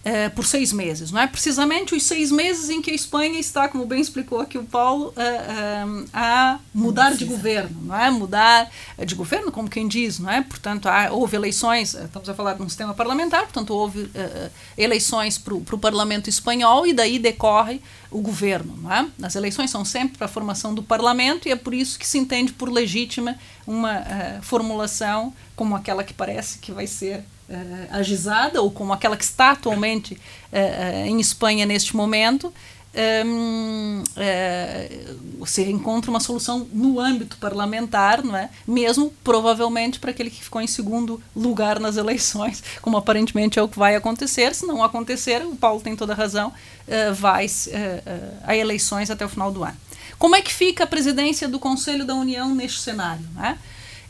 Uh, 0.00 0.30
por 0.34 0.46
seis 0.46 0.72
meses, 0.72 1.10
não 1.10 1.20
é? 1.20 1.26
Precisamente 1.26 1.94
os 1.94 2.04
seis 2.04 2.32
meses 2.32 2.70
em 2.70 2.80
que 2.80 2.90
a 2.90 2.94
Espanha 2.94 3.38
está, 3.38 3.68
como 3.68 3.84
bem 3.84 4.00
explicou 4.00 4.40
aqui 4.40 4.56
o 4.56 4.64
Paulo, 4.64 5.08
uh, 5.08 5.10
uh, 5.10 6.08
a 6.10 6.58
mudar 6.72 7.14
de 7.14 7.26
governo, 7.26 7.82
não 7.82 7.94
é? 7.94 8.10
Mudar 8.10 8.70
de 9.04 9.14
governo, 9.14 9.52
como 9.52 9.68
quem 9.68 9.86
diz, 9.86 10.18
não 10.18 10.30
é? 10.30 10.40
Portanto, 10.40 10.88
há, 10.88 11.10
houve 11.10 11.36
eleições, 11.36 11.92
estamos 11.92 12.26
a 12.30 12.32
falar 12.32 12.54
de 12.54 12.62
um 12.62 12.68
sistema 12.68 12.94
parlamentar, 12.94 13.42
portanto, 13.42 13.74
houve 13.74 14.10
eleições 14.78 15.36
para 15.36 15.54
o 15.54 15.78
Parlamento 15.78 16.30
espanhol 16.30 16.86
e 16.86 16.94
daí 16.94 17.18
decorre 17.18 17.82
o 18.10 18.22
governo, 18.22 18.78
não 18.80 18.90
é? 18.90 19.06
As 19.22 19.36
eleições 19.36 19.70
são 19.70 19.84
sempre 19.84 20.16
para 20.16 20.24
a 20.24 20.30
formação 20.30 20.74
do 20.74 20.82
parlamento 20.82 21.46
e 21.46 21.52
é 21.52 21.56
por 21.56 21.74
isso 21.74 21.98
que 21.98 22.06
se 22.06 22.16
entende 22.16 22.54
por 22.54 22.70
legítima 22.70 23.36
uma 23.66 24.02
formulação 24.40 25.34
como 25.54 25.76
aquela 25.76 26.02
que 26.02 26.14
parece 26.14 26.58
que 26.58 26.72
vai 26.72 26.86
ser 26.86 27.22
uh, 27.50 27.86
agizada, 27.90 28.62
ou 28.62 28.70
como 28.70 28.92
aquela 28.92 29.16
que 29.16 29.24
está 29.24 29.50
atualmente 29.50 30.14
uh, 30.14 31.06
em 31.06 31.20
Espanha 31.20 31.66
neste 31.66 31.96
momento, 31.96 32.52
um, 33.24 34.02
uh, 34.02 35.46
se 35.46 35.62
encontra 35.70 36.10
uma 36.10 36.20
solução 36.20 36.66
no 36.72 36.98
âmbito 36.98 37.36
parlamentar, 37.36 38.22
não 38.22 38.36
é? 38.36 38.50
mesmo 38.66 39.12
provavelmente 39.22 40.00
para 40.00 40.10
aquele 40.10 40.30
que 40.30 40.42
ficou 40.42 40.60
em 40.60 40.66
segundo 40.66 41.22
lugar 41.34 41.78
nas 41.78 41.96
eleições, 41.96 42.62
como 42.82 42.96
aparentemente 42.96 43.58
é 43.58 43.62
o 43.62 43.68
que 43.68 43.78
vai 43.78 43.94
acontecer. 43.94 44.54
Se 44.54 44.66
não 44.66 44.82
acontecer, 44.82 45.44
o 45.44 45.54
Paulo 45.54 45.80
tem 45.80 45.94
toda 45.94 46.12
a 46.12 46.16
razão, 46.16 46.48
uh, 46.48 47.14
vai 47.14 47.46
uh, 47.46 48.38
a 48.44 48.56
eleições 48.56 49.10
até 49.10 49.24
o 49.24 49.28
final 49.28 49.52
do 49.52 49.62
ano. 49.62 49.76
Como 50.18 50.36
é 50.36 50.42
que 50.42 50.52
fica 50.52 50.84
a 50.84 50.86
presidência 50.86 51.48
do 51.48 51.58
Conselho 51.58 52.04
da 52.04 52.14
União 52.14 52.54
neste 52.54 52.80
cenário? 52.80 53.24
Né? 53.34 53.58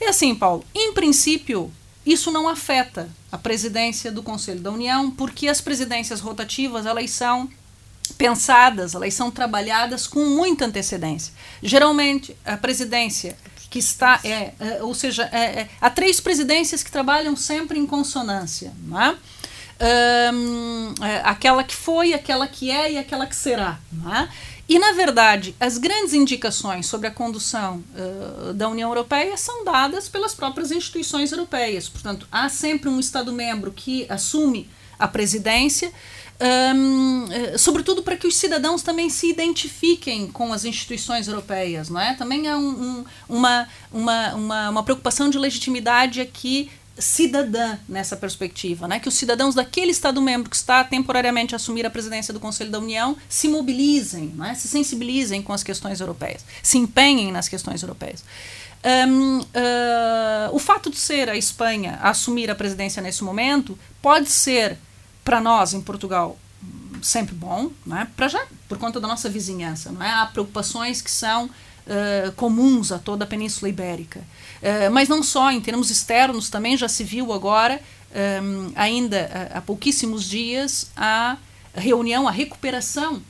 É 0.01 0.09
assim, 0.09 0.34
Paulo, 0.34 0.64
em 0.74 0.93
princípio, 0.93 1.70
isso 2.05 2.30
não 2.30 2.48
afeta 2.48 3.09
a 3.30 3.38
presidência 3.38 4.11
do 4.11 4.22
Conselho 4.22 4.61
da 4.61 4.70
União, 4.70 5.11
porque 5.11 5.48
as 5.48 5.61
presidências 5.61 6.20
rotativas 6.20 6.86
elas 6.86 7.11
são 7.11 7.48
pensadas, 8.16 8.94
elas 8.94 9.14
são 9.14 9.30
trabalhadas 9.30 10.07
com 10.07 10.24
muita 10.24 10.66
antecedência. 10.66 11.32
Geralmente, 11.62 12.36
a 12.44 12.57
presidência 12.57 13.36
que 13.68 13.78
está, 13.78 14.20
é, 14.24 14.53
é 14.59 14.82
ou 14.82 14.94
seja, 14.94 15.28
é, 15.32 15.61
é, 15.61 15.68
há 15.80 15.88
três 15.88 16.20
presidências 16.20 16.82
que 16.82 16.90
trabalham 16.90 17.36
sempre 17.36 17.78
em 17.78 17.86
consonância, 17.86 18.72
não 18.82 19.01
é? 19.01 19.16
É, 19.82 21.22
aquela 21.24 21.64
que 21.64 21.74
foi, 21.74 22.12
aquela 22.12 22.46
que 22.46 22.70
é 22.70 22.92
e 22.92 22.98
aquela 22.98 23.26
que 23.26 23.34
será. 23.34 23.78
Não 23.90 24.14
é? 24.14 24.28
E, 24.71 24.79
na 24.79 24.93
verdade, 24.93 25.53
as 25.59 25.79
grandes 25.79 26.14
indicações 26.14 26.87
sobre 26.87 27.09
a 27.09 27.11
condução 27.11 27.83
uh, 27.93 28.55
da 28.55 28.68
União 28.68 28.89
Europeia 28.89 29.37
são 29.37 29.64
dadas 29.64 30.09
pelas 30.09 30.33
próprias 30.33 30.71
instituições 30.71 31.33
europeias. 31.33 31.89
Portanto, 31.89 32.25
há 32.31 32.49
sempre 32.49 32.89
um 32.89 33.01
Estado-membro 33.01 33.73
que 33.73 34.07
assume 34.09 34.71
a 34.97 35.09
presidência, 35.09 35.91
um, 36.77 37.27
sobretudo 37.59 38.01
para 38.05 38.16
que 38.16 38.29
os 38.29 38.37
cidadãos 38.37 38.81
também 38.81 39.11
se 39.11 39.29
identifiquem 39.29 40.29
com 40.31 40.53
as 40.53 40.64
instituições 40.64 41.27
europeias. 41.27 41.89
Não 41.89 42.01
é? 42.01 42.14
Também 42.14 42.47
há 42.47 42.57
um, 42.57 42.68
um, 42.68 43.05
uma, 43.29 43.68
uma, 43.91 44.35
uma, 44.35 44.71
uma 44.71 44.83
preocupação 44.85 45.29
de 45.29 45.37
legitimidade 45.37 46.21
aqui 46.21 46.71
cidadã 47.01 47.78
nessa 47.88 48.16
perspectiva, 48.16 48.86
né? 48.86 49.01
que 49.01 49.09
os 49.09 49.14
cidadãos 49.14 49.55
daquele 49.55 49.90
Estado-membro 49.90 50.51
que 50.51 50.57
está 50.57 50.84
temporariamente 50.84 51.55
a 51.55 51.57
assumir 51.57 51.86
a 51.86 51.90
presidência 51.90 52.32
do 52.32 52.40
Conselho 52.40 52.70
da 52.70 52.78
União 52.78 53.16
se 53.28 53.48
mobilizem, 53.48 54.32
né? 54.36 54.55
se 54.55 54.68
sensibilizem 54.68 55.42
com 55.42 55.53
as 55.53 55.62
questões 55.62 56.01
europeias, 56.01 56.44
se 56.62 56.78
empenhem 56.78 57.32
nas 57.32 57.48
questões 57.48 57.82
europeias. 57.82 58.24
Um, 58.82 59.40
uh, 59.40 59.44
o 60.53 60.59
fato 60.59 60.90
de 60.90 60.96
ser 60.96 61.28
a 61.28 61.36
Espanha 61.36 61.98
a 62.01 62.11
assumir 62.11 62.51
a 62.51 62.55
presidência 62.55 63.03
nesse 63.03 63.22
momento 63.22 63.78
pode 64.01 64.30
ser, 64.30 64.78
para 65.22 65.40
nós 65.40 65.74
em 65.74 65.82
Portugal, 65.82 66.38
sempre 67.03 67.34
bom, 67.34 67.70
né? 67.84 68.09
para 68.16 68.28
já, 68.28 68.46
por 68.68 68.78
conta 68.78 69.01
da 69.01 69.07
nossa 69.07 69.28
vizinhança. 69.28 69.90
Não 69.92 70.03
é? 70.03 70.11
Há 70.11 70.26
preocupações 70.26 71.03
que 71.03 71.11
são 71.11 71.51
uh, 71.91 72.32
comuns 72.32 72.93
a 72.93 72.99
toda 72.99 73.24
a 73.24 73.26
Península 73.26 73.68
Ibérica. 73.68 74.20
Uh, 74.20 74.91
mas 74.93 75.09
não 75.09 75.22
só, 75.22 75.51
em 75.51 75.61
termos 75.61 75.91
externos, 75.91 76.49
também 76.49 76.76
já 76.76 76.88
se 76.88 77.03
viu 77.05 77.32
agora, 77.32 77.80
um, 78.43 78.72
ainda 78.74 79.51
há 79.55 79.61
pouquíssimos 79.61 80.28
dias, 80.28 80.91
a 80.97 81.36
reunião, 81.74 82.26
a 82.26 82.30
recuperação 82.30 83.22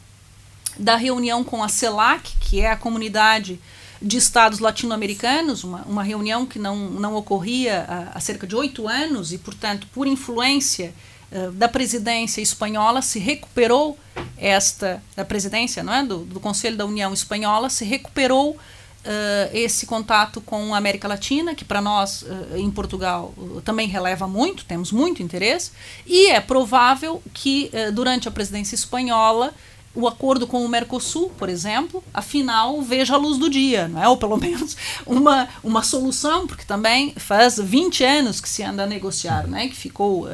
da 0.79 0.97
reunião 0.97 1.45
com 1.45 1.63
a 1.63 1.69
CELAC, 1.69 2.37
que 2.41 2.61
é 2.61 2.71
a 2.71 2.77
comunidade 2.77 3.61
de 4.01 4.17
estados 4.17 4.61
latino-americanos, 4.61 5.63
uma, 5.63 5.83
uma 5.83 6.03
reunião 6.03 6.47
que 6.47 6.59
não, 6.59 6.77
não 6.77 7.15
ocorria 7.15 7.85
há, 7.87 8.17
há 8.17 8.21
cerca 8.21 8.47
de 8.47 8.57
oito 8.57 8.89
anos 8.89 9.33
e, 9.33 9.39
portanto, 9.39 9.87
por 9.93 10.07
influência 10.07 10.95
da 11.53 11.69
presidência 11.69 12.41
espanhola, 12.41 13.03
se 13.03 13.19
recuperou 13.19 13.97
esta, 14.37 15.03
a 15.17 15.25
presidência 15.25 15.83
não 15.83 15.93
é, 15.93 16.03
do, 16.03 16.25
do 16.25 16.41
Conselho 16.41 16.77
da 16.77 16.87
União 16.87 17.13
Espanhola, 17.13 17.71
se 17.71 17.85
recuperou 17.85 18.59
Uh, 19.01 19.49
esse 19.55 19.87
contato 19.87 20.43
com 20.43 20.75
a 20.75 20.77
América 20.77 21.09
Latina, 21.09 21.55
que 21.55 21.65
para 21.65 21.81
nós 21.81 22.21
uh, 22.21 22.59
em 22.59 22.71
Portugal 22.71 23.33
uh, 23.39 23.63
também 23.63 23.89
releva 23.89 24.29
muito, 24.29 24.67
temos 24.67 24.93
muito 24.93 25.23
interesse, 25.23 25.71
e 26.07 26.27
é 26.27 26.39
provável 26.39 27.23
que 27.33 27.71
durante 27.95 28.29
a 28.29 28.31
presidência 28.31 28.75
espanhola 28.75 29.55
o 29.95 30.07
acordo 30.07 30.47
com 30.47 30.63
o 30.63 30.69
Mercosul, 30.69 31.31
por 31.31 31.49
exemplo, 31.49 32.05
afinal 32.13 32.83
veja 32.83 33.15
a 33.15 33.17
luz 33.17 33.39
do 33.39 33.49
dia, 33.49 33.89
não 33.89 34.03
é? 34.03 34.07
ou 34.07 34.19
pelo 34.19 34.37
menos 34.39 34.77
uma, 35.07 35.49
uma 35.65 35.83
solução, 35.83 36.47
porque 36.47 36.67
também 36.67 37.15
faz 37.17 37.59
20 37.59 38.05
anos 38.05 38.39
que 38.39 38.51
se 38.51 38.63
anda 38.63 38.83
a 38.83 38.87
negociar, 38.87 39.47
né? 39.47 39.67
que 39.69 39.77
ficou 39.77 40.29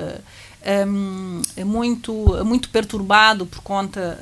um, 0.86 1.42
muito, 1.64 2.12
muito 2.44 2.68
perturbado 2.70 3.46
por 3.46 3.62
conta 3.62 4.18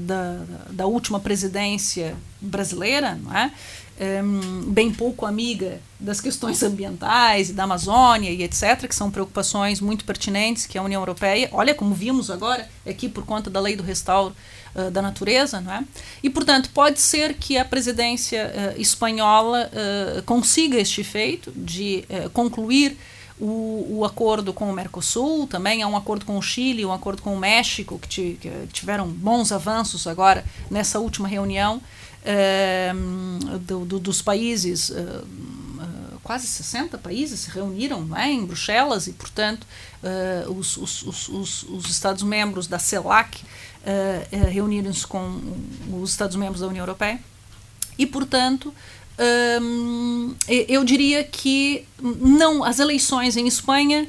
da, 0.00 0.40
da 0.70 0.86
última 0.86 1.18
presidência 1.18 2.16
brasileira, 2.40 3.18
não 3.22 3.36
é? 3.36 3.52
um, 4.00 4.70
bem 4.70 4.92
pouco 4.92 5.26
amiga 5.26 5.80
das 5.98 6.20
questões 6.20 6.62
ambientais 6.62 7.50
e 7.50 7.52
da 7.52 7.64
Amazônia 7.64 8.30
e 8.30 8.42
etc., 8.42 8.86
que 8.86 8.94
são 8.94 9.10
preocupações 9.10 9.80
muito 9.80 10.04
pertinentes 10.04 10.66
que 10.66 10.78
a 10.78 10.82
União 10.82 11.02
Europeia, 11.02 11.48
olha 11.52 11.74
como 11.74 11.94
vimos 11.94 12.30
agora 12.30 12.68
aqui 12.86 13.08
por 13.08 13.24
conta 13.24 13.50
da 13.50 13.60
lei 13.60 13.74
do 13.74 13.82
restauro 13.82 14.34
uh, 14.74 14.90
da 14.90 15.02
natureza, 15.02 15.60
não 15.60 15.72
é? 15.72 15.84
E, 16.22 16.30
portanto, 16.30 16.70
pode 16.72 17.00
ser 17.00 17.34
que 17.34 17.58
a 17.58 17.64
presidência 17.64 18.52
uh, 18.76 18.80
espanhola 18.80 19.68
uh, 19.68 20.22
consiga 20.22 20.78
este 20.78 21.02
feito 21.02 21.52
de 21.56 22.04
concluir 22.32 22.96
o, 23.40 23.98
o, 23.98 24.04
acordo 24.04 24.52
com 24.52 24.70
o 24.70 24.72
Mercosul, 24.72 25.46
também 25.46 25.82
há 25.82 25.86
um 25.86 25.96
acordo 25.96 26.24
com 26.24 26.36
o 26.36 26.42
Chile, 26.42 26.84
um 26.84 26.92
acordo 26.92 27.22
com 27.22 27.34
o 27.34 27.38
México, 27.38 27.98
que, 27.98 28.08
ti, 28.08 28.38
que 28.40 28.50
tiveram 28.72 29.08
bons 29.08 29.52
avanços 29.52 30.06
agora 30.06 30.44
nessa 30.70 30.98
última 30.98 31.28
reunião 31.28 31.80
do, 33.60 33.84
do, 33.84 33.98
dos 33.98 34.20
países, 34.20 34.90
uh, 34.90 35.26
quase 36.22 36.46
60 36.46 36.98
países 36.98 37.40
se 37.40 37.50
reuniram 37.50 38.06
é, 38.16 38.30
em 38.30 38.44
Bruxelas 38.44 39.06
e, 39.06 39.12
portanto, 39.12 39.66
os, 40.48 40.76
os, 40.76 41.28
os, 41.28 41.62
os 41.62 41.90
Estados-membros 41.90 42.66
da 42.66 42.78
CELAC 42.78 43.40
reunirem-se 44.52 45.06
com 45.06 45.40
os 46.02 46.10
Estados-membros 46.10 46.60
da 46.60 46.66
União 46.66 46.82
Europeia. 46.82 47.18
E, 47.96 48.06
portanto, 48.06 48.74
hum, 49.60 50.34
eu 50.48 50.84
diria 50.84 51.24
que 51.24 51.84
não 52.00 52.62
as 52.64 52.78
eleições 52.78 53.36
em 53.36 53.46
Espanha 53.46 54.06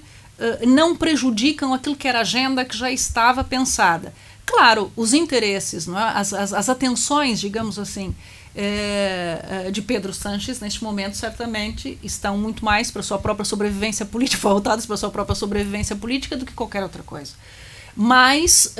não 0.65 0.95
prejudicam 0.95 1.73
aquilo 1.73 1.97
que 1.97 2.07
era 2.07 2.19
a 2.19 2.21
agenda 2.21 2.63
que 2.63 2.77
já 2.77 2.89
estava 2.89 3.43
pensada. 3.43 4.13
Claro, 4.45 4.91
os 4.95 5.13
interesses, 5.13 5.87
é? 5.87 5.91
as, 5.95 6.33
as, 6.33 6.53
as 6.53 6.69
atenções, 6.69 7.39
digamos 7.39 7.77
assim, 7.77 8.15
é, 8.55 9.69
de 9.71 9.81
Pedro 9.81 10.11
Sanches, 10.11 10.59
neste 10.59 10.83
momento, 10.83 11.15
certamente 11.15 11.99
estão 12.03 12.37
muito 12.37 12.65
mais 12.65 12.89
para 12.89 13.03
sua 13.03 13.19
própria 13.19 13.45
sobrevivência 13.45 14.05
política, 14.05 14.41
voltadas 14.49 14.85
para 14.85 14.97
sua 14.97 15.11
própria 15.11 15.35
sobrevivência 15.35 15.95
política 15.95 16.35
do 16.35 16.45
que 16.45 16.53
qualquer 16.53 16.81
outra 16.81 17.03
coisa. 17.03 17.33
Mas 17.95 18.75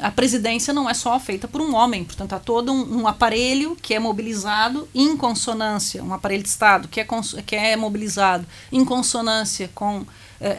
a 0.00 0.10
presidência 0.10 0.72
não 0.72 0.88
é 0.88 0.94
só 0.94 1.18
feita 1.18 1.46
por 1.46 1.60
um 1.60 1.74
homem, 1.74 2.04
portanto, 2.04 2.32
há 2.32 2.38
todo 2.38 2.72
um, 2.72 3.00
um, 3.00 3.08
aparelho 3.08 3.76
que 3.80 3.94
é 3.94 3.98
mobilizado 3.98 4.88
em 4.94 5.16
consonância, 5.16 6.02
um 6.02 6.12
aparelho 6.12 6.42
de 6.42 6.48
Estado 6.48 6.88
que 6.88 7.00
é, 7.00 7.06
que 7.46 7.56
é 7.56 7.76
mobilizado 7.76 8.46
em 8.72 8.84
consonância 8.84 9.70
com 9.74 10.00
uh, 10.00 10.06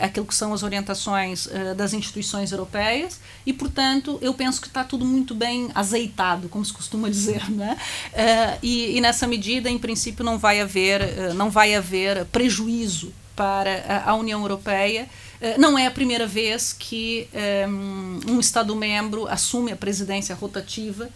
aquilo 0.02 0.26
que 0.26 0.36
são 0.36 0.54
as 0.54 0.64
orientações 0.64 1.46
uh, 1.48 1.76
das 1.76 1.94
instituições 1.94 2.52
europeias 2.52 3.20
e, 3.46 3.54
portanto, 3.54 4.18
eu 4.22 4.34
penso 4.34 4.62
que 4.62 4.68
está 4.68 4.84
tudo 4.84 5.06
muito 5.06 5.34
bem 5.34 5.70
azeitado, 5.74 6.50
como 6.50 6.64
se 6.64 6.74
costuma 6.74 7.10
dizer, 7.12 7.50
né? 7.50 7.78
Uh, 8.14 8.60
e, 8.62 8.98
e, 8.98 9.02
nessa 9.02 9.28
medida, 9.28 9.70
em 9.70 9.78
princípio, 9.78 10.24
não 10.24 10.38
vai 10.38 10.62
haver, 10.62 11.34
não 11.34 11.50
vai 11.50 11.76
haver 11.76 12.26
prejuízo 12.26 13.14
para 13.36 14.04
a 14.06 14.14
União 14.16 14.42
Europeia. 14.42 15.08
Não 15.58 15.78
é 15.78 15.88
a 15.88 15.92
primeira 15.92 16.28
vez 16.28 16.74
que 16.74 17.28
um, 17.68 18.34
um 18.34 18.40
Estado-membro 18.40 19.28
assume 19.28 19.72
a 19.72 19.76
presidência 19.76 20.36
rotativa 20.36 21.10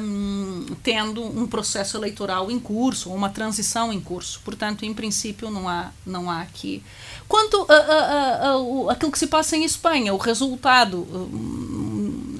um, 0.00 0.66
tendo 0.82 1.22
um 1.22 1.46
processo 1.46 1.96
eleitoral 1.96 2.50
em 2.50 2.58
curso, 2.58 3.12
uma 3.12 3.28
transição 3.28 3.92
em 3.92 4.00
curso. 4.00 4.40
Portanto, 4.44 4.84
em 4.84 4.94
princípio, 4.94 5.50
não 5.50 5.68
há, 5.68 5.90
não 6.06 6.30
há 6.30 6.40
aqui. 6.40 6.82
Quanto 7.28 7.66
a, 7.68 7.74
a, 7.74 7.98
a, 8.34 8.88
a 8.88 8.92
aquilo 8.92 9.12
que 9.12 9.18
se 9.18 9.26
passa 9.26 9.56
em 9.56 9.64
Espanha, 9.64 10.14
o 10.14 10.16
resultado. 10.16 10.98
Um, 10.98 12.34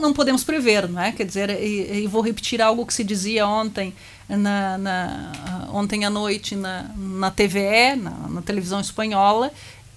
não 0.00 0.12
podemos 0.12 0.42
prever, 0.42 0.88
não 0.88 1.00
é? 1.00 1.12
Quer 1.12 1.24
dizer, 1.24 1.50
e, 1.50 2.02
e, 2.02 2.06
vou 2.08 2.22
repetir 2.22 2.60
algo 2.60 2.84
que 2.84 2.92
se 2.92 3.04
dizia 3.04 3.46
ontem, 3.46 3.94
na, 4.28 4.76
na 4.76 5.68
ontem 5.72 6.04
à 6.04 6.10
noite 6.10 6.56
na, 6.56 6.90
na 6.96 7.30
TVE, 7.30 7.94
na, 7.96 8.10
na 8.10 8.42
televisão 8.42 8.80
espanhola, 8.80 9.52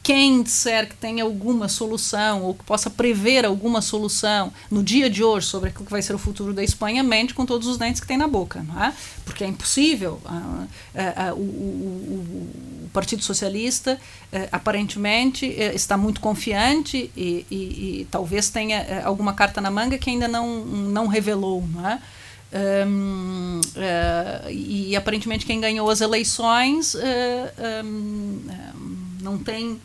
quem 0.06 0.44
disser 0.44 0.88
que 0.88 0.96
tem 0.96 1.20
alguma 1.20 1.68
solução 1.68 2.44
ou 2.44 2.54
que 2.54 2.64
possa 2.64 2.92
prever 2.92 3.44
alguma 3.44 3.82
solução 3.82 4.54
no 4.70 4.84
dia 4.84 5.10
de 5.10 5.24
hoje 5.24 5.48
sobre 5.48 5.70
aquilo 5.70 5.84
que 5.84 5.92
vai 5.92 6.00
ser 6.04 6.14
o 6.14 6.20
futuro 6.20 6.54
da 6.54 6.64
Espanha, 6.64 7.02
mente 7.02 7.34
com 7.34 7.44
todos 7.44 7.68
os 7.68 7.76
dentes 7.76 8.00
que 8.00 8.06
tem 8.06 8.16
na 8.16 8.28
boca, 8.28 8.62
não 8.62 8.84
é? 8.84 8.94
Porque 9.26 9.44
é 9.44 9.48
impossível. 9.48 10.22
Ah, 10.24 10.66
ah, 10.94 11.14
ah, 11.30 11.34
o, 11.34 11.40
o, 11.40 12.84
o, 12.84 12.90
Partido 12.94 13.24
Socialista 13.24 14.00
eh, 14.32 14.48
aparentemente 14.52 15.48
eh, 15.48 15.74
está 15.74 15.98
muito 15.98 16.22
confiante 16.22 17.12
e, 17.18 17.46
e, 17.52 17.56
e 18.02 18.08
talvez 18.10 18.50
tenha 18.50 18.78
eh, 18.78 19.02
alguma 19.04 19.34
carta 19.34 19.60
na 19.60 19.72
manga 19.72 19.98
que 19.98 20.12
ainda 20.12 20.28
não, 20.28 20.64
não 20.64 21.08
revelou, 21.08 21.68
não 21.74 21.90
é? 21.90 22.00
Um, 22.88 23.60
uh, 23.60 24.50
e 24.50 24.96
aparentemente 24.96 25.46
quem 25.46 25.60
ganhou 25.60 25.90
as 25.90 26.00
eleições 26.00 26.94
uh, 26.94 27.00
um, 27.84 28.40
não 29.22 29.38
tem 29.38 29.78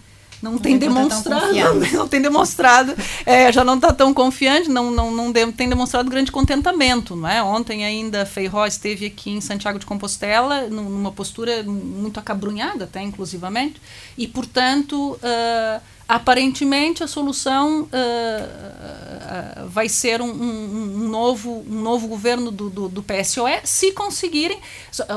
não, 0.43 0.59
tem 0.59 0.79
demonstrado, 0.79 1.53
não 1.93 2.09
tem 2.09 2.21
demonstrado, 2.21 2.95
é, 3.27 3.53
já 3.53 3.65
não 3.65 3.75
está 3.77 3.93
tão 3.93 4.15
confiante, 4.15 4.69
não, 4.69 4.91
não, 4.91 5.11
não 5.11 5.31
de, 5.31 5.53
tem 5.53 5.69
demonstrado 5.69 6.11
grande 6.11 6.33
contentamento, 6.33 7.15
não 7.15 7.29
é? 7.29 7.43
Ontem 7.43 7.85
ainda 7.85 8.25
Feijó 8.25 8.67
esteve 8.67 9.07
aqui 9.07 9.31
em 9.31 9.41
Santiago 9.41 9.79
de 9.79 9.87
Compostela 9.87 10.69
numa 10.69 11.13
postura 11.13 11.63
muito 11.63 12.19
acabrunhada, 12.19 12.85
até 12.85 13.03
inclusivamente, 13.03 13.81
e 14.17 14.27
portanto 14.27 15.13
uh, 15.13 15.81
aparentemente 16.11 17.05
a 17.05 17.07
solução 17.07 17.83
uh, 17.83 17.87
uh, 17.87 19.69
vai 19.69 19.89
ser 19.89 20.21
um, 20.21 20.27
um, 20.27 21.05
um, 21.05 21.09
novo, 21.09 21.65
um 21.69 21.81
novo 21.83 22.09
governo 22.09 22.51
do, 22.51 22.69
do, 22.69 22.89
do, 22.89 23.01
PSOE, 23.01 23.61
se 23.63 23.93
conseguirem. 23.93 24.59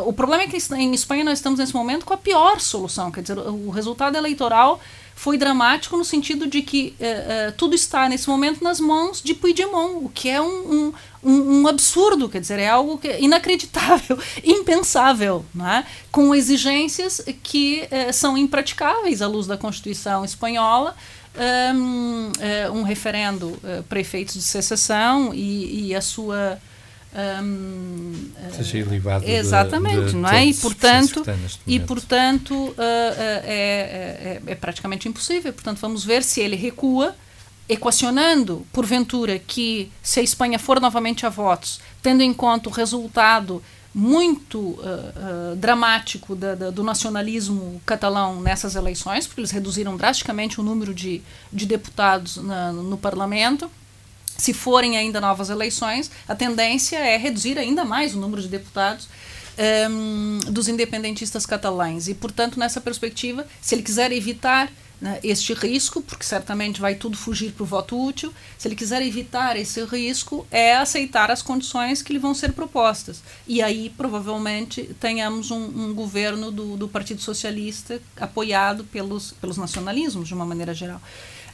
O 0.05 0.13
problema 0.13 0.43
é 0.43 0.47
que 0.47 0.57
em 0.75 0.93
Espanha 0.93 1.23
nós 1.23 1.39
estamos 1.39 1.59
nesse 1.59 1.73
momento 1.73 2.05
com 2.05 2.13
a 2.13 2.17
pior 2.17 2.59
solução, 2.59 3.09
quer 3.09 3.21
dizer, 3.21 3.39
o 3.39 3.71
resultado 3.71 4.15
eleitoral 4.15 4.79
foi 5.23 5.37
dramático 5.37 5.95
no 5.95 6.03
sentido 6.03 6.47
de 6.47 6.61
que 6.61 6.93
uh, 6.99 7.49
uh, 7.49 7.51
tudo 7.53 7.73
está 7.73 8.09
nesse 8.09 8.27
momento 8.27 8.61
nas 8.61 8.77
mãos 8.77 9.21
de 9.21 9.33
Puigdemont, 9.33 10.03
o 10.03 10.09
que 10.09 10.29
é 10.29 10.41
um, 10.41 10.93
um, 11.23 11.33
um 11.61 11.65
absurdo, 11.65 12.27
quer 12.27 12.41
dizer, 12.41 12.59
é 12.59 12.67
algo 12.67 12.99
é 13.05 13.21
inacreditável, 13.21 14.19
impensável, 14.43 15.45
né? 15.55 15.85
com 16.11 16.35
exigências 16.35 17.23
que 17.41 17.83
uh, 17.83 18.11
são 18.11 18.37
impraticáveis 18.37 19.21
à 19.21 19.27
luz 19.27 19.47
da 19.47 19.57
Constituição 19.57 20.25
espanhola. 20.25 20.93
Um, 21.73 22.31
um 22.75 22.83
referendo 22.83 23.59
para 23.89 23.99
efeitos 23.99 24.35
de 24.35 24.43
secessão 24.43 25.33
e, 25.33 25.87
e 25.87 25.95
a 25.95 25.99
sua 26.01 26.61
um, 27.15 28.31
Seja 28.55 28.79
ilibado 28.79 29.25
exatamente, 29.27 30.05
de, 30.05 30.11
de 30.11 30.15
não 30.15 30.29
é? 30.29 30.45
E 30.45 30.53
portanto, 30.53 31.23
e 31.67 31.79
portanto 31.79 32.53
uh, 32.53 32.71
uh, 32.71 32.75
é, 32.77 34.41
é, 34.47 34.51
é, 34.51 34.55
praticamente 34.55 35.07
impossível. 35.07 35.53
Portanto, 35.53 35.79
vamos 35.79 36.03
ver 36.03 36.23
se 36.23 36.41
ele 36.41 36.55
recua, 36.55 37.15
equacionando, 37.69 38.65
porventura, 38.73 39.37
que 39.37 39.91
se 40.01 40.19
a 40.19 40.23
Espanha 40.23 40.57
for 40.57 40.79
novamente 40.79 41.25
a 41.25 41.29
votos, 41.29 41.79
tendo 42.01 42.21
em 42.23 42.33
conta 42.33 42.69
o 42.69 42.71
resultado 42.71 43.61
muito 43.93 44.59
uh, 44.59 45.55
dramático 45.55 46.35
da, 46.35 46.55
da, 46.55 46.69
do 46.71 46.83
nacionalismo 46.83 47.79
catalão 47.85 48.41
nessas 48.41 48.73
eleições, 48.73 49.27
porque 49.27 49.41
eles 49.41 49.51
reduziram 49.51 49.95
drasticamente 49.95 50.59
o 50.59 50.63
número 50.63 50.95
de, 50.95 51.21
de 51.51 51.67
deputados 51.67 52.37
na, 52.37 52.71
no 52.71 52.97
parlamento 52.97 53.69
se 54.37 54.53
forem 54.53 54.97
ainda 54.97 55.21
novas 55.21 55.49
eleições, 55.49 56.09
a 56.27 56.35
tendência 56.35 56.97
é 56.97 57.17
reduzir 57.17 57.57
ainda 57.57 57.85
mais 57.85 58.15
o 58.15 58.19
número 58.19 58.41
de 58.41 58.47
deputados 58.47 59.07
um, 59.89 60.39
dos 60.51 60.67
independentistas 60.67 61.45
catalães. 61.45 62.07
E, 62.07 62.13
portanto, 62.13 62.59
nessa 62.59 62.81
perspectiva, 62.81 63.45
se 63.61 63.75
ele 63.75 63.83
quiser 63.83 64.11
evitar 64.11 64.71
né, 64.99 65.19
este 65.23 65.53
risco, 65.53 66.01
porque 66.01 66.23
certamente 66.23 66.79
vai 66.79 66.95
tudo 66.95 67.17
fugir 67.17 67.51
para 67.51 67.63
o 67.63 67.65
voto 67.65 68.01
útil, 68.01 68.33
se 68.57 68.67
ele 68.67 68.75
quiser 68.75 69.01
evitar 69.01 69.57
esse 69.57 69.83
risco, 69.83 70.47
é 70.49 70.75
aceitar 70.75 71.29
as 71.29 71.41
condições 71.41 72.01
que 72.01 72.13
lhe 72.13 72.19
vão 72.19 72.33
ser 72.33 72.53
propostas. 72.53 73.21
E 73.45 73.61
aí, 73.61 73.93
provavelmente, 73.97 74.95
tenhamos 74.99 75.51
um, 75.51 75.57
um 75.57 75.93
governo 75.93 76.51
do, 76.51 76.77
do 76.77 76.87
Partido 76.87 77.21
Socialista 77.21 78.01
apoiado 78.17 78.85
pelos, 78.85 79.33
pelos 79.33 79.57
nacionalismos, 79.57 80.27
de 80.27 80.33
uma 80.33 80.45
maneira 80.45 80.73
geral. 80.73 81.01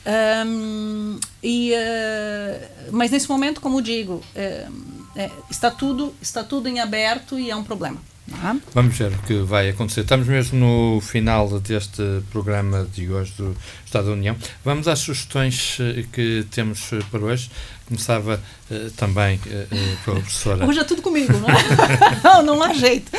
Um, 0.05 1.19
e, 1.43 1.73
uh, 1.73 2.89
mas 2.91 3.11
nesse 3.11 3.27
momento, 3.27 3.59
como 3.61 3.81
digo, 3.81 4.15
uh, 4.15 4.99
é, 5.15 5.29
está, 5.49 5.69
tudo, 5.69 6.15
está 6.21 6.43
tudo 6.43 6.67
em 6.67 6.79
aberto 6.79 7.37
e 7.37 7.51
é 7.51 7.55
um 7.55 7.63
problema. 7.63 8.01
Uhum. 8.31 8.61
Vamos 8.73 8.97
ver 8.97 9.11
o 9.11 9.17
que 9.23 9.39
vai 9.39 9.69
acontecer. 9.69 10.01
Estamos 10.01 10.27
mesmo 10.27 10.59
no 10.59 11.01
final 11.01 11.59
deste 11.59 12.03
programa 12.31 12.87
de 12.93 13.09
hoje 13.09 13.33
do 13.37 13.55
Estado 13.85 14.07
da 14.07 14.13
União. 14.13 14.35
Vamos 14.63 14.87
às 14.87 14.99
sugestões 14.99 15.77
eh, 15.79 16.05
que 16.11 16.45
temos 16.51 16.93
eh, 16.93 16.99
para 17.09 17.19
hoje. 17.19 17.49
Começava 17.87 18.39
uh, 18.69 18.91
também 18.91 19.37
uh, 19.37 20.05
pela 20.05 20.19
professora. 20.19 20.63
Hoje 20.63 20.79
é 20.79 20.83
tudo 20.83 21.01
comigo, 21.01 21.33
não 21.33 21.49
é? 21.49 21.55
não, 22.23 22.43
não 22.43 22.63
há 22.63 22.71
jeito. 22.71 23.11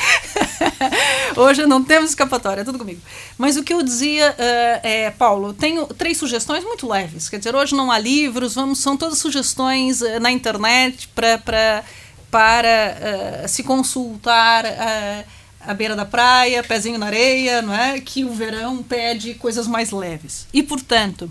Hoje 1.36 1.66
não 1.66 1.82
temos 1.82 2.10
escapatória, 2.10 2.60
é 2.60 2.64
tudo 2.64 2.78
comigo. 2.78 3.00
Mas 3.36 3.56
o 3.56 3.64
que 3.64 3.74
eu 3.74 3.82
dizia 3.82 4.30
uh, 4.30 4.86
é, 4.86 5.10
Paulo, 5.10 5.52
tenho 5.52 5.86
três 5.86 6.18
sugestões 6.18 6.62
muito 6.62 6.88
leves. 6.88 7.28
Quer 7.28 7.38
dizer, 7.38 7.56
hoje 7.56 7.74
não 7.74 7.90
há 7.90 7.98
livros, 7.98 8.54
vamos, 8.54 8.78
são 8.78 8.96
todas 8.96 9.18
sugestões 9.18 10.02
na 10.20 10.30
internet 10.30 11.08
pra, 11.16 11.82
para 12.30 13.46
se 13.48 13.62
consultar 13.62 14.64
à 15.60 15.74
beira 15.74 15.94
da 15.94 16.04
praia, 16.04 16.62
pezinho 16.62 16.98
na 16.98 17.06
areia, 17.06 17.60
não 17.62 17.74
é? 17.74 18.00
Que 18.00 18.24
o 18.24 18.32
verão 18.32 18.82
pede 18.82 19.34
coisas 19.34 19.66
mais 19.66 19.90
leves. 19.90 20.46
E, 20.52 20.62
portanto, 20.62 21.30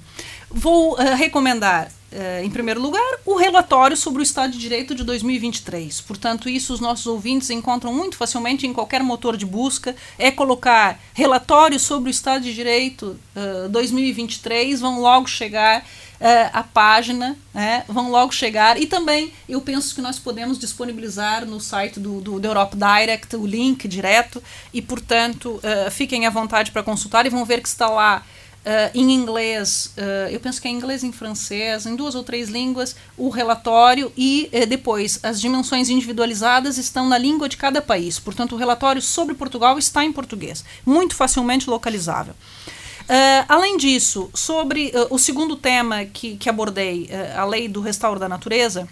vou 0.50 0.96
recomendar 0.96 1.92
Uh, 2.12 2.44
em 2.44 2.50
primeiro 2.50 2.82
lugar, 2.82 3.08
o 3.24 3.36
relatório 3.36 3.96
sobre 3.96 4.22
o 4.22 4.24
Estado 4.24 4.54
de 4.54 4.58
Direito 4.58 4.96
de 4.96 5.04
2023. 5.04 6.02
Portanto, 6.02 6.50
isso 6.50 6.74
os 6.74 6.80
nossos 6.80 7.06
ouvintes 7.06 7.52
encontram 7.52 7.94
muito 7.94 8.18
facilmente 8.18 8.66
em 8.66 8.74
qualquer 8.74 9.04
motor 9.04 9.38
de 9.38 9.46
busca. 9.46 9.96
É 10.18 10.32
colocar 10.32 11.00
relatório 11.14 11.80
sobre 11.80 12.10
o 12.10 12.12
Estado 12.12 12.46
de 12.46 12.54
Direito 12.56 13.16
uh, 13.36 13.70
2023, 13.70 14.82
vão 14.82 15.00
logo 15.02 15.28
chegar 15.28 15.86
uh, 16.20 16.50
a 16.54 16.64
página, 16.64 17.38
né, 17.54 17.84
vão 17.88 18.12
logo 18.12 18.34
chegar. 18.34 18.80
E 18.82 18.86
também 18.86 19.34
eu 19.48 19.62
penso 19.62 19.94
que 19.94 20.02
nós 20.02 20.20
podemos 20.20 20.58
disponibilizar 20.58 21.46
no 21.46 21.60
site 21.60 22.00
do, 22.00 22.22
do, 22.22 22.40
do 22.40 22.48
Europe 22.48 22.76
Direct 22.76 23.36
o 23.36 23.46
link 23.46 23.88
direto. 23.88 24.42
E, 24.74 24.82
portanto, 24.82 25.60
fiquem 25.92 26.26
à 26.26 26.30
vontade 26.30 26.72
para 26.72 26.84
consultar 26.84 27.26
e 27.26 27.30
vão 27.30 27.46
ver 27.46 27.62
que 27.62 27.68
está 27.68 27.88
lá 27.88 28.24
Uh, 28.60 28.92
em 28.94 29.14
inglês, 29.14 29.94
uh, 29.98 30.30
eu 30.30 30.40
penso 30.40 30.62
que 30.62 30.68
é 30.68 30.72
em 30.72 30.76
inglês 30.76 31.02
e 31.02 31.08
em 31.08 31.14
francês, 31.14 31.86
em 31.86 31.96
duas 31.96 32.14
ou 32.14 32.24
três 32.24 32.50
línguas, 32.50 32.94
o 33.18 33.30
relatório 33.30 34.12
e 34.18 34.50
uh, 34.52 34.68
depois 34.68 35.18
as 35.24 35.40
dimensões 35.40 35.90
individualizadas 35.90 36.78
estão 36.78 37.08
na 37.08 37.18
língua 37.18 37.48
de 37.48 37.56
cada 37.56 37.82
país. 37.82 38.20
Portanto, 38.20 38.56
o 38.56 38.58
relatório 38.58 39.02
sobre 39.02 39.34
Portugal 39.34 39.80
está 39.80 40.04
em 40.04 40.12
português, 40.12 40.66
muito 40.86 41.16
facilmente 41.16 41.70
localizável. 41.70 42.36
Além 43.48 43.78
disso, 43.78 44.30
sobre 44.34 44.92
o 45.10 45.18
segundo 45.18 45.56
tema 45.56 46.06
que, 46.06 46.38
que 46.38 46.50
abordei, 46.50 47.10
a 47.36 47.44
lei 47.46 47.68
do 47.68 47.82
restauro 47.82 48.20
da 48.20 48.30
natureza, 48.30 48.88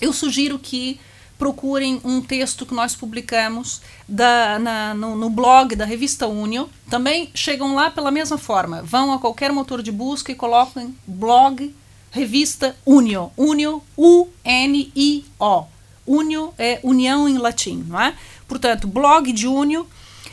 eu 0.00 0.12
sugiro 0.12 0.58
que 0.58 1.00
procurem 1.40 2.02
um 2.04 2.20
texto 2.20 2.66
que 2.66 2.74
nós 2.74 2.94
publicamos 2.94 3.80
da, 4.06 4.58
na, 4.58 4.92
no, 4.92 5.16
no, 5.16 5.30
blog 5.30 5.74
da 5.74 5.86
revista 5.86 6.26
Unio. 6.26 6.68
Também 6.90 7.30
chegam 7.34 7.74
lá 7.74 7.90
pela 7.90 8.10
mesma 8.10 8.36
forma. 8.36 8.82
Vão 8.82 9.10
a 9.10 9.18
qualquer 9.18 9.50
motor 9.50 9.82
de 9.82 9.90
busca 9.90 10.30
e 10.30 10.34
colocam 10.34 10.94
blog 11.06 11.74
revista 12.10 12.76
Unio. 12.84 13.32
Unio, 13.38 13.82
U-N-I-O. 13.96 15.64
Unio 16.06 16.52
é 16.58 16.78
união 16.82 17.26
em 17.26 17.38
latim, 17.38 17.86
não 17.88 17.98
é? 17.98 18.14
Portanto, 18.46 18.86
blog 18.86 19.32
de 19.32 19.46
Unio. 19.46 19.86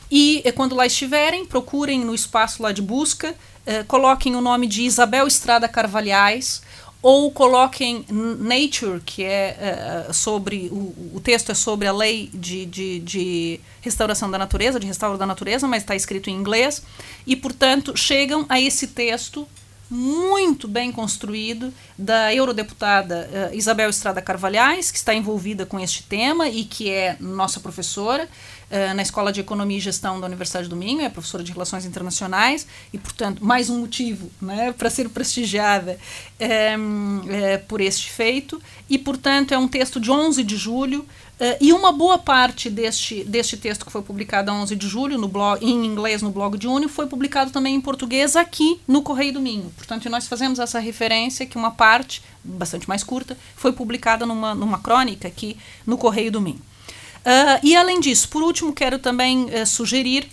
E 0.10 0.44
quando 0.56 0.76
lá 0.76 0.86
estiverem, 0.86 1.46
procurem 1.46 2.00
no 2.00 2.16
espaço 2.16 2.64
lá 2.64 2.72
de 2.72 2.82
busca, 2.82 3.36
eh, 3.66 3.84
coloquem 3.84 4.36
o 4.36 4.42
nome 4.42 4.66
de 4.66 4.84
Isabel 4.84 5.28
Estrada 5.28 5.68
Carvalhais 5.68 6.62
ou 7.02 7.32
coloquem 7.32 8.06
Nature, 8.10 9.02
que 9.06 9.24
é 9.24 10.06
uh, 10.10 10.14
sobre. 10.14 10.68
O, 10.72 11.14
o, 11.16 11.22
texto 11.24 11.52
é 11.52 11.56
sobre 11.56 11.88
a 11.88 11.92
lei 11.92 12.30
de, 12.34 12.66
de, 12.66 13.00
de, 13.00 13.60
restauração 13.82 14.32
da 14.32 14.38
natureza, 14.38 14.80
de 14.80 14.88
restauro 14.88 15.18
da 15.18 15.26
natureza, 15.26 15.68
mas 15.68 15.84
está 15.84 15.96
escrito 15.96 16.30
em 16.30 16.34
inglês, 16.34 16.82
e, 17.26 17.36
portanto, 17.36 17.96
chegam 17.96 18.46
a 18.50 18.60
esse 18.60 18.88
texto 18.88 19.48
muito 19.90 20.68
bem 20.68 20.92
construído 20.92 21.74
da 21.98 22.34
eurodeputada 22.34 23.30
uh, 23.32 23.56
Isabel 23.56 23.90
Estrada 23.90 24.22
Carvalhais, 24.22 24.92
que 24.92 24.98
está 24.98 25.14
envolvida 25.14 25.66
com 25.66 25.80
este 25.80 26.04
tema 26.04 26.50
e 26.50 26.66
que 26.66 26.90
é 26.90 27.16
nossa 27.20 27.60
professora 27.60 28.28
uh, 28.72 28.94
na 28.94 29.02
Escola 29.02 29.32
de 29.32 29.40
Economia 29.40 29.78
e 29.78 29.82
Gestão 29.82 30.20
da 30.20 30.28
Universidade 30.28 30.68
do 30.68 30.76
Minho, 30.76 31.02
é 31.02 31.10
professora 31.10 31.44
de 31.44 31.52
Relações 31.52 31.86
Internacionais 31.86 32.68
e, 32.94 32.98
portanto, 32.98 33.44
mais 33.44 33.70
um 33.70 33.80
motivo 33.80 34.30
né, 34.42 34.72
para 34.72 34.90
ser 34.90 35.10
prestigiada 35.10 35.98
é, 36.40 36.76
é, 37.30 37.58
por 37.58 37.82
este 37.82 38.12
feito. 38.12 38.62
E, 38.90 38.98
portanto, 38.98 39.54
é 39.54 39.58
um 39.58 39.68
texto 39.68 40.00
de 40.00 40.12
11 40.12 40.44
de 40.44 40.58
julho 40.58 41.06
Uh, 41.38 41.54
e 41.62 41.72
uma 41.72 41.92
boa 41.92 42.18
parte 42.18 42.68
deste, 42.68 43.24
deste 43.24 43.56
texto 43.58 43.86
que 43.86 43.92
foi 43.92 44.02
publicado 44.02 44.50
a 44.50 44.56
11 44.56 44.76
de 44.76 44.88
julho 44.88 45.20
no 45.20 45.28
blog, 45.28 45.64
em 45.64 45.86
inglês 45.86 46.20
no 46.24 46.32
blog 46.32 46.58
de 46.58 46.68
Unio 46.68 46.90
foi 46.90 47.06
publicado 47.06 47.52
também 47.52 47.76
em 47.76 47.82
português 47.82 48.36
aqui 48.36 48.82
no 48.88 49.04
Correio 49.04 49.34
do 49.34 49.40
Minho. 49.40 49.72
Portanto, 49.78 50.10
nós 50.10 50.28
fazemos 50.28 50.58
essa 50.58 50.80
referência 50.80 51.46
que 51.46 51.56
uma 51.56 51.70
parte, 51.70 52.24
bastante 52.44 52.90
mais 52.90 53.04
curta, 53.04 53.38
foi 53.56 53.72
publicada 53.72 54.26
numa, 54.26 54.56
numa 54.56 54.80
crônica 54.80 55.28
aqui 55.28 55.56
no 55.86 55.96
Correio 55.96 56.32
do 56.32 56.42
Minho. 56.42 56.62
Uh, 57.28 57.60
e 57.62 57.76
além 57.76 58.00
disso, 58.00 58.30
por 58.30 58.42
último, 58.42 58.72
quero 58.72 58.98
também 58.98 59.46
uh, 59.46 59.66
sugerir, 59.66 60.30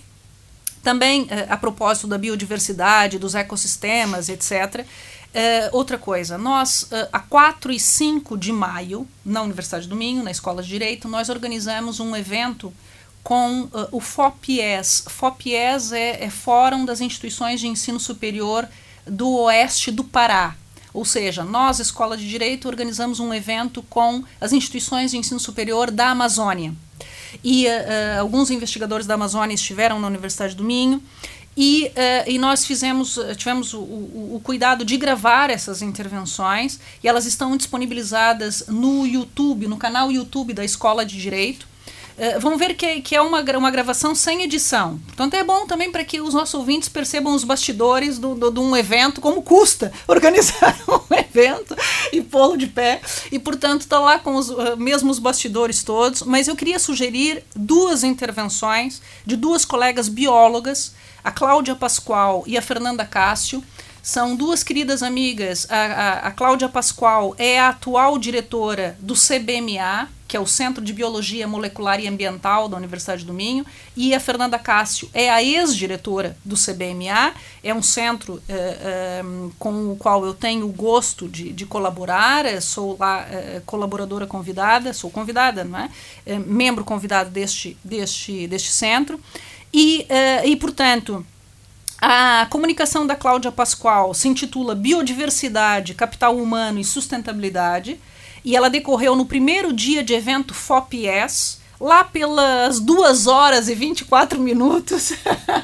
também 0.83 1.27
a 1.49 1.57
propósito 1.57 2.07
da 2.07 2.19
biodiversidade, 2.19 3.19
dos 3.19 3.35
ecossistemas, 3.35 4.29
etc., 4.29 4.87
Uh, 5.35 5.67
outra 5.73 5.99
coisa, 5.99 6.39
nós, 6.39 6.85
uh, 6.85 7.09
a 7.13 7.19
4 7.19 7.73
e 7.73 7.81
5 7.81 8.39
de 8.39 8.53
maio, 8.53 9.05
na 9.25 9.43
Universidade 9.43 9.89
do 9.89 9.97
Minho, 9.97 10.23
na 10.23 10.31
Escola 10.31 10.63
de 10.63 10.69
Direito, 10.69 11.09
nós 11.09 11.29
organizamos 11.29 11.99
um 11.99 12.15
evento 12.15 12.73
com 13.21 13.63
uh, 13.63 13.89
o 13.91 13.99
FOPIES. 13.99 15.07
FOPIES 15.09 15.91
é, 15.91 16.23
é 16.23 16.31
Fórum 16.31 16.85
das 16.85 17.01
Instituições 17.01 17.59
de 17.59 17.67
Ensino 17.67 17.99
Superior 17.99 18.69
do 19.05 19.29
Oeste 19.39 19.91
do 19.91 20.05
Pará. 20.05 20.55
Ou 20.95 21.05
seja, 21.05 21.45
nós, 21.45 21.81
Escola 21.81 22.17
de 22.17 22.27
Direito, 22.27 22.69
organizamos 22.69 23.21
um 23.21 23.35
evento 23.35 23.83
com 23.91 24.25
as 24.41 24.53
instituições 24.53 25.11
de 25.11 25.19
ensino 25.19 25.41
superior 25.41 25.91
da 25.91 26.11
Amazônia. 26.11 26.73
E 27.43 27.67
alguns 28.17 28.49
investigadores 28.49 29.05
da 29.05 29.15
Amazônia 29.15 29.55
estiveram 29.55 29.99
na 29.99 30.07
Universidade 30.07 30.55
do 30.55 30.63
Minho 30.63 31.03
e, 31.57 31.87
uh, 31.87 32.31
e 32.31 32.39
nós 32.39 32.67
fizemos, 32.67 33.19
tivemos 33.37 33.75
o, 33.75 33.81
o, 33.81 34.37
o, 34.37 34.41
cuidado 34.41 34.85
de 34.85 34.97
gravar 34.97 35.51
essas 35.51 35.83
intervenções 35.83 36.81
e 37.03 37.09
elas 37.09 37.27
estão 37.27 37.57
disponibilizadas 37.57 38.65
no 38.67 39.07
YouTube, 39.07 39.69
no 39.69 39.77
canal 39.77 40.11
YouTube 40.11 40.53
da 40.53 40.65
Escola 40.65 41.07
de 41.07 41.17
Direito. 41.17 41.74
Uh, 42.17 42.41
vão 42.41 42.57
ver 42.57 42.75
que, 42.75 43.01
que 43.01 43.17
é 43.17 43.21
uma, 43.21 43.41
uma 43.41 43.71
gravação 43.71 44.15
sem 44.15 44.43
edição. 44.43 44.99
Portanto, 45.07 45.35
é 45.35 45.43
bom 45.43 45.67
também 45.67 45.91
para 45.91 46.05
que 46.05 46.21
os 46.21 46.33
nossos 46.33 46.55
ouvintes 46.55 46.89
percebam 46.89 47.35
os 47.35 47.45
bastidores 47.45 48.15
de 48.17 48.21
do, 48.21 48.35
do, 48.35 48.51
do, 48.51 48.63
um 48.63 48.77
evento, 48.77 49.21
como 49.21 49.43
custa 49.43 49.93
organizar 50.07 50.77
um 50.89 51.15
evento 51.15 51.77
e 52.13 52.21
pô-lo 52.23 52.57
de 52.57 52.67
pé. 52.67 53.01
E, 53.33 53.39
portanto, 53.39 53.83
está 53.83 53.99
lá 53.99 54.19
com 54.19 54.37
os 54.37 54.51
uh, 54.51 54.77
mesmos 54.77 55.19
bastidores 55.19 55.83
todos. 55.83 56.23
Mas 56.23 56.49
eu 56.49 56.55
queria 56.55 56.79
sugerir 56.79 57.45
duas 57.55 58.05
intervenções 58.05 59.03
de 59.27 59.37
duas 59.37 59.65
colegas 59.65 60.09
biólogas 60.09 60.93
a 61.25 61.31
Cláudia 61.31 61.75
Pascoal 61.75 62.45
e 62.47 62.59
a 62.59 62.61
Fernanda 62.61 63.07
Cássio 63.07 63.65
são 64.03 64.37
duas 64.37 64.63
queridas 64.63 65.03
amigas. 65.03 65.67
A, 65.71 65.77
a, 65.77 66.13
a 66.29 66.31
Cláudia 66.31 66.69
Pascoal 66.69 67.35
é 67.39 67.59
a 67.59 67.71
atual 67.71 68.19
diretora 68.19 68.95
do 69.01 69.15
CBMA, 69.15 70.11
que 70.35 70.37
é 70.37 70.41
o 70.41 70.47
Centro 70.49 70.83
de 70.83 70.93
Biologia 70.93 71.47
Molecular 71.47 72.01
e 72.01 72.09
Ambiental 72.09 72.69
da 72.69 72.77
Universidade 72.77 73.25
do 73.25 73.33
Minho, 73.33 73.65
e 73.97 74.13
a 74.13 74.19
Fernanda 74.19 74.59
Cássio 74.59 75.09
é 75.15 75.31
a 75.31 75.41
ex-diretora 75.41 76.37
do 76.45 76.57
CBMA, 76.57 77.33
é 77.63 77.73
um 77.73 77.81
centro 77.81 78.43
eh, 78.49 78.79
eh, 78.81 79.23
com 79.61 79.93
o 79.93 79.97
qual 79.97 80.27
eu 80.27 80.35
tenho 80.35 80.67
o 80.67 80.73
gosto 80.73 81.29
de, 81.29 81.53
de 81.53 81.65
colaborar, 81.65 82.47
eh, 82.47 82.61
sou 82.61 82.97
lá 82.99 83.25
colaboradora 83.65 84.27
convidada, 84.27 84.93
sou 84.93 85.09
convidada, 85.09 85.63
não 85.63 85.79
é? 85.79 85.89
membro 86.45 86.83
convidado 86.83 87.31
deste, 87.31 87.77
deste, 87.85 88.49
deste 88.49 88.71
centro. 88.71 89.21
E, 89.73 90.05
e 90.45 90.57
portanto, 90.57 91.25
a 92.01 92.49
comunicação 92.51 93.07
da 93.07 93.15
Cláudia 93.15 93.53
Pascoal 93.53 94.13
se 94.13 94.27
intitula 94.27 94.75
Biodiversidade, 94.75 95.95
Capital 95.95 96.37
Humano 96.37 96.81
e 96.81 96.85
Sustentabilidade. 96.85 98.01
E 98.45 98.55
ela 98.55 98.69
decorreu 98.69 99.17
no 99.17 99.25
primeiro 99.25 99.73
dia 99.73 100.05
de 100.05 100.13
evento 100.13 100.53
FOPS, 100.53 101.61
lá 101.81 102.05
pelas 102.05 102.79
2 102.79 103.27
horas 103.27 103.69
e 103.69 103.75
24 103.75 104.41
minutos. 104.41 105.13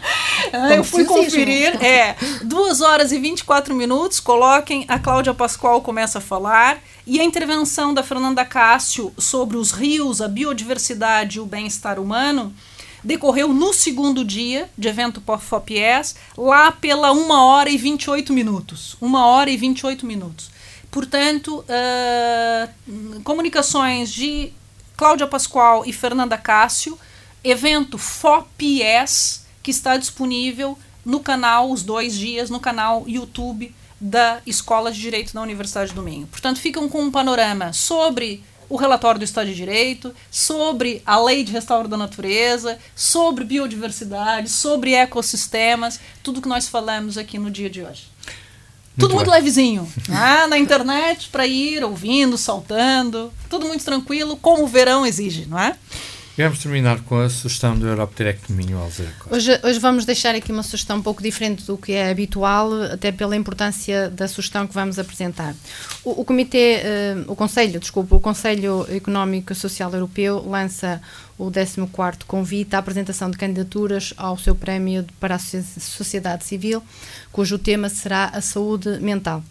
eu 0.76 0.82
fui 0.82 1.04
conferir. 1.04 1.82
É, 1.84 2.16
2 2.42 2.80
horas 2.80 3.12
e 3.12 3.18
24 3.18 3.74
minutos. 3.74 4.18
Coloquem, 4.18 4.84
a 4.88 4.98
Cláudia 4.98 5.34
Pascoal 5.34 5.82
começa 5.82 6.18
a 6.18 6.22
falar. 6.22 6.78
E 7.06 7.20
a 7.20 7.24
intervenção 7.24 7.92
da 7.92 8.02
Fernanda 8.02 8.44
Cássio 8.44 9.12
sobre 9.18 9.56
os 9.56 9.72
rios, 9.72 10.20
a 10.20 10.28
biodiversidade 10.28 11.38
e 11.38 11.40
o 11.40 11.46
bem-estar 11.46 11.98
humano 11.98 12.52
decorreu 13.02 13.48
no 13.48 13.72
segundo 13.72 14.24
dia 14.24 14.68
de 14.76 14.88
evento 14.88 15.22
FOPIES, 15.38 16.16
lá 16.36 16.70
pela 16.70 17.12
1 17.12 17.30
hora 17.30 17.70
e 17.70 17.76
28 17.76 18.32
minutos. 18.32 18.96
1 19.00 19.14
hora 19.14 19.50
e 19.50 19.56
28 19.56 20.06
minutos. 20.06 20.50
Portanto, 20.91 21.64
uh, 21.68 23.20
comunicações 23.22 24.12
de 24.12 24.53
Cláudia 24.97 25.26
Pascoal 25.26 25.84
e 25.86 25.93
Fernanda 25.93 26.36
Cássio, 26.36 26.99
evento 27.45 27.97
FOPIES, 27.97 29.47
que 29.62 29.70
está 29.70 29.97
disponível 29.97 30.76
no 31.05 31.20
canal, 31.20 31.70
os 31.70 31.82
dois 31.82 32.14
dias, 32.14 32.51
no 32.51 32.61
canal 32.61 33.05
YouTube 33.07 33.74
da 34.01 34.41
Escola 34.47 34.91
de 34.91 35.01
Direito 35.01 35.32
da 35.32 35.43
Universidade 35.43 35.93
do 35.93 36.03
Minho. 36.03 36.26
Portanto, 36.26 36.61
ficam 36.61 36.88
com 36.88 37.03
um 37.03 37.11
panorama 37.11 37.72
sobre 37.72 38.43
o 38.68 38.76
relatório 38.76 39.18
do 39.18 39.24
Estado 39.24 39.49
de 39.49 39.55
Direito, 39.55 40.14
sobre 40.30 41.03
a 41.05 41.20
lei 41.20 41.45
de 41.45 41.53
restauro 41.53 41.88
da 41.88 41.97
natureza, 41.97 42.78
sobre 42.95 43.45
biodiversidade, 43.45 44.49
sobre 44.49 44.95
ecossistemas, 44.95 46.01
tudo 46.22 46.41
que 46.41 46.49
nós 46.49 46.68
falamos 46.68 47.18
aqui 47.18 47.38
no 47.38 47.51
dia 47.51 47.68
de 47.68 47.82
hoje. 47.82 48.09
Muito 48.97 49.09
tudo 49.09 49.14
muito 49.14 49.30
levezinho, 49.30 49.88
né? 50.09 50.47
na 50.49 50.59
internet 50.59 51.28
para 51.30 51.47
ir 51.47 51.82
ouvindo, 51.84 52.36
saltando, 52.36 53.32
tudo 53.49 53.66
muito 53.66 53.84
tranquilo, 53.84 54.36
como 54.36 54.64
o 54.64 54.68
verão 54.68 55.07
exige, 55.07 55.47
não 55.47 55.59
é? 55.59 55.76
Vamos 56.45 56.59
terminar 56.61 57.01
com 57.03 57.20
a 57.20 57.28
sugestão 57.28 57.78
do 57.78 57.86
Europe 57.86 58.14
Direct 58.16 58.53
Minho 58.53 58.78
Alzira 58.78 59.11
hoje, 59.30 59.61
hoje 59.62 59.78
vamos 59.78 60.05
deixar 60.05 60.34
aqui 60.34 60.53
uma 60.53 60.62
sugestão 60.62 60.99
um 60.99 61.03
pouco 61.03 61.22
diferente 61.22 61.64
do 61.64 61.76
que 61.76 61.93
é 61.93 62.11
habitual, 62.11 62.72
até 62.84 63.11
pela 63.12 63.36
importância 63.36 64.09
da 64.09 64.28
sugestão 64.28 64.66
que 64.66 64.74
vamos 64.74 64.99
apresentar. 64.99 65.55
O, 66.05 66.20
o 66.20 66.24
Comitê, 66.24 66.82
uh, 67.26 67.32
o 67.32 67.36
Conselho, 67.36 67.80
desculpa, 67.80 68.16
o 68.16 68.20
Conselho 68.20 68.86
Económico 68.91 69.53
e 69.53 69.57
Social 69.57 69.93
Europeu 69.93 70.45
lança 70.47 71.01
o 71.38 71.51
14º 71.51 72.24
convite 72.26 72.76
à 72.76 72.78
apresentação 72.78 73.30
de 73.30 73.38
candidaturas 73.38 74.14
ao 74.16 74.36
seu 74.36 74.55
prémio 74.55 75.07
para 75.18 75.36
a 75.36 75.38
sociedade 75.38 76.45
civil, 76.45 76.82
cujo 77.32 77.59
tema 77.59 77.88
será 77.88 78.26
a 78.26 78.41
saúde 78.41 78.99
mental. 79.01 79.43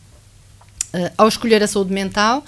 Uh, 0.93 1.11
ao 1.17 1.27
escolher 1.27 1.61
a 1.61 1.67
saúde 1.67 1.93
mental, 1.93 2.43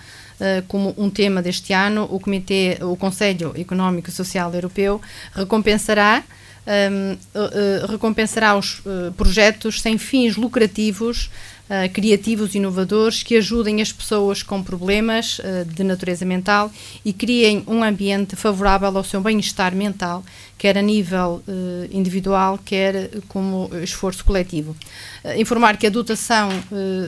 como 0.68 0.94
um 0.98 1.10
tema 1.10 1.42
deste 1.42 1.74
ano, 1.74 2.08
o 2.10 2.20
Comitê, 2.20 2.78
o 2.82 2.96
Conselho 2.96 3.54
Económico 3.56 4.10
e 4.10 4.12
Social 4.12 4.54
Europeu 4.54 5.00
recompensará 5.34 6.24
um, 6.66 7.14
uh, 7.14 7.88
recompensará 7.88 8.56
os 8.56 8.80
uh, 8.80 9.12
projetos 9.18 9.82
sem 9.82 9.98
fins 9.98 10.36
lucrativos 10.36 11.30
uh, 11.70 11.92
criativos 11.92 12.54
e 12.54 12.58
inovadores 12.58 13.24
que 13.24 13.36
ajudem 13.36 13.82
as 13.82 13.92
pessoas 13.92 14.44
com 14.44 14.62
problemas 14.62 15.40
uh, 15.40 15.66
de 15.66 15.84
natureza 15.84 16.26
mental 16.26 16.72
e 17.04 17.14
criem 17.14 17.64
um 17.68 17.84
ambiente 17.84 18.36
favorável 18.36 18.96
ao 18.96 19.04
seu 19.04 19.22
bem-estar 19.22 19.76
mental, 19.76 20.24
quer 20.62 20.78
a 20.78 20.82
nível 20.84 21.42
uh, 21.48 21.88
individual, 21.92 22.60
quer 22.64 23.10
como 23.28 23.68
esforço 23.82 24.24
coletivo. 24.24 24.76
informar 25.36 25.76
que 25.76 25.88
a 25.88 25.90
dotação 25.90 26.50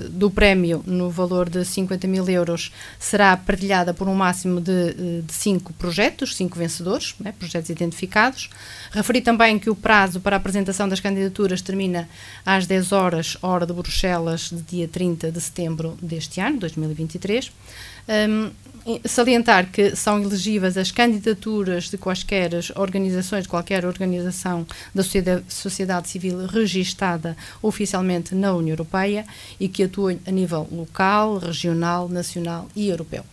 do 0.09 0.31
prémio 0.31 0.83
no 0.87 1.11
valor 1.11 1.47
de 1.47 1.63
50 1.63 2.07
mil 2.07 2.27
euros 2.27 2.71
será 2.97 3.37
partilhada 3.37 3.93
por 3.93 4.07
um 4.07 4.15
máximo 4.15 4.59
de, 4.59 5.21
de 5.21 5.33
cinco 5.33 5.71
projetos, 5.73 6.35
cinco 6.35 6.57
vencedores, 6.57 7.13
né, 7.19 7.31
projetos 7.37 7.69
identificados. 7.69 8.49
Referir 8.91 9.21
também 9.21 9.59
que 9.59 9.69
o 9.69 9.75
prazo 9.75 10.19
para 10.19 10.35
a 10.35 10.37
apresentação 10.37 10.89
das 10.89 10.99
candidaturas 10.99 11.61
termina 11.61 12.09
às 12.43 12.65
10 12.65 12.91
horas, 12.91 13.37
hora 13.39 13.67
de 13.67 13.73
Bruxelas, 13.73 14.49
de 14.49 14.61
dia 14.63 14.87
30 14.87 15.31
de 15.31 15.39
setembro 15.39 15.95
deste 16.01 16.41
ano, 16.41 16.57
2023. 16.57 17.51
Um, 18.07 18.51
salientar 19.05 19.71
que 19.71 19.95
são 19.95 20.21
elegíveis 20.21 20.77
as 20.77 20.91
candidaturas 20.91 21.89
de 21.89 21.97
quaisquer 21.97 22.51
organizações, 22.75 23.43
de 23.43 23.49
qualquer 23.49 23.85
organização 23.85 24.67
da 24.93 25.03
sociedade, 25.03 25.45
sociedade 25.47 26.09
civil 26.09 26.45
registada 26.45 27.37
oficialmente 27.61 28.35
na 28.35 28.53
União 28.53 28.73
Europeia 28.73 29.25
e 29.59 29.69
que 29.69 29.83
atuem 29.83 30.19
a 30.27 30.31
nível 30.31 30.67
local, 30.71 31.37
regional, 31.37 32.09
nacional 32.09 32.67
e 32.75 32.89
europeu. 32.89 33.23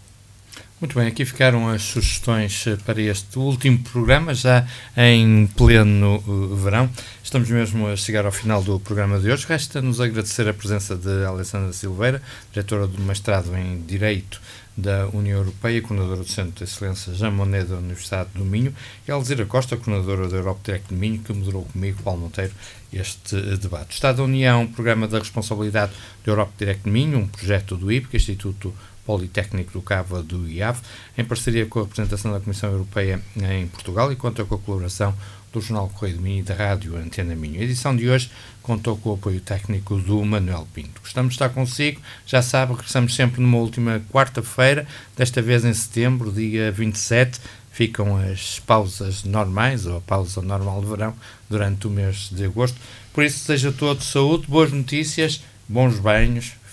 Muito 0.81 0.99
bem, 0.99 1.07
aqui 1.07 1.27
ficaram 1.27 1.69
as 1.69 1.83
sugestões 1.83 2.67
eh, 2.67 2.75
para 2.87 2.99
este 3.03 3.39
último 3.39 3.79
programa, 3.81 4.33
já 4.33 4.67
em 4.97 5.47
pleno 5.49 6.25
uh, 6.27 6.57
verão. 6.57 6.89
Estamos 7.23 7.51
mesmo 7.51 7.87
a 7.87 7.95
chegar 7.97 8.25
ao 8.25 8.33
final 8.33 8.63
do 8.63 8.81
programa 8.81 9.21
de 9.21 9.31
hoje. 9.31 9.45
Resta-nos 9.47 10.01
agradecer 10.01 10.49
a 10.49 10.55
presença 10.55 10.97
de 10.97 11.23
Alessandra 11.27 11.75
Silveira, 11.75 12.23
diretora 12.51 12.87
do 12.87 12.99
mestrado 13.03 13.55
em 13.55 13.83
Direito 13.83 14.41
da 14.75 15.07
União 15.09 15.39
Europeia, 15.41 15.83
coordenadora 15.83 16.23
do 16.23 16.29
Centro 16.29 16.53
de 16.53 16.65
Excelência 16.65 17.13
Jean 17.13 17.33
Monnet 17.33 17.69
da 17.69 17.77
Universidade 17.77 18.31
do 18.35 18.45
Minho, 18.45 18.75
e 19.07 19.11
Alzira 19.11 19.45
Costa, 19.45 19.77
coordenadora 19.77 20.29
da 20.29 20.39
Europe 20.39 20.61
Direct 20.65 20.89
do 20.89 20.99
Minho, 20.99 21.19
que 21.19 21.33
moderou 21.33 21.65
comigo, 21.67 22.03
Paulo 22.03 22.21
Monteiro, 22.23 22.53
este 22.91 23.37
uh, 23.37 23.59
debate. 23.59 23.93
Estado 23.93 24.17
da 24.17 24.23
União, 24.23 24.67
programa 24.67 25.07
da 25.07 25.19
responsabilidade 25.19 25.93
do 26.25 26.31
Europe 26.31 26.53
Direct 26.59 26.85
do 26.85 26.91
Minho, 26.91 27.19
um 27.19 27.29
projeto 27.29 27.77
do 27.77 27.93
IPC, 27.93 28.17
Instituto 28.17 28.75
Politécnico 29.11 29.73
do 29.73 29.83
Cava 29.83 30.23
do 30.23 30.49
IAV, 30.49 30.79
em 31.19 31.25
parceria 31.25 31.67
com 31.67 31.81
a 31.81 31.83
representação 31.83 32.31
da 32.31 32.39
Comissão 32.39 32.71
Europeia 32.71 33.21
em 33.37 33.67
Portugal 33.67 34.13
e 34.13 34.15
conta 34.15 34.45
com 34.45 34.55
a 34.55 34.59
colaboração 34.59 35.13
do 35.53 35.61
Jornal 35.61 35.89
Correio 35.89 36.17
de 36.17 36.23
Minho 36.23 36.39
e 36.39 36.43
da 36.45 36.55
Rádio 36.55 36.97
Antena 36.97 37.35
Minho. 37.35 37.61
A 37.61 37.65
edição 37.65 37.97
de 37.97 38.09
hoje 38.09 38.31
contou 38.63 38.97
com 38.97 39.11
o 39.11 39.15
apoio 39.15 39.41
técnico 39.41 39.97
do 39.97 40.25
Manuel 40.25 40.65
Pinto. 40.73 41.01
Gostamos 41.01 41.31
de 41.31 41.35
estar 41.35 41.49
consigo, 41.49 42.01
já 42.25 42.41
sabe, 42.41 42.73
regressamos 42.73 43.17
sempre 43.17 43.41
numa 43.41 43.59
última 43.59 44.01
quarta-feira, 44.13 44.87
desta 45.17 45.43
vez 45.43 45.65
em 45.65 45.75
setembro, 45.75 46.31
dia 46.31 46.71
27, 46.71 47.41
ficam 47.73 48.17
as 48.17 48.61
pausas 48.61 49.25
normais, 49.25 49.87
ou 49.87 49.97
a 49.97 50.01
pausa 50.01 50.41
normal 50.41 50.83
de 50.83 50.87
verão, 50.87 51.17
durante 51.49 51.89
o 51.89 51.91
mês 51.91 52.29
de 52.31 52.45
agosto. 52.45 52.79
Por 53.13 53.25
isso, 53.25 53.41
seja 53.41 53.73
todo 53.73 54.05
saúde, 54.05 54.47
boas 54.47 54.71
notícias, 54.71 55.43
bons 55.69 55.99
banhos, 55.99 56.53